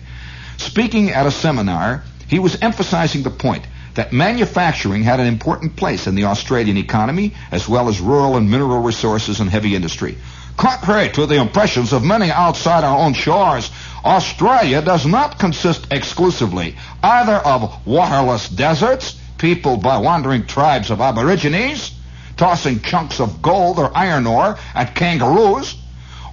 Speaking 0.58 1.10
at 1.10 1.26
a 1.26 1.30
seminar, 1.30 2.02
he 2.28 2.38
was 2.40 2.60
emphasizing 2.60 3.22
the 3.22 3.30
point 3.30 3.66
that 3.96 4.12
manufacturing 4.12 5.02
had 5.02 5.20
an 5.20 5.26
important 5.26 5.74
place 5.74 6.06
in 6.06 6.14
the 6.14 6.24
Australian 6.24 6.76
economy, 6.76 7.34
as 7.50 7.68
well 7.68 7.88
as 7.88 8.00
rural 8.00 8.36
and 8.36 8.50
mineral 8.50 8.80
resources 8.80 9.40
and 9.40 9.50
heavy 9.50 9.74
industry. 9.74 10.16
Contrary 10.56 11.10
to 11.10 11.26
the 11.26 11.34
impressions 11.40 11.92
of 11.92 12.04
many 12.04 12.30
outside 12.30 12.84
our 12.84 12.98
own 12.98 13.12
shores, 13.12 13.70
Australia 14.04 14.80
does 14.80 15.04
not 15.04 15.38
consist 15.38 15.86
exclusively 15.90 16.76
either 17.02 17.34
of 17.34 17.86
waterless 17.86 18.48
deserts, 18.48 19.18
peopled 19.36 19.82
by 19.82 19.98
wandering 19.98 20.46
tribes 20.46 20.90
of 20.90 21.00
aborigines, 21.00 21.92
tossing 22.36 22.80
chunks 22.80 23.20
of 23.20 23.42
gold 23.42 23.78
or 23.78 23.94
iron 23.96 24.26
ore 24.26 24.58
at 24.74 24.94
kangaroos, 24.94 25.74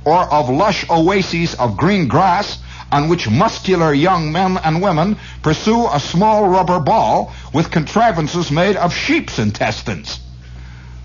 or 0.05 0.21
of 0.33 0.49
lush 0.49 0.85
oases 0.89 1.55
of 1.55 1.77
green 1.77 2.07
grass 2.07 2.62
on 2.91 3.09
which 3.09 3.29
muscular 3.29 3.93
young 3.93 4.31
men 4.31 4.57
and 4.57 4.81
women 4.81 5.17
pursue 5.41 5.87
a 5.87 5.99
small 5.99 6.47
rubber 6.47 6.79
ball 6.79 7.33
with 7.53 7.71
contrivances 7.71 8.51
made 8.51 8.75
of 8.75 8.93
sheep's 8.93 9.39
intestines. 9.39 10.19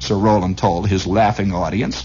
Sir 0.00 0.16
Roland 0.16 0.58
told 0.58 0.88
his 0.88 1.06
laughing 1.06 1.52
audience. 1.52 2.04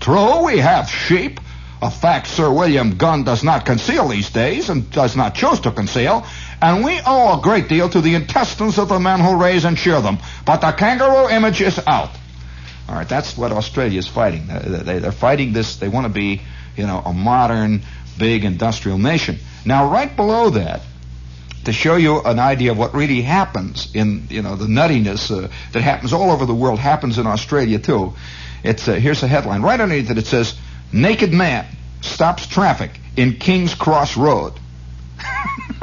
True, 0.00 0.44
we 0.44 0.58
have 0.58 0.90
sheep, 0.90 1.38
a 1.80 1.90
fact 1.90 2.26
Sir 2.28 2.52
William 2.52 2.96
Gunn 2.96 3.24
does 3.24 3.42
not 3.42 3.66
conceal 3.66 4.08
these 4.08 4.30
days 4.30 4.68
and 4.70 4.90
does 4.90 5.16
not 5.16 5.34
choose 5.34 5.60
to 5.60 5.72
conceal, 5.72 6.26
and 6.60 6.84
we 6.84 7.00
owe 7.04 7.38
a 7.38 7.42
great 7.42 7.68
deal 7.68 7.88
to 7.88 8.00
the 8.00 8.14
intestines 8.14 8.78
of 8.78 8.88
the 8.88 9.00
men 9.00 9.20
who 9.20 9.36
raise 9.36 9.64
and 9.64 9.78
shear 9.78 10.00
them. 10.00 10.18
But 10.44 10.60
the 10.60 10.72
kangaroo 10.72 11.28
image 11.28 11.60
is 11.60 11.80
out. 11.86 12.10
All 12.88 12.94
right, 12.94 13.08
that's 13.08 13.36
what 13.36 13.52
Australia 13.52 13.98
is 13.98 14.06
fighting. 14.06 14.46
They're 14.46 15.12
fighting 15.12 15.52
this. 15.52 15.76
They 15.76 15.88
want 15.88 16.06
to 16.06 16.12
be, 16.12 16.42
you 16.76 16.86
know, 16.86 16.98
a 17.04 17.12
modern, 17.12 17.82
big 18.18 18.44
industrial 18.44 18.98
nation. 18.98 19.38
Now, 19.64 19.90
right 19.90 20.14
below 20.14 20.50
that, 20.50 20.82
to 21.64 21.72
show 21.72 21.96
you 21.96 22.20
an 22.22 22.38
idea 22.38 22.72
of 22.72 22.78
what 22.78 22.94
really 22.94 23.22
happens 23.22 23.94
in, 23.94 24.26
you 24.30 24.42
know, 24.42 24.56
the 24.56 24.66
nuttiness 24.66 25.30
uh, 25.30 25.48
that 25.72 25.82
happens 25.82 26.12
all 26.12 26.30
over 26.30 26.44
the 26.44 26.54
world 26.54 26.78
happens 26.78 27.18
in 27.18 27.26
Australia 27.26 27.78
too. 27.78 28.14
It's 28.64 28.88
uh, 28.88 28.94
here's 28.94 29.22
a 29.22 29.28
headline. 29.28 29.62
Right 29.62 29.80
underneath 29.80 30.10
it, 30.10 30.18
it 30.18 30.26
says, 30.26 30.56
"Naked 30.92 31.32
man 31.32 31.66
stops 32.00 32.46
traffic 32.46 32.90
in 33.16 33.34
King's 33.34 33.74
Cross 33.74 34.16
Road." 34.16 34.54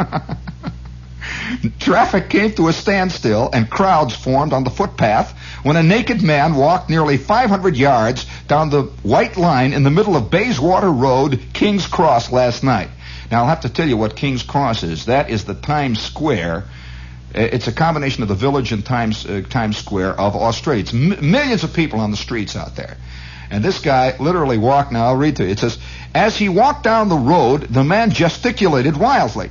Traffic 1.80 2.30
came 2.30 2.54
to 2.54 2.68
a 2.68 2.74
standstill 2.74 3.50
and 3.52 3.70
crowds 3.70 4.16
formed 4.16 4.54
on 4.54 4.64
the 4.64 4.70
footpath 4.70 5.38
when 5.64 5.76
a 5.76 5.84
naked 5.84 6.22
man 6.22 6.56
walked 6.56 6.90
nearly 6.90 7.18
500 7.18 7.76
yards 7.76 8.26
down 8.48 8.70
the 8.70 8.84
white 9.04 9.38
line 9.38 9.74
in 9.74 9.84
the 9.84 9.90
middle 9.90 10.16
of 10.16 10.30
Bayswater 10.30 10.92
Road, 10.92 11.40
King's 11.54 11.88
Cross, 11.88 12.32
last 12.32 12.64
night. 12.64 12.90
Now, 13.32 13.42
I'll 13.42 13.50
have 13.50 13.62
to 13.62 13.70
tell 13.70 13.88
you 13.88 13.98
what 13.98 14.16
King's 14.16 14.44
Cross 14.44 14.84
is. 14.84 15.06
That 15.06 15.30
is 15.30 15.46
the 15.46 15.54
Times 15.54 16.02
Square. 16.02 16.66
Uh, 17.36 17.42
it's 17.42 17.68
a 17.68 17.72
combination 17.72 18.24
of 18.24 18.30
the 18.30 18.36
village 18.36 18.72
and 18.72 18.84
Times, 18.84 19.26
uh, 19.26 19.44
Times 19.48 19.78
Square 19.78 20.20
of 20.20 20.36
Australia. 20.36 20.82
It's 20.82 20.94
m- 20.94 21.32
millions 21.32 21.64
of 21.64 21.74
people 21.74 22.00
on 22.00 22.12
the 22.12 22.18
streets 22.18 22.56
out 22.56 22.76
there. 22.76 22.98
And 23.52 23.64
this 23.64 23.80
guy 23.80 24.16
literally 24.20 24.58
walked, 24.58 24.92
now 24.92 25.08
I'll 25.08 25.16
read 25.16 25.36
to 25.38 25.44
you. 25.44 25.52
It 25.52 25.60
says, 25.60 25.78
As 26.14 26.38
he 26.38 26.50
walked 26.50 26.84
down 26.84 27.10
the 27.10 27.18
road, 27.18 27.62
the 27.62 27.84
man 27.84 28.12
gesticulated 28.12 28.98
wildly. 28.98 29.50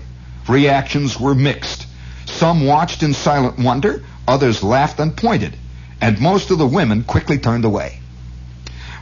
Reactions 0.49 1.19
were 1.19 1.35
mixed. 1.35 1.87
Some 2.27 2.67
watched 2.67 3.03
in 3.03 3.15
silent 3.15 3.59
wonder, 3.59 4.05
others 4.27 4.63
laughed 4.63 5.01
and 5.01 5.17
pointed, 5.17 5.57
and 6.01 6.21
most 6.21 6.51
of 6.51 6.59
the 6.59 6.67
women 6.67 7.05
quickly 7.05 7.39
turned 7.39 7.65
away. 7.65 8.01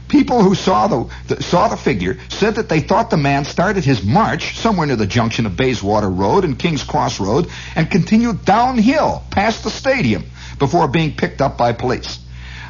People 0.08 0.42
who 0.42 0.54
saw 0.54 0.86
the, 0.86 1.10
the, 1.26 1.42
saw 1.42 1.68
the 1.68 1.76
figure 1.76 2.18
said 2.28 2.54
that 2.56 2.68
they 2.68 2.80
thought 2.80 3.10
the 3.10 3.16
man 3.16 3.44
started 3.44 3.84
his 3.84 4.04
march 4.04 4.56
somewhere 4.56 4.86
near 4.86 4.96
the 4.96 5.06
junction 5.06 5.46
of 5.46 5.56
Bayswater 5.56 6.08
Road 6.08 6.44
and 6.44 6.58
King's 6.58 6.84
Cross 6.84 7.18
Road 7.18 7.48
and 7.74 7.90
continued 7.90 8.44
downhill 8.44 9.24
past 9.30 9.64
the 9.64 9.70
stadium 9.70 10.24
before 10.58 10.86
being 10.86 11.16
picked 11.16 11.40
up 11.40 11.58
by 11.58 11.72
police. 11.72 12.20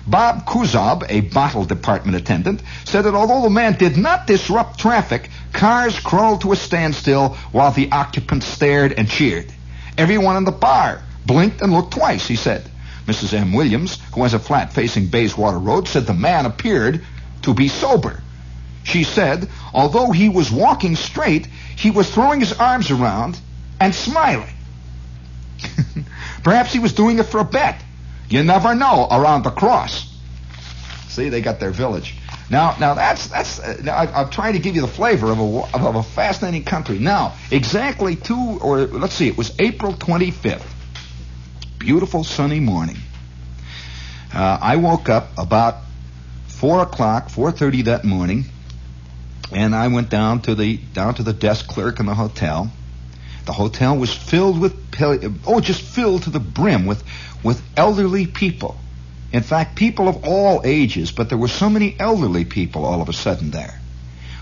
Bob 0.06 0.46
Kuzob, 0.46 1.04
a 1.08 1.20
bottle 1.20 1.64
department 1.64 2.16
attendant, 2.16 2.62
said 2.84 3.02
that 3.02 3.14
although 3.14 3.42
the 3.42 3.50
man 3.50 3.74
did 3.74 3.96
not 3.96 4.26
disrupt 4.26 4.78
traffic, 4.78 5.28
cars 5.52 5.98
crawled 5.98 6.42
to 6.42 6.52
a 6.52 6.56
standstill 6.56 7.30
while 7.50 7.72
the 7.72 7.90
occupants 7.90 8.46
stared 8.46 8.92
and 8.92 9.08
cheered. 9.08 9.52
Everyone 9.98 10.36
in 10.36 10.44
the 10.44 10.52
bar 10.52 11.02
blinked 11.26 11.60
and 11.60 11.72
looked 11.72 11.92
twice, 11.92 12.26
he 12.26 12.36
said. 12.36 12.70
Mrs. 13.06 13.32
M. 13.34 13.52
Williams, 13.52 13.98
who 14.14 14.22
has 14.22 14.34
a 14.34 14.38
flat 14.38 14.72
facing 14.72 15.06
Bayswater 15.06 15.58
Road, 15.58 15.88
said 15.88 16.06
the 16.06 16.14
man 16.14 16.46
appeared 16.46 17.04
to 17.42 17.54
be 17.54 17.68
sober. 17.68 18.20
She 18.84 19.04
said, 19.04 19.48
although 19.72 20.12
he 20.12 20.28
was 20.28 20.50
walking 20.50 20.96
straight, 20.96 21.46
he 21.46 21.90
was 21.90 22.10
throwing 22.10 22.40
his 22.40 22.52
arms 22.52 22.90
around 22.90 23.38
and 23.80 23.94
smiling. 23.94 24.54
Perhaps 26.44 26.72
he 26.72 26.78
was 26.78 26.92
doing 26.92 27.18
it 27.18 27.26
for 27.26 27.38
a 27.40 27.44
bet. 27.44 27.82
You 28.28 28.42
never 28.42 28.74
know 28.74 29.06
around 29.10 29.44
the 29.44 29.50
cross. 29.50 30.12
See, 31.08 31.28
they 31.28 31.40
got 31.40 31.60
their 31.60 31.70
village. 31.70 32.14
Now, 32.50 32.76
now 32.78 32.94
that's 32.94 33.28
that's. 33.28 33.58
Uh, 33.58 33.80
now 33.82 33.96
I, 33.96 34.22
am 34.22 34.30
trying 34.30 34.52
to 34.52 34.58
give 34.58 34.76
you 34.76 34.82
the 34.82 34.88
flavor 34.88 35.30
of 35.32 35.38
a 35.40 35.76
of 35.86 35.96
a 35.96 36.02
fascinating 36.02 36.64
country. 36.64 36.98
Now, 36.98 37.34
exactly 37.50 38.14
two 38.14 38.58
or 38.60 38.86
let's 38.86 39.14
see, 39.14 39.26
it 39.26 39.36
was 39.36 39.52
April 39.58 39.94
25th. 39.94 40.62
Beautiful 41.86 42.24
sunny 42.24 42.58
morning. 42.58 42.96
Uh, 44.34 44.58
I 44.60 44.74
woke 44.74 45.08
up 45.08 45.28
about 45.38 45.76
four 46.48 46.82
o'clock, 46.82 47.28
four 47.28 47.52
thirty 47.52 47.82
that 47.82 48.04
morning, 48.04 48.46
and 49.52 49.72
I 49.72 49.86
went 49.86 50.10
down 50.10 50.42
to 50.42 50.56
the 50.56 50.78
down 50.78 51.14
to 51.14 51.22
the 51.22 51.32
desk 51.32 51.68
clerk 51.68 52.00
in 52.00 52.06
the 52.06 52.14
hotel. 52.16 52.72
The 53.44 53.52
hotel 53.52 53.96
was 53.96 54.12
filled 54.12 54.58
with 54.58 54.74
oh, 55.46 55.60
just 55.60 55.80
filled 55.80 56.24
to 56.24 56.30
the 56.30 56.40
brim 56.40 56.86
with 56.86 57.04
with 57.44 57.62
elderly 57.76 58.26
people. 58.26 58.76
In 59.32 59.44
fact, 59.44 59.76
people 59.76 60.08
of 60.08 60.24
all 60.24 60.62
ages, 60.64 61.12
but 61.12 61.28
there 61.28 61.38
were 61.38 61.46
so 61.46 61.70
many 61.70 61.94
elderly 62.00 62.44
people 62.44 62.84
all 62.84 63.00
of 63.00 63.08
a 63.08 63.12
sudden 63.12 63.52
there, 63.52 63.80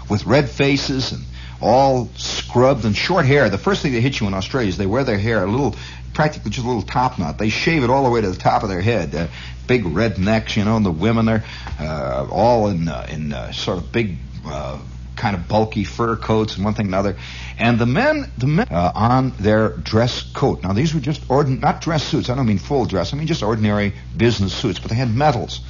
with 0.08 0.24
red 0.24 0.48
faces 0.48 1.12
and 1.12 1.22
all 1.60 2.08
scrubbed 2.16 2.84
and 2.84 2.96
short 2.96 3.26
hair. 3.26 3.50
The 3.50 3.58
first 3.58 3.82
thing 3.82 3.92
they 3.92 4.00
hit 4.00 4.18
you 4.18 4.26
in 4.26 4.34
Australia 4.34 4.68
is 4.68 4.78
they 4.78 4.86
wear 4.86 5.04
their 5.04 5.18
hair 5.18 5.44
a 5.44 5.46
little, 5.46 5.74
practically 6.14 6.50
just 6.50 6.64
a 6.64 6.68
little 6.68 6.82
top 6.82 7.18
knot. 7.18 7.38
They 7.38 7.50
shave 7.50 7.84
it 7.84 7.90
all 7.90 8.04
the 8.04 8.10
way 8.10 8.20
to 8.20 8.30
the 8.30 8.38
top 8.38 8.62
of 8.62 8.68
their 8.68 8.80
head. 8.80 9.14
Uh, 9.14 9.26
big 9.66 9.84
red 9.84 10.18
necks, 10.18 10.56
you 10.56 10.64
know, 10.64 10.76
and 10.76 10.86
the 10.86 10.92
women 10.92 11.28
are 11.28 11.44
uh, 11.78 12.26
all 12.30 12.68
in 12.68 12.88
uh, 12.88 13.06
in 13.10 13.32
uh, 13.32 13.52
sort 13.52 13.78
of 13.78 13.92
big. 13.92 14.18
Uh, 14.46 14.78
kind 15.16 15.36
of 15.36 15.46
bulky 15.46 15.84
fur 15.84 16.16
coats 16.16 16.56
and 16.56 16.64
one 16.64 16.74
thing 16.74 16.86
and 16.86 16.94
another, 16.94 17.16
and 17.56 17.78
the 17.78 17.86
men, 17.86 18.30
the 18.36 18.48
men 18.48 18.66
uh, 18.68 18.90
on 18.94 19.30
their 19.38 19.68
dress 19.68 20.22
coat. 20.22 20.62
Now 20.64 20.72
these 20.72 20.92
were 20.92 21.00
just 21.00 21.22
ordinary, 21.30 21.60
not 21.60 21.80
dress 21.80 22.02
suits. 22.02 22.28
I 22.28 22.34
don't 22.34 22.46
mean 22.46 22.58
full 22.58 22.84
dress. 22.84 23.14
I 23.14 23.16
mean 23.16 23.28
just 23.28 23.42
ordinary 23.42 23.94
business 24.16 24.52
suits, 24.52 24.80
but 24.80 24.90
they 24.90 24.96
had 24.96 25.14
medals. 25.14 25.60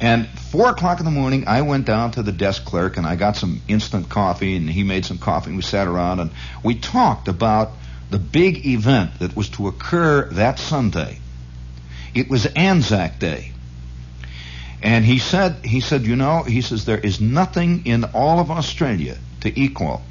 And 0.00 0.28
four 0.28 0.70
o'clock 0.70 0.98
in 0.98 1.04
the 1.04 1.10
morning, 1.10 1.46
I 1.46 1.62
went 1.62 1.86
down 1.86 2.10
to 2.12 2.22
the 2.22 2.32
desk 2.32 2.64
clerk 2.64 2.96
and 2.96 3.06
I 3.06 3.16
got 3.16 3.36
some 3.36 3.60
instant 3.68 4.08
coffee, 4.08 4.56
and 4.56 4.68
he 4.68 4.82
made 4.82 5.04
some 5.04 5.18
coffee, 5.18 5.50
and 5.50 5.56
we 5.56 5.62
sat 5.62 5.86
around 5.86 6.20
and 6.20 6.30
we 6.64 6.74
talked 6.74 7.28
about 7.28 7.70
the 8.10 8.18
big 8.18 8.66
event 8.66 9.18
that 9.20 9.36
was 9.36 9.48
to 9.50 9.68
occur 9.68 10.28
that 10.30 10.58
Sunday. 10.58 11.18
It 12.14 12.28
was 12.28 12.46
Anzac 12.46 13.18
Day. 13.18 13.52
And 14.82 15.04
he 15.04 15.18
said, 15.18 15.64
he 15.64 15.80
said, 15.80 16.02
you 16.02 16.16
know, 16.16 16.42
he 16.42 16.62
says 16.62 16.84
there 16.84 16.98
is 16.98 17.20
nothing 17.20 17.86
in 17.86 18.04
all 18.04 18.40
of 18.40 18.50
Australia 18.50 19.18
to 19.42 19.60
equal 19.60 20.02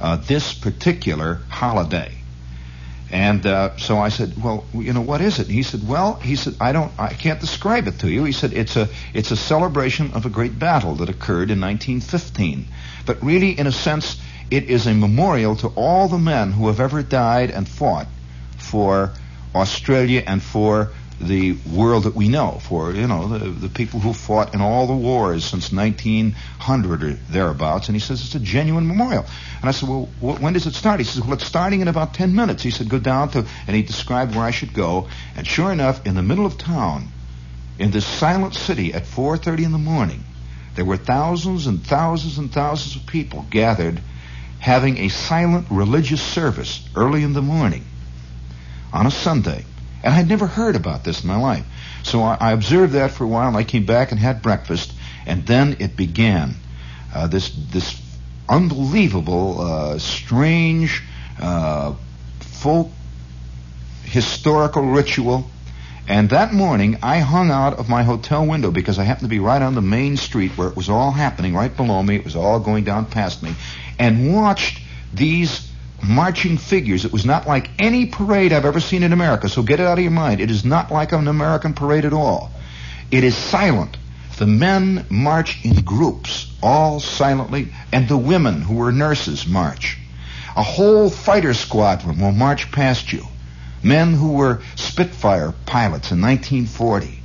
uh, 0.00 0.16
this 0.16 0.54
particular 0.54 1.40
holiday. 1.48 2.12
And 3.10 3.46
uh, 3.46 3.76
so 3.76 3.98
I 3.98 4.08
said, 4.08 4.42
well, 4.42 4.64
you 4.74 4.92
know, 4.92 5.00
what 5.00 5.20
is 5.20 5.38
it? 5.38 5.46
He 5.46 5.62
said, 5.62 5.86
well, 5.86 6.14
he 6.14 6.34
said, 6.34 6.56
I 6.60 6.72
don't, 6.72 6.90
I 6.98 7.12
can't 7.12 7.40
describe 7.40 7.86
it 7.86 8.00
to 8.00 8.10
you. 8.10 8.24
He 8.24 8.32
said, 8.32 8.52
it's 8.52 8.74
a, 8.76 8.88
it's 9.14 9.30
a 9.30 9.36
celebration 9.36 10.12
of 10.14 10.26
a 10.26 10.28
great 10.28 10.58
battle 10.58 10.96
that 10.96 11.08
occurred 11.08 11.50
in 11.50 11.60
1915. 11.60 12.66
But 13.04 13.22
really, 13.22 13.56
in 13.56 13.68
a 13.68 13.72
sense, 13.72 14.20
it 14.50 14.64
is 14.64 14.86
a 14.86 14.94
memorial 14.94 15.56
to 15.56 15.68
all 15.68 16.08
the 16.08 16.18
men 16.18 16.52
who 16.52 16.68
have 16.68 16.80
ever 16.80 17.02
died 17.02 17.50
and 17.50 17.68
fought 17.68 18.06
for 18.58 19.12
Australia 19.54 20.22
and 20.26 20.42
for 20.42 20.90
the 21.20 21.52
world 21.72 22.04
that 22.04 22.14
we 22.14 22.28
know, 22.28 22.60
for 22.62 22.92
you 22.92 23.06
know 23.06 23.26
the, 23.26 23.48
the 23.48 23.68
people 23.68 24.00
who 24.00 24.12
fought 24.12 24.52
in 24.54 24.60
all 24.60 24.86
the 24.86 24.94
wars 24.94 25.44
since 25.44 25.72
1900 25.72 27.02
or 27.02 27.12
thereabouts. 27.12 27.88
And 27.88 27.96
he 27.96 28.00
says 28.00 28.22
it's 28.22 28.34
a 28.34 28.40
genuine 28.40 28.86
memorial. 28.86 29.24
And 29.60 29.68
I 29.68 29.72
said, 29.72 29.88
well, 29.88 30.10
wh- 30.20 30.40
when 30.42 30.52
does 30.52 30.66
it 30.66 30.74
start? 30.74 31.00
He 31.00 31.04
says, 31.04 31.22
well, 31.22 31.32
it's 31.32 31.46
starting 31.46 31.80
in 31.80 31.88
about 31.88 32.12
10 32.12 32.34
minutes. 32.34 32.62
He 32.62 32.70
said, 32.70 32.90
go 32.90 32.98
down 32.98 33.30
to, 33.30 33.46
and 33.66 33.74
he 33.74 33.82
described 33.82 34.34
where 34.34 34.44
I 34.44 34.50
should 34.50 34.74
go. 34.74 35.08
And 35.34 35.46
sure 35.46 35.72
enough, 35.72 36.04
in 36.04 36.14
the 36.14 36.22
middle 36.22 36.44
of 36.44 36.58
town, 36.58 37.08
in 37.78 37.90
this 37.90 38.06
silent 38.06 38.54
city 38.54 38.92
at 38.92 39.04
4:30 39.04 39.64
in 39.64 39.72
the 39.72 39.78
morning, 39.78 40.22
there 40.74 40.84
were 40.84 40.98
thousands 40.98 41.66
and 41.66 41.82
thousands 41.84 42.36
and 42.36 42.52
thousands 42.52 42.96
of 42.96 43.06
people 43.06 43.46
gathered 43.50 44.02
having 44.58 44.98
a 44.98 45.08
silent 45.08 45.66
religious 45.70 46.22
service 46.22 46.86
early 46.96 47.22
in 47.22 47.32
the 47.32 47.42
morning 47.42 47.84
on 48.92 49.06
a 49.06 49.10
Sunday. 49.10 49.64
And 50.02 50.14
I'd 50.14 50.28
never 50.28 50.46
heard 50.46 50.76
about 50.76 51.04
this 51.04 51.22
in 51.22 51.28
my 51.28 51.36
life. 51.36 51.66
So 52.02 52.22
I, 52.22 52.36
I 52.40 52.52
observed 52.52 52.92
that 52.92 53.10
for 53.10 53.24
a 53.24 53.28
while, 53.28 53.48
and 53.48 53.56
I 53.56 53.64
came 53.64 53.86
back 53.86 54.12
and 54.12 54.20
had 54.20 54.42
breakfast, 54.42 54.92
and 55.26 55.46
then 55.46 55.76
it 55.80 55.96
began. 55.96 56.54
Uh, 57.14 57.26
this 57.26 57.50
this 57.72 58.00
unbelievable, 58.48 59.60
uh, 59.60 59.98
strange, 59.98 61.02
uh, 61.40 61.94
folk 62.40 62.90
historical 64.04 64.82
ritual. 64.86 65.50
And 66.08 66.30
that 66.30 66.52
morning, 66.52 66.98
I 67.02 67.18
hung 67.18 67.50
out 67.50 67.74
of 67.74 67.88
my 67.88 68.04
hotel 68.04 68.46
window 68.46 68.70
because 68.70 68.98
I 68.98 69.02
happened 69.02 69.24
to 69.24 69.28
be 69.28 69.40
right 69.40 69.60
on 69.60 69.74
the 69.74 69.82
main 69.82 70.16
street 70.16 70.52
where 70.56 70.68
it 70.68 70.76
was 70.76 70.88
all 70.88 71.10
happening, 71.10 71.54
right 71.54 71.76
below 71.76 72.00
me. 72.00 72.14
It 72.14 72.24
was 72.24 72.36
all 72.36 72.60
going 72.60 72.84
down 72.84 73.06
past 73.06 73.42
me, 73.42 73.54
and 73.98 74.34
watched 74.34 74.80
these 75.14 75.70
marching 76.02 76.58
figures. 76.58 77.04
It 77.04 77.12
was 77.12 77.24
not 77.24 77.46
like 77.46 77.70
any 77.78 78.06
parade 78.06 78.52
I've 78.52 78.64
ever 78.64 78.80
seen 78.80 79.02
in 79.02 79.12
America. 79.12 79.48
So 79.48 79.62
get 79.62 79.80
it 79.80 79.86
out 79.86 79.98
of 79.98 80.04
your 80.04 80.12
mind. 80.12 80.40
It 80.40 80.50
is 80.50 80.64
not 80.64 80.90
like 80.90 81.12
an 81.12 81.28
American 81.28 81.74
parade 81.74 82.04
at 82.04 82.12
all. 82.12 82.50
It 83.10 83.24
is 83.24 83.36
silent. 83.36 83.96
The 84.38 84.46
men 84.46 85.06
march 85.08 85.64
in 85.64 85.82
groups, 85.82 86.52
all 86.62 87.00
silently, 87.00 87.72
and 87.92 88.06
the 88.06 88.18
women 88.18 88.60
who 88.60 88.74
were 88.74 88.92
nurses 88.92 89.46
march. 89.46 89.98
A 90.56 90.62
whole 90.62 91.08
fighter 91.08 91.54
squadron 91.54 92.20
will 92.20 92.32
march 92.32 92.70
past 92.70 93.12
you. 93.12 93.26
Men 93.82 94.12
who 94.14 94.32
were 94.32 94.60
Spitfire 94.74 95.54
pilots 95.64 96.10
in 96.10 96.20
1940 96.20 97.20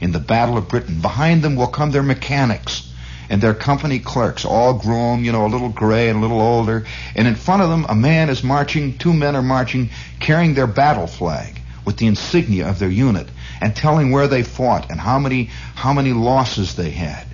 in 0.00 0.12
the 0.12 0.18
Battle 0.18 0.56
of 0.56 0.68
Britain. 0.68 1.00
Behind 1.00 1.42
them 1.42 1.56
will 1.56 1.66
come 1.66 1.90
their 1.90 2.02
mechanics 2.02 2.92
and 3.28 3.40
their 3.40 3.54
company 3.54 3.98
clerks, 3.98 4.44
all 4.44 4.74
grown, 4.74 5.24
you 5.24 5.32
know, 5.32 5.46
a 5.46 5.48
little 5.48 5.68
gray 5.68 6.08
and 6.08 6.18
a 6.18 6.20
little 6.20 6.40
older. 6.40 6.86
And 7.14 7.26
in 7.26 7.34
front 7.34 7.62
of 7.62 7.68
them, 7.68 7.86
a 7.88 7.94
man 7.94 8.28
is 8.28 8.42
marching, 8.42 8.98
two 8.98 9.12
men 9.12 9.36
are 9.36 9.42
marching, 9.42 9.90
carrying 10.20 10.54
their 10.54 10.66
battle 10.66 11.06
flag 11.06 11.60
with 11.84 11.96
the 11.96 12.06
insignia 12.06 12.68
of 12.68 12.78
their 12.78 12.90
unit 12.90 13.28
and 13.60 13.74
telling 13.74 14.10
where 14.10 14.28
they 14.28 14.42
fought 14.42 14.90
and 14.90 15.00
how 15.00 15.18
many, 15.18 15.44
how 15.74 15.92
many 15.92 16.12
losses 16.12 16.74
they 16.74 16.90
had. 16.90 17.26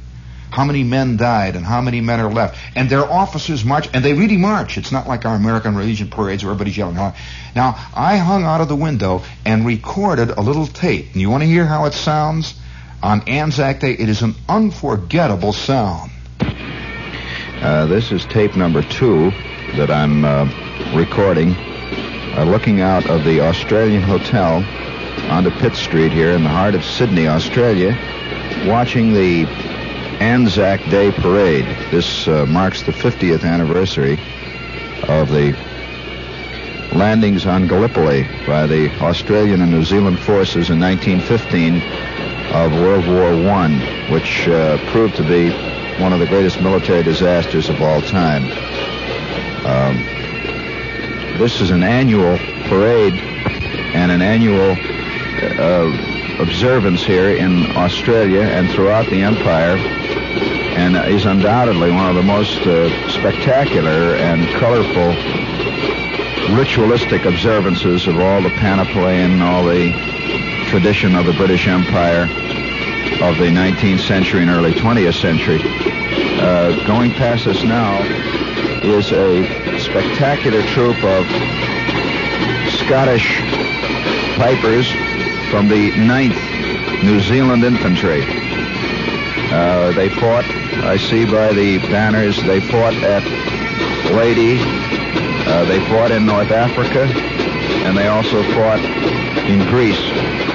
How 0.50 0.66
many 0.66 0.84
men 0.84 1.16
died 1.16 1.56
and 1.56 1.64
how 1.64 1.80
many 1.80 2.02
men 2.02 2.20
are 2.20 2.30
left. 2.30 2.58
And 2.76 2.90
their 2.90 3.10
officers 3.10 3.64
march, 3.64 3.88
and 3.94 4.04
they 4.04 4.12
really 4.12 4.36
march. 4.36 4.76
It's 4.76 4.92
not 4.92 5.08
like 5.08 5.24
our 5.24 5.34
American 5.34 5.74
Legion 5.74 6.10
parades 6.10 6.44
where 6.44 6.52
everybody's 6.52 6.76
yelling. 6.76 6.96
Now, 6.96 7.14
I 7.56 8.18
hung 8.18 8.44
out 8.44 8.60
of 8.60 8.68
the 8.68 8.76
window 8.76 9.22
and 9.46 9.64
recorded 9.64 10.28
a 10.28 10.42
little 10.42 10.66
tape. 10.66 11.06
And 11.14 11.22
you 11.22 11.30
want 11.30 11.42
to 11.42 11.48
hear 11.48 11.64
how 11.64 11.86
it 11.86 11.94
sounds? 11.94 12.52
On 13.02 13.20
Anzac 13.22 13.80
Day, 13.80 13.94
it 13.94 14.08
is 14.08 14.22
an 14.22 14.36
unforgettable 14.48 15.52
sound. 15.52 16.12
Uh, 17.60 17.86
this 17.86 18.12
is 18.12 18.24
tape 18.26 18.54
number 18.54 18.80
two 18.80 19.30
that 19.76 19.90
I'm 19.90 20.24
uh, 20.24 20.44
recording, 20.94 21.52
uh, 22.36 22.44
looking 22.46 22.80
out 22.80 23.10
of 23.10 23.24
the 23.24 23.40
Australian 23.40 24.02
Hotel 24.02 24.64
onto 25.32 25.50
Pitt 25.50 25.74
Street 25.74 26.12
here 26.12 26.30
in 26.30 26.44
the 26.44 26.48
heart 26.48 26.76
of 26.76 26.84
Sydney, 26.84 27.26
Australia, 27.26 27.90
watching 28.66 29.12
the 29.12 29.46
Anzac 30.20 30.88
Day 30.88 31.10
Parade. 31.10 31.64
This 31.90 32.28
uh, 32.28 32.46
marks 32.46 32.82
the 32.82 32.92
50th 32.92 33.42
anniversary 33.42 34.12
of 35.08 35.28
the 35.28 35.56
landings 36.94 37.46
on 37.46 37.66
Gallipoli 37.66 38.22
by 38.46 38.68
the 38.68 38.90
Australian 39.00 39.60
and 39.60 39.72
New 39.72 39.82
Zealand 39.82 40.20
forces 40.20 40.70
in 40.70 40.78
1915 40.78 41.80
of 42.52 42.72
World 42.72 43.06
War 43.06 43.32
I, 43.50 44.10
which 44.10 44.46
uh, 44.48 44.76
proved 44.90 45.16
to 45.16 45.22
be 45.22 45.50
one 46.02 46.12
of 46.12 46.20
the 46.20 46.26
greatest 46.26 46.60
military 46.60 47.02
disasters 47.02 47.70
of 47.70 47.80
all 47.80 48.02
time. 48.02 48.44
Um, 49.64 49.96
this 51.38 51.60
is 51.60 51.70
an 51.70 51.82
annual 51.82 52.36
parade 52.68 53.14
and 53.94 54.12
an 54.12 54.20
annual 54.20 54.76
uh, 55.58 56.42
observance 56.42 57.02
here 57.02 57.36
in 57.36 57.74
Australia 57.76 58.42
and 58.42 58.70
throughout 58.70 59.08
the 59.08 59.22
empire 59.22 59.76
and 60.76 60.96
is 61.10 61.24
undoubtedly 61.24 61.90
one 61.90 62.08
of 62.08 62.16
the 62.16 62.22
most 62.22 62.58
uh, 62.66 63.08
spectacular 63.08 64.16
and 64.16 64.46
colorful 64.60 65.14
ritualistic 66.54 67.24
observances 67.24 68.06
of 68.06 68.18
all 68.18 68.42
the 68.42 68.50
panoply 68.50 69.20
and 69.20 69.42
all 69.42 69.64
the 69.64 70.11
tradition 70.72 71.14
of 71.16 71.26
the 71.26 71.34
British 71.34 71.68
Empire 71.68 72.22
of 73.22 73.36
the 73.36 73.50
19th 73.52 74.00
century 74.00 74.40
and 74.40 74.50
early 74.50 74.72
20th 74.72 75.20
century. 75.20 75.60
Uh, 76.40 76.82
going 76.86 77.10
past 77.10 77.46
us 77.46 77.62
now 77.62 78.00
is 78.82 79.12
a 79.12 79.78
spectacular 79.78 80.62
troop 80.68 80.96
of 81.04 81.26
Scottish 82.72 83.42
pipers 84.38 84.90
from 85.50 85.68
the 85.68 85.90
9th 85.90 87.04
New 87.04 87.20
Zealand 87.20 87.64
Infantry. 87.64 88.22
Uh, 89.52 89.92
they 89.92 90.08
fought, 90.08 90.46
I 90.84 90.96
see 90.96 91.26
by 91.26 91.52
the 91.52 91.80
banners, 91.90 92.42
they 92.44 92.60
fought 92.60 92.94
at 92.94 93.22
Leyte, 94.10 94.58
uh, 95.46 95.66
they 95.66 95.80
fought 95.90 96.12
in 96.12 96.24
North 96.24 96.50
Africa, 96.50 97.02
and 97.84 97.94
they 97.94 98.08
also 98.08 98.42
fought 98.54 98.80
in 99.50 99.68
Greece. 99.68 100.51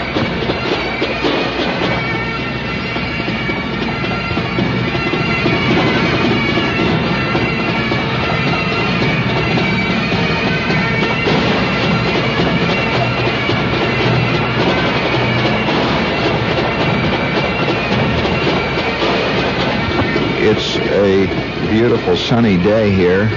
A 21.08 21.70
beautiful 21.70 22.18
sunny 22.18 22.58
day 22.58 22.92
here. 22.92 23.30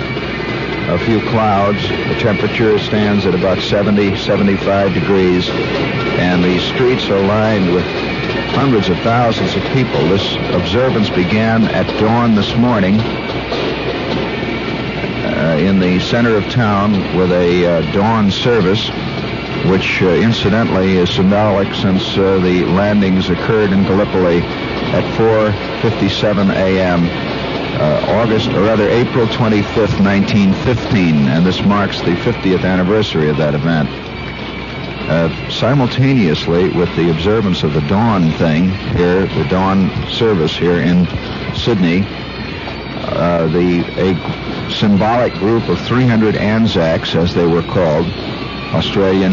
A 0.93 0.99
few 0.99 1.21
clouds. 1.31 1.81
The 1.89 2.17
temperature 2.19 2.79
stands 2.81 3.27
at 3.27 3.35
about 3.35 3.61
70, 3.61 4.17
75 4.17 4.93
degrees. 4.93 5.49
And 5.49 6.43
the 6.43 6.59
streets 6.75 7.09
are 7.09 7.21
lined 7.21 7.73
with 7.73 7.85
hundreds 8.55 8.89
of 8.89 8.99
thousands 8.99 9.55
of 9.55 9.63
people. 9.73 10.01
This 10.09 10.35
observance 10.53 11.11
began 11.11 11.65
at 11.69 11.87
dawn 12.01 12.35
this 12.35 12.57
morning 12.57 12.99
uh, 15.31 15.57
in 15.61 15.79
the 15.79 16.01
center 16.01 16.37
of 16.37 16.51
town 16.51 17.17
with 17.17 17.31
a 17.31 17.67
uh, 17.67 17.93
dawn 17.93 18.33
service, 18.33 18.89
which 19.71 20.03
uh, 20.03 20.09
incidentally 20.09 20.97
is 20.97 21.09
symbolic 21.11 21.73
since 21.75 22.19
uh, 22.19 22.41
the 22.41 22.65
landings 22.65 23.31
occurred 23.31 23.71
in 23.71 23.85
Gallipoli 23.85 24.43
at 24.93 25.05
4:57 25.17 26.53
a.m. 26.57 27.30
Uh, 27.81 28.05
August, 28.11 28.49
or 28.51 28.61
rather 28.61 28.87
April 28.91 29.27
25th, 29.27 30.05
1915, 30.05 31.29
and 31.29 31.47
this 31.47 31.63
marks 31.63 32.01
the 32.01 32.15
50th 32.17 32.63
anniversary 32.63 33.31
of 33.31 33.39
that 33.39 33.55
event. 33.55 33.89
Uh, 35.09 35.49
simultaneously 35.49 36.69
with 36.69 36.95
the 36.95 37.11
observance 37.11 37.63
of 37.63 37.73
the 37.73 37.81
dawn 37.89 38.31
thing 38.33 38.69
here, 38.95 39.25
the 39.29 39.47
dawn 39.49 39.89
service 40.11 40.55
here 40.55 40.83
in 40.83 41.07
Sydney, 41.55 42.05
uh, 43.17 43.49
the 43.49 43.81
a 43.97 44.71
symbolic 44.71 45.33
group 45.33 45.67
of 45.71 45.81
300 45.87 46.37
Anzacs, 46.37 47.15
as 47.15 47.33
they 47.33 47.47
were 47.47 47.63
called, 47.63 48.07
Australian, 48.75 49.33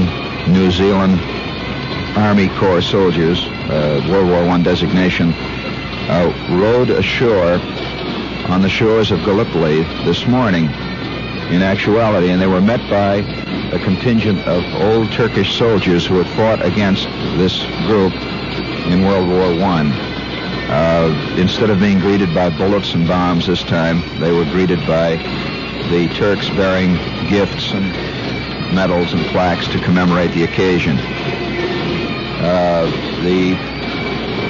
New 0.54 0.72
Zealand 0.72 1.20
Army 2.18 2.48
Corps 2.58 2.82
soldiers, 2.82 3.46
uh, 3.70 4.08
World 4.10 4.30
War 4.30 4.48
I 4.48 4.62
designation, 4.62 5.34
uh, 5.34 6.34
rode 6.50 6.92
ashore 6.92 7.60
on 8.50 8.62
the 8.62 8.70
shores 8.70 9.12
of 9.12 9.20
Gallipoli 9.26 9.84
this 10.06 10.26
morning 10.26 10.66
in 11.52 11.62
actuality, 11.62 12.30
and 12.30 12.42
they 12.42 12.48
were 12.48 12.62
met 12.62 12.80
by 12.90 13.16
a 13.76 13.80
contingent 13.80 14.40
of 14.48 14.64
old 14.82 15.12
Turkish 15.12 15.58
soldiers 15.58 16.06
who 16.06 16.16
had 16.22 16.28
fought 16.36 16.66
against 16.66 17.06
this 17.38 17.64
group 17.86 18.14
in 18.88 19.06
World 19.06 19.28
War 19.28 19.52
I. 19.64 20.14
Uh, 20.70 21.36
instead 21.38 21.70
of 21.70 21.80
being 21.80 22.00
greeted 22.00 22.34
by 22.34 22.50
bullets 22.50 22.94
and 22.94 23.08
bombs 23.08 23.48
this 23.48 23.64
time, 23.64 24.02
they 24.20 24.32
were 24.32 24.46
greeted 24.46 24.80
by 24.88 25.16
the 25.90 26.10
Turks 26.16 26.50
bearing 26.50 26.96
gifts 27.30 27.72
and 27.74 27.86
medals 28.74 29.14
and 29.14 29.26
plaques 29.28 29.68
to 29.68 29.80
commemorate 29.80 30.32
the 30.32 30.44
occasion. 30.44 30.98
Uh, 32.40 32.86
the 33.24 33.77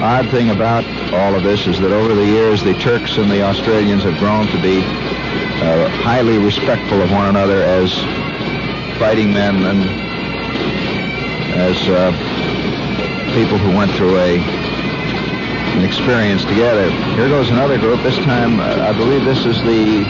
odd 0.02 0.30
thing 0.30 0.52
about 0.52 0.86
all 1.14 1.36
of 1.36 1.44
this 1.44 1.66
is 1.66 1.80
that 1.80 1.92
over 1.92 2.14
the 2.14 2.26
years, 2.26 2.64
the 2.64 2.74
Turks 2.76 3.18
and 3.18 3.30
the 3.30 3.42
Australians 3.42 4.04
have 4.04 4.18
grown 4.20 4.48
to 4.48 4.62
be 4.62 4.82
uh, 4.82 5.90
highly 5.90 6.38
respectful 6.38 7.02
of 7.02 7.12
one 7.12 7.28
another 7.28 7.64
as 7.64 7.94
fighting 9.00 9.34
men 9.34 9.64
and 9.66 9.84
as 11.58 11.78
uh, 11.90 12.12
people 13.34 13.58
who 13.58 13.76
went 13.76 13.92
through 13.94 14.18
a 14.18 14.38
an 14.38 15.84
experience 15.84 16.44
together. 16.46 16.90
Here 17.16 17.30
goes 17.30 17.50
another 17.50 17.78
group. 17.78 18.02
This 18.02 18.18
time, 18.18 18.60
uh, 18.60 18.64
I 18.64 18.94
believe 18.94 19.24
this 19.26 19.46
is 19.46 19.62
the 19.64 20.04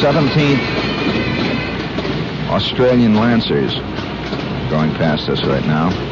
17th 0.00 0.82
Australian 2.50 3.14
Lancers 3.14 4.01
going 4.72 4.94
past 4.94 5.28
us 5.28 5.44
right 5.44 5.66
now. 5.66 6.11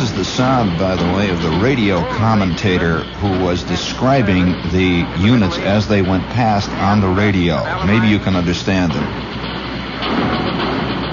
By 0.00 0.96
the 0.96 1.04
way, 1.14 1.28
of 1.28 1.42
the 1.42 1.50
radio 1.62 2.00
commentator 2.16 3.00
who 3.20 3.44
was 3.44 3.62
describing 3.64 4.52
the 4.72 5.06
units 5.20 5.58
as 5.58 5.88
they 5.88 6.00
went 6.00 6.24
past 6.30 6.70
on 6.70 7.02
the 7.02 7.08
radio. 7.08 7.62
Maybe 7.84 8.08
you 8.08 8.18
can 8.18 8.34
understand 8.34 8.92
them. 8.92 9.04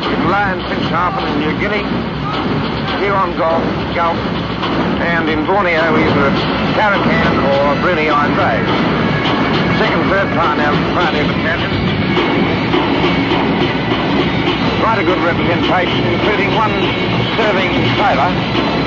In 0.08 0.30
Lion, 0.32 0.60
Finschhafen, 0.72 1.28
in 1.34 1.40
New 1.42 1.60
Guinea, 1.60 1.84
Huon 3.04 3.36
Gulf, 3.36 3.62
Gulf, 3.94 4.18
and 5.04 5.30
in 5.30 5.46
Borneo 5.46 5.98
either 5.98 6.32
Tarakan 6.80 7.44
or 7.44 7.82
Brunei 7.82 8.08
Bay. 8.40 8.64
Second, 9.80 10.10
third 10.10 10.30
Pioneer, 10.34 10.72
Pioneer 10.96 11.26
Battalion. 11.26 11.97
Quite 14.88 15.04
a 15.04 15.04
good 15.04 15.20
representation, 15.20 16.00
including 16.16 16.56
one 16.56 16.72
serving 17.36 17.76
sailor 18.00 18.32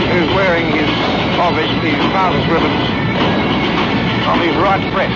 who's 0.08 0.32
wearing 0.32 0.72
his, 0.72 0.88
obviously, 1.36 1.92
his 1.92 2.08
father's 2.08 2.40
ribbons 2.48 2.88
on 4.24 4.40
his 4.40 4.56
right 4.64 4.80
breast. 4.96 5.12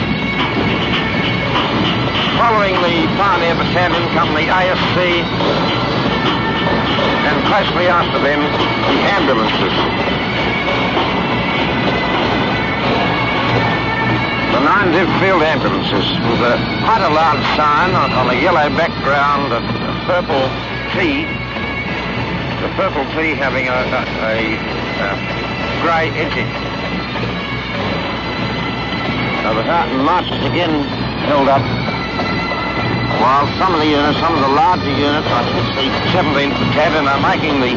Following 2.37 2.77
the 2.85 3.09
Pioneer 3.17 3.57
Battalion 3.57 4.05
come 4.13 4.29
the 4.37 4.45
ASC, 4.45 5.25
and 7.33 7.37
closely 7.49 7.89
after 7.89 8.21
them, 8.21 8.45
the 8.45 8.99
ambulances. 9.09 9.73
The 14.53 14.61
9th 14.61 15.21
Field 15.25 15.43
ambulances 15.49 16.13
with 16.29 16.45
a, 16.45 16.61
quite 16.85 17.01
a 17.01 17.09
large 17.09 17.41
sign 17.57 17.97
on, 17.97 18.13
on 18.13 18.37
a 18.37 18.39
yellow 18.39 18.69
background, 18.77 19.51
a, 19.51 19.65
a 19.65 20.05
purple 20.05 20.74
The 20.95 22.71
purple 22.77 23.05
T 23.19 23.35
having 23.35 23.67
a, 23.67 23.73
a, 23.73 24.03
a 24.31 24.59
uh, 25.03 25.83
grey 25.83 26.09
edging. 26.15 26.47
So 29.43 29.55
the 29.55 29.63
Tartan 29.65 30.05
marches 30.05 30.45
again 30.47 30.85
held 31.27 31.49
up 31.49 31.63
while 33.21 33.47
some 33.59 33.75
of 33.75 33.81
the 33.81 33.87
units, 33.87 34.19
some 34.21 34.35
of 34.35 34.41
the 34.41 34.49
larger 34.49 34.91
units, 34.91 35.27
I 35.27 35.43
think 35.75 35.93
the 35.93 36.11
17th 36.13 36.55
Battalion, 36.61 37.09
are 37.09 37.21
making 37.21 37.61
the 37.61 37.75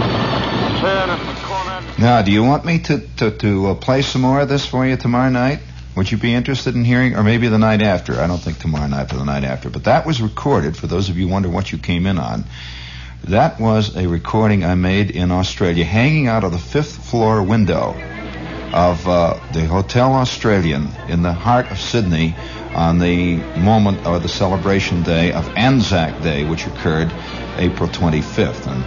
turn 0.79 1.09
at 1.09 1.19
the 1.25 1.41
corner. 1.41 1.81
Now, 1.97 2.21
do 2.21 2.31
you 2.31 2.43
want 2.43 2.65
me 2.65 2.79
to, 2.79 2.99
to, 3.17 3.31
to 3.31 3.67
uh, 3.67 3.75
play 3.75 4.01
some 4.01 4.21
more 4.21 4.41
of 4.41 4.49
this 4.49 4.65
for 4.65 4.85
you 4.85 4.95
tomorrow 4.97 5.29
night? 5.29 5.59
Would 5.95 6.11
you 6.11 6.17
be 6.17 6.33
interested 6.33 6.75
in 6.75 6.83
hearing, 6.83 7.15
or 7.15 7.23
maybe 7.23 7.47
the 7.47 7.57
night 7.57 7.81
after? 7.81 8.19
I 8.19 8.27
don't 8.27 8.39
think 8.41 8.59
tomorrow 8.59 8.87
night, 8.87 9.11
or 9.11 9.17
the 9.17 9.25
night 9.25 9.43
after. 9.43 9.69
But 9.69 9.85
that 9.85 10.05
was 10.05 10.21
recorded, 10.21 10.77
for 10.77 10.85
those 10.85 11.09
of 11.09 11.17
you 11.17 11.27
who 11.27 11.33
wonder 11.33 11.49
what 11.49 11.71
you 11.71 11.77
came 11.77 12.05
in 12.05 12.17
on. 12.17 12.43
That 13.23 13.59
was 13.59 13.97
a 13.97 14.07
recording 14.07 14.63
I 14.63 14.75
made 14.75 15.11
in 15.11 15.31
Australia, 15.31 15.83
hanging 15.83 16.27
out 16.27 16.43
of 16.43 16.51
the 16.51 16.57
fifth 16.57 16.97
floor 17.09 17.43
window 17.43 17.93
of 18.73 19.07
uh, 19.07 19.39
the 19.53 19.65
Hotel 19.65 20.13
Australian 20.13 20.89
in 21.09 21.23
the 21.23 21.33
heart 21.33 21.69
of 21.71 21.79
Sydney 21.79 22.35
on 22.73 22.99
the 22.99 23.37
moment 23.57 24.05
or 24.05 24.19
the 24.19 24.29
celebration 24.29 25.03
day 25.03 25.33
of 25.33 25.47
Anzac 25.57 26.21
Day, 26.21 26.45
which 26.45 26.67
occurred 26.67 27.11
April 27.57 27.89
25th. 27.89 28.67
And 28.67 28.83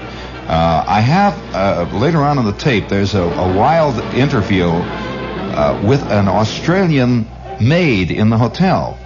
uh, 0.48 0.84
I 0.86 1.00
have 1.00 1.54
uh, 1.54 1.98
later 1.98 2.18
on 2.18 2.38
in 2.38 2.44
the 2.44 2.52
tape, 2.52 2.88
there's 2.88 3.14
a, 3.14 3.22
a 3.22 3.56
wild 3.56 3.98
interview 4.14 4.68
uh, 4.68 5.82
with 5.84 6.02
an 6.04 6.28
Australian 6.28 7.28
maid 7.60 8.10
in 8.10 8.30
the 8.30 8.38
hotel 8.38 8.98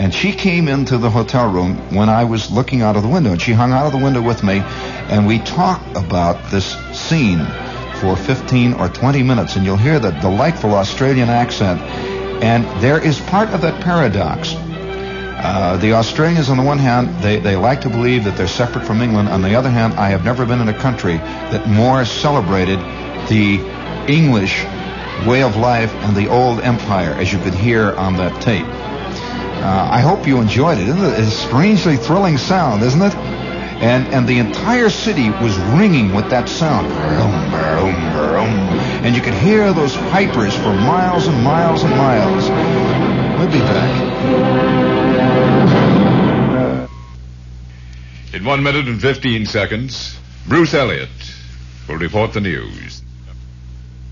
and 0.00 0.14
she 0.14 0.32
came 0.32 0.66
into 0.66 0.96
the 0.96 1.10
hotel 1.10 1.52
room 1.52 1.76
when 1.94 2.08
I 2.08 2.24
was 2.24 2.50
looking 2.50 2.80
out 2.80 2.96
of 2.96 3.02
the 3.02 3.08
window, 3.10 3.32
and 3.32 3.42
she 3.42 3.52
hung 3.52 3.70
out 3.70 3.84
of 3.84 3.92
the 3.92 4.02
window 4.02 4.22
with 4.22 4.42
me, 4.42 4.60
and 4.60 5.26
we 5.26 5.40
talked 5.40 5.94
about 5.94 6.50
this 6.50 6.74
scene 6.98 7.44
for 8.00 8.16
15 8.16 8.72
or 8.72 8.88
20 8.88 9.22
minutes, 9.22 9.56
and 9.56 9.66
you'll 9.66 9.76
hear 9.76 9.98
the 9.98 10.12
delightful 10.12 10.72
Australian 10.72 11.28
accent. 11.28 11.82
And 12.42 12.64
there 12.82 12.98
is 12.98 13.20
part 13.20 13.50
of 13.50 13.60
that 13.60 13.78
paradox. 13.82 14.54
Uh, 14.56 15.76
the 15.76 15.92
Australians, 15.92 16.48
on 16.48 16.56
the 16.56 16.62
one 16.62 16.78
hand, 16.78 17.22
they, 17.22 17.38
they 17.38 17.56
like 17.56 17.82
to 17.82 17.90
believe 17.90 18.24
that 18.24 18.38
they're 18.38 18.48
separate 18.48 18.86
from 18.86 19.02
England. 19.02 19.28
On 19.28 19.42
the 19.42 19.54
other 19.54 19.70
hand, 19.70 19.92
I 19.94 20.08
have 20.08 20.24
never 20.24 20.46
been 20.46 20.62
in 20.62 20.70
a 20.70 20.78
country 20.78 21.18
that 21.18 21.68
more 21.68 22.06
celebrated 22.06 22.78
the 23.28 23.60
English 24.10 24.64
way 25.26 25.42
of 25.42 25.56
life 25.56 25.92
and 25.92 26.16
the 26.16 26.28
old 26.28 26.60
empire, 26.60 27.12
as 27.12 27.30
you 27.30 27.38
could 27.40 27.52
hear 27.52 27.92
on 27.96 28.16
that 28.16 28.40
tape. 28.40 28.79
Uh, 29.62 29.88
I 29.90 30.00
hope 30.00 30.26
you 30.26 30.40
enjoyed 30.40 30.78
it. 30.78 30.88
Isn't 30.88 31.04
it? 31.04 31.18
It's 31.18 31.28
a 31.28 31.30
strangely 31.30 31.96
thrilling 31.96 32.38
sound, 32.38 32.82
isn't 32.82 33.02
it? 33.02 33.14
And 33.14 34.06
and 34.08 34.26
the 34.26 34.38
entire 34.38 34.90
city 34.90 35.30
was 35.30 35.56
ringing 35.78 36.14
with 36.14 36.30
that 36.30 36.48
sound. 36.48 36.86
And 39.04 39.14
you 39.16 39.22
could 39.22 39.34
hear 39.34 39.72
those 39.72 39.96
pipers 39.96 40.54
for 40.54 40.72
miles 40.72 41.26
and 41.26 41.42
miles 41.42 41.82
and 41.82 41.96
miles. 41.96 42.48
We'll 43.38 43.50
be 43.50 43.60
back. 43.60 44.10
In 48.32 48.44
one 48.44 48.62
minute 48.62 48.86
and 48.88 49.00
15 49.00 49.46
seconds, 49.46 50.18
Bruce 50.46 50.72
Elliott 50.72 51.08
will 51.88 51.96
report 51.96 52.32
the 52.32 52.40
news. 52.40 53.02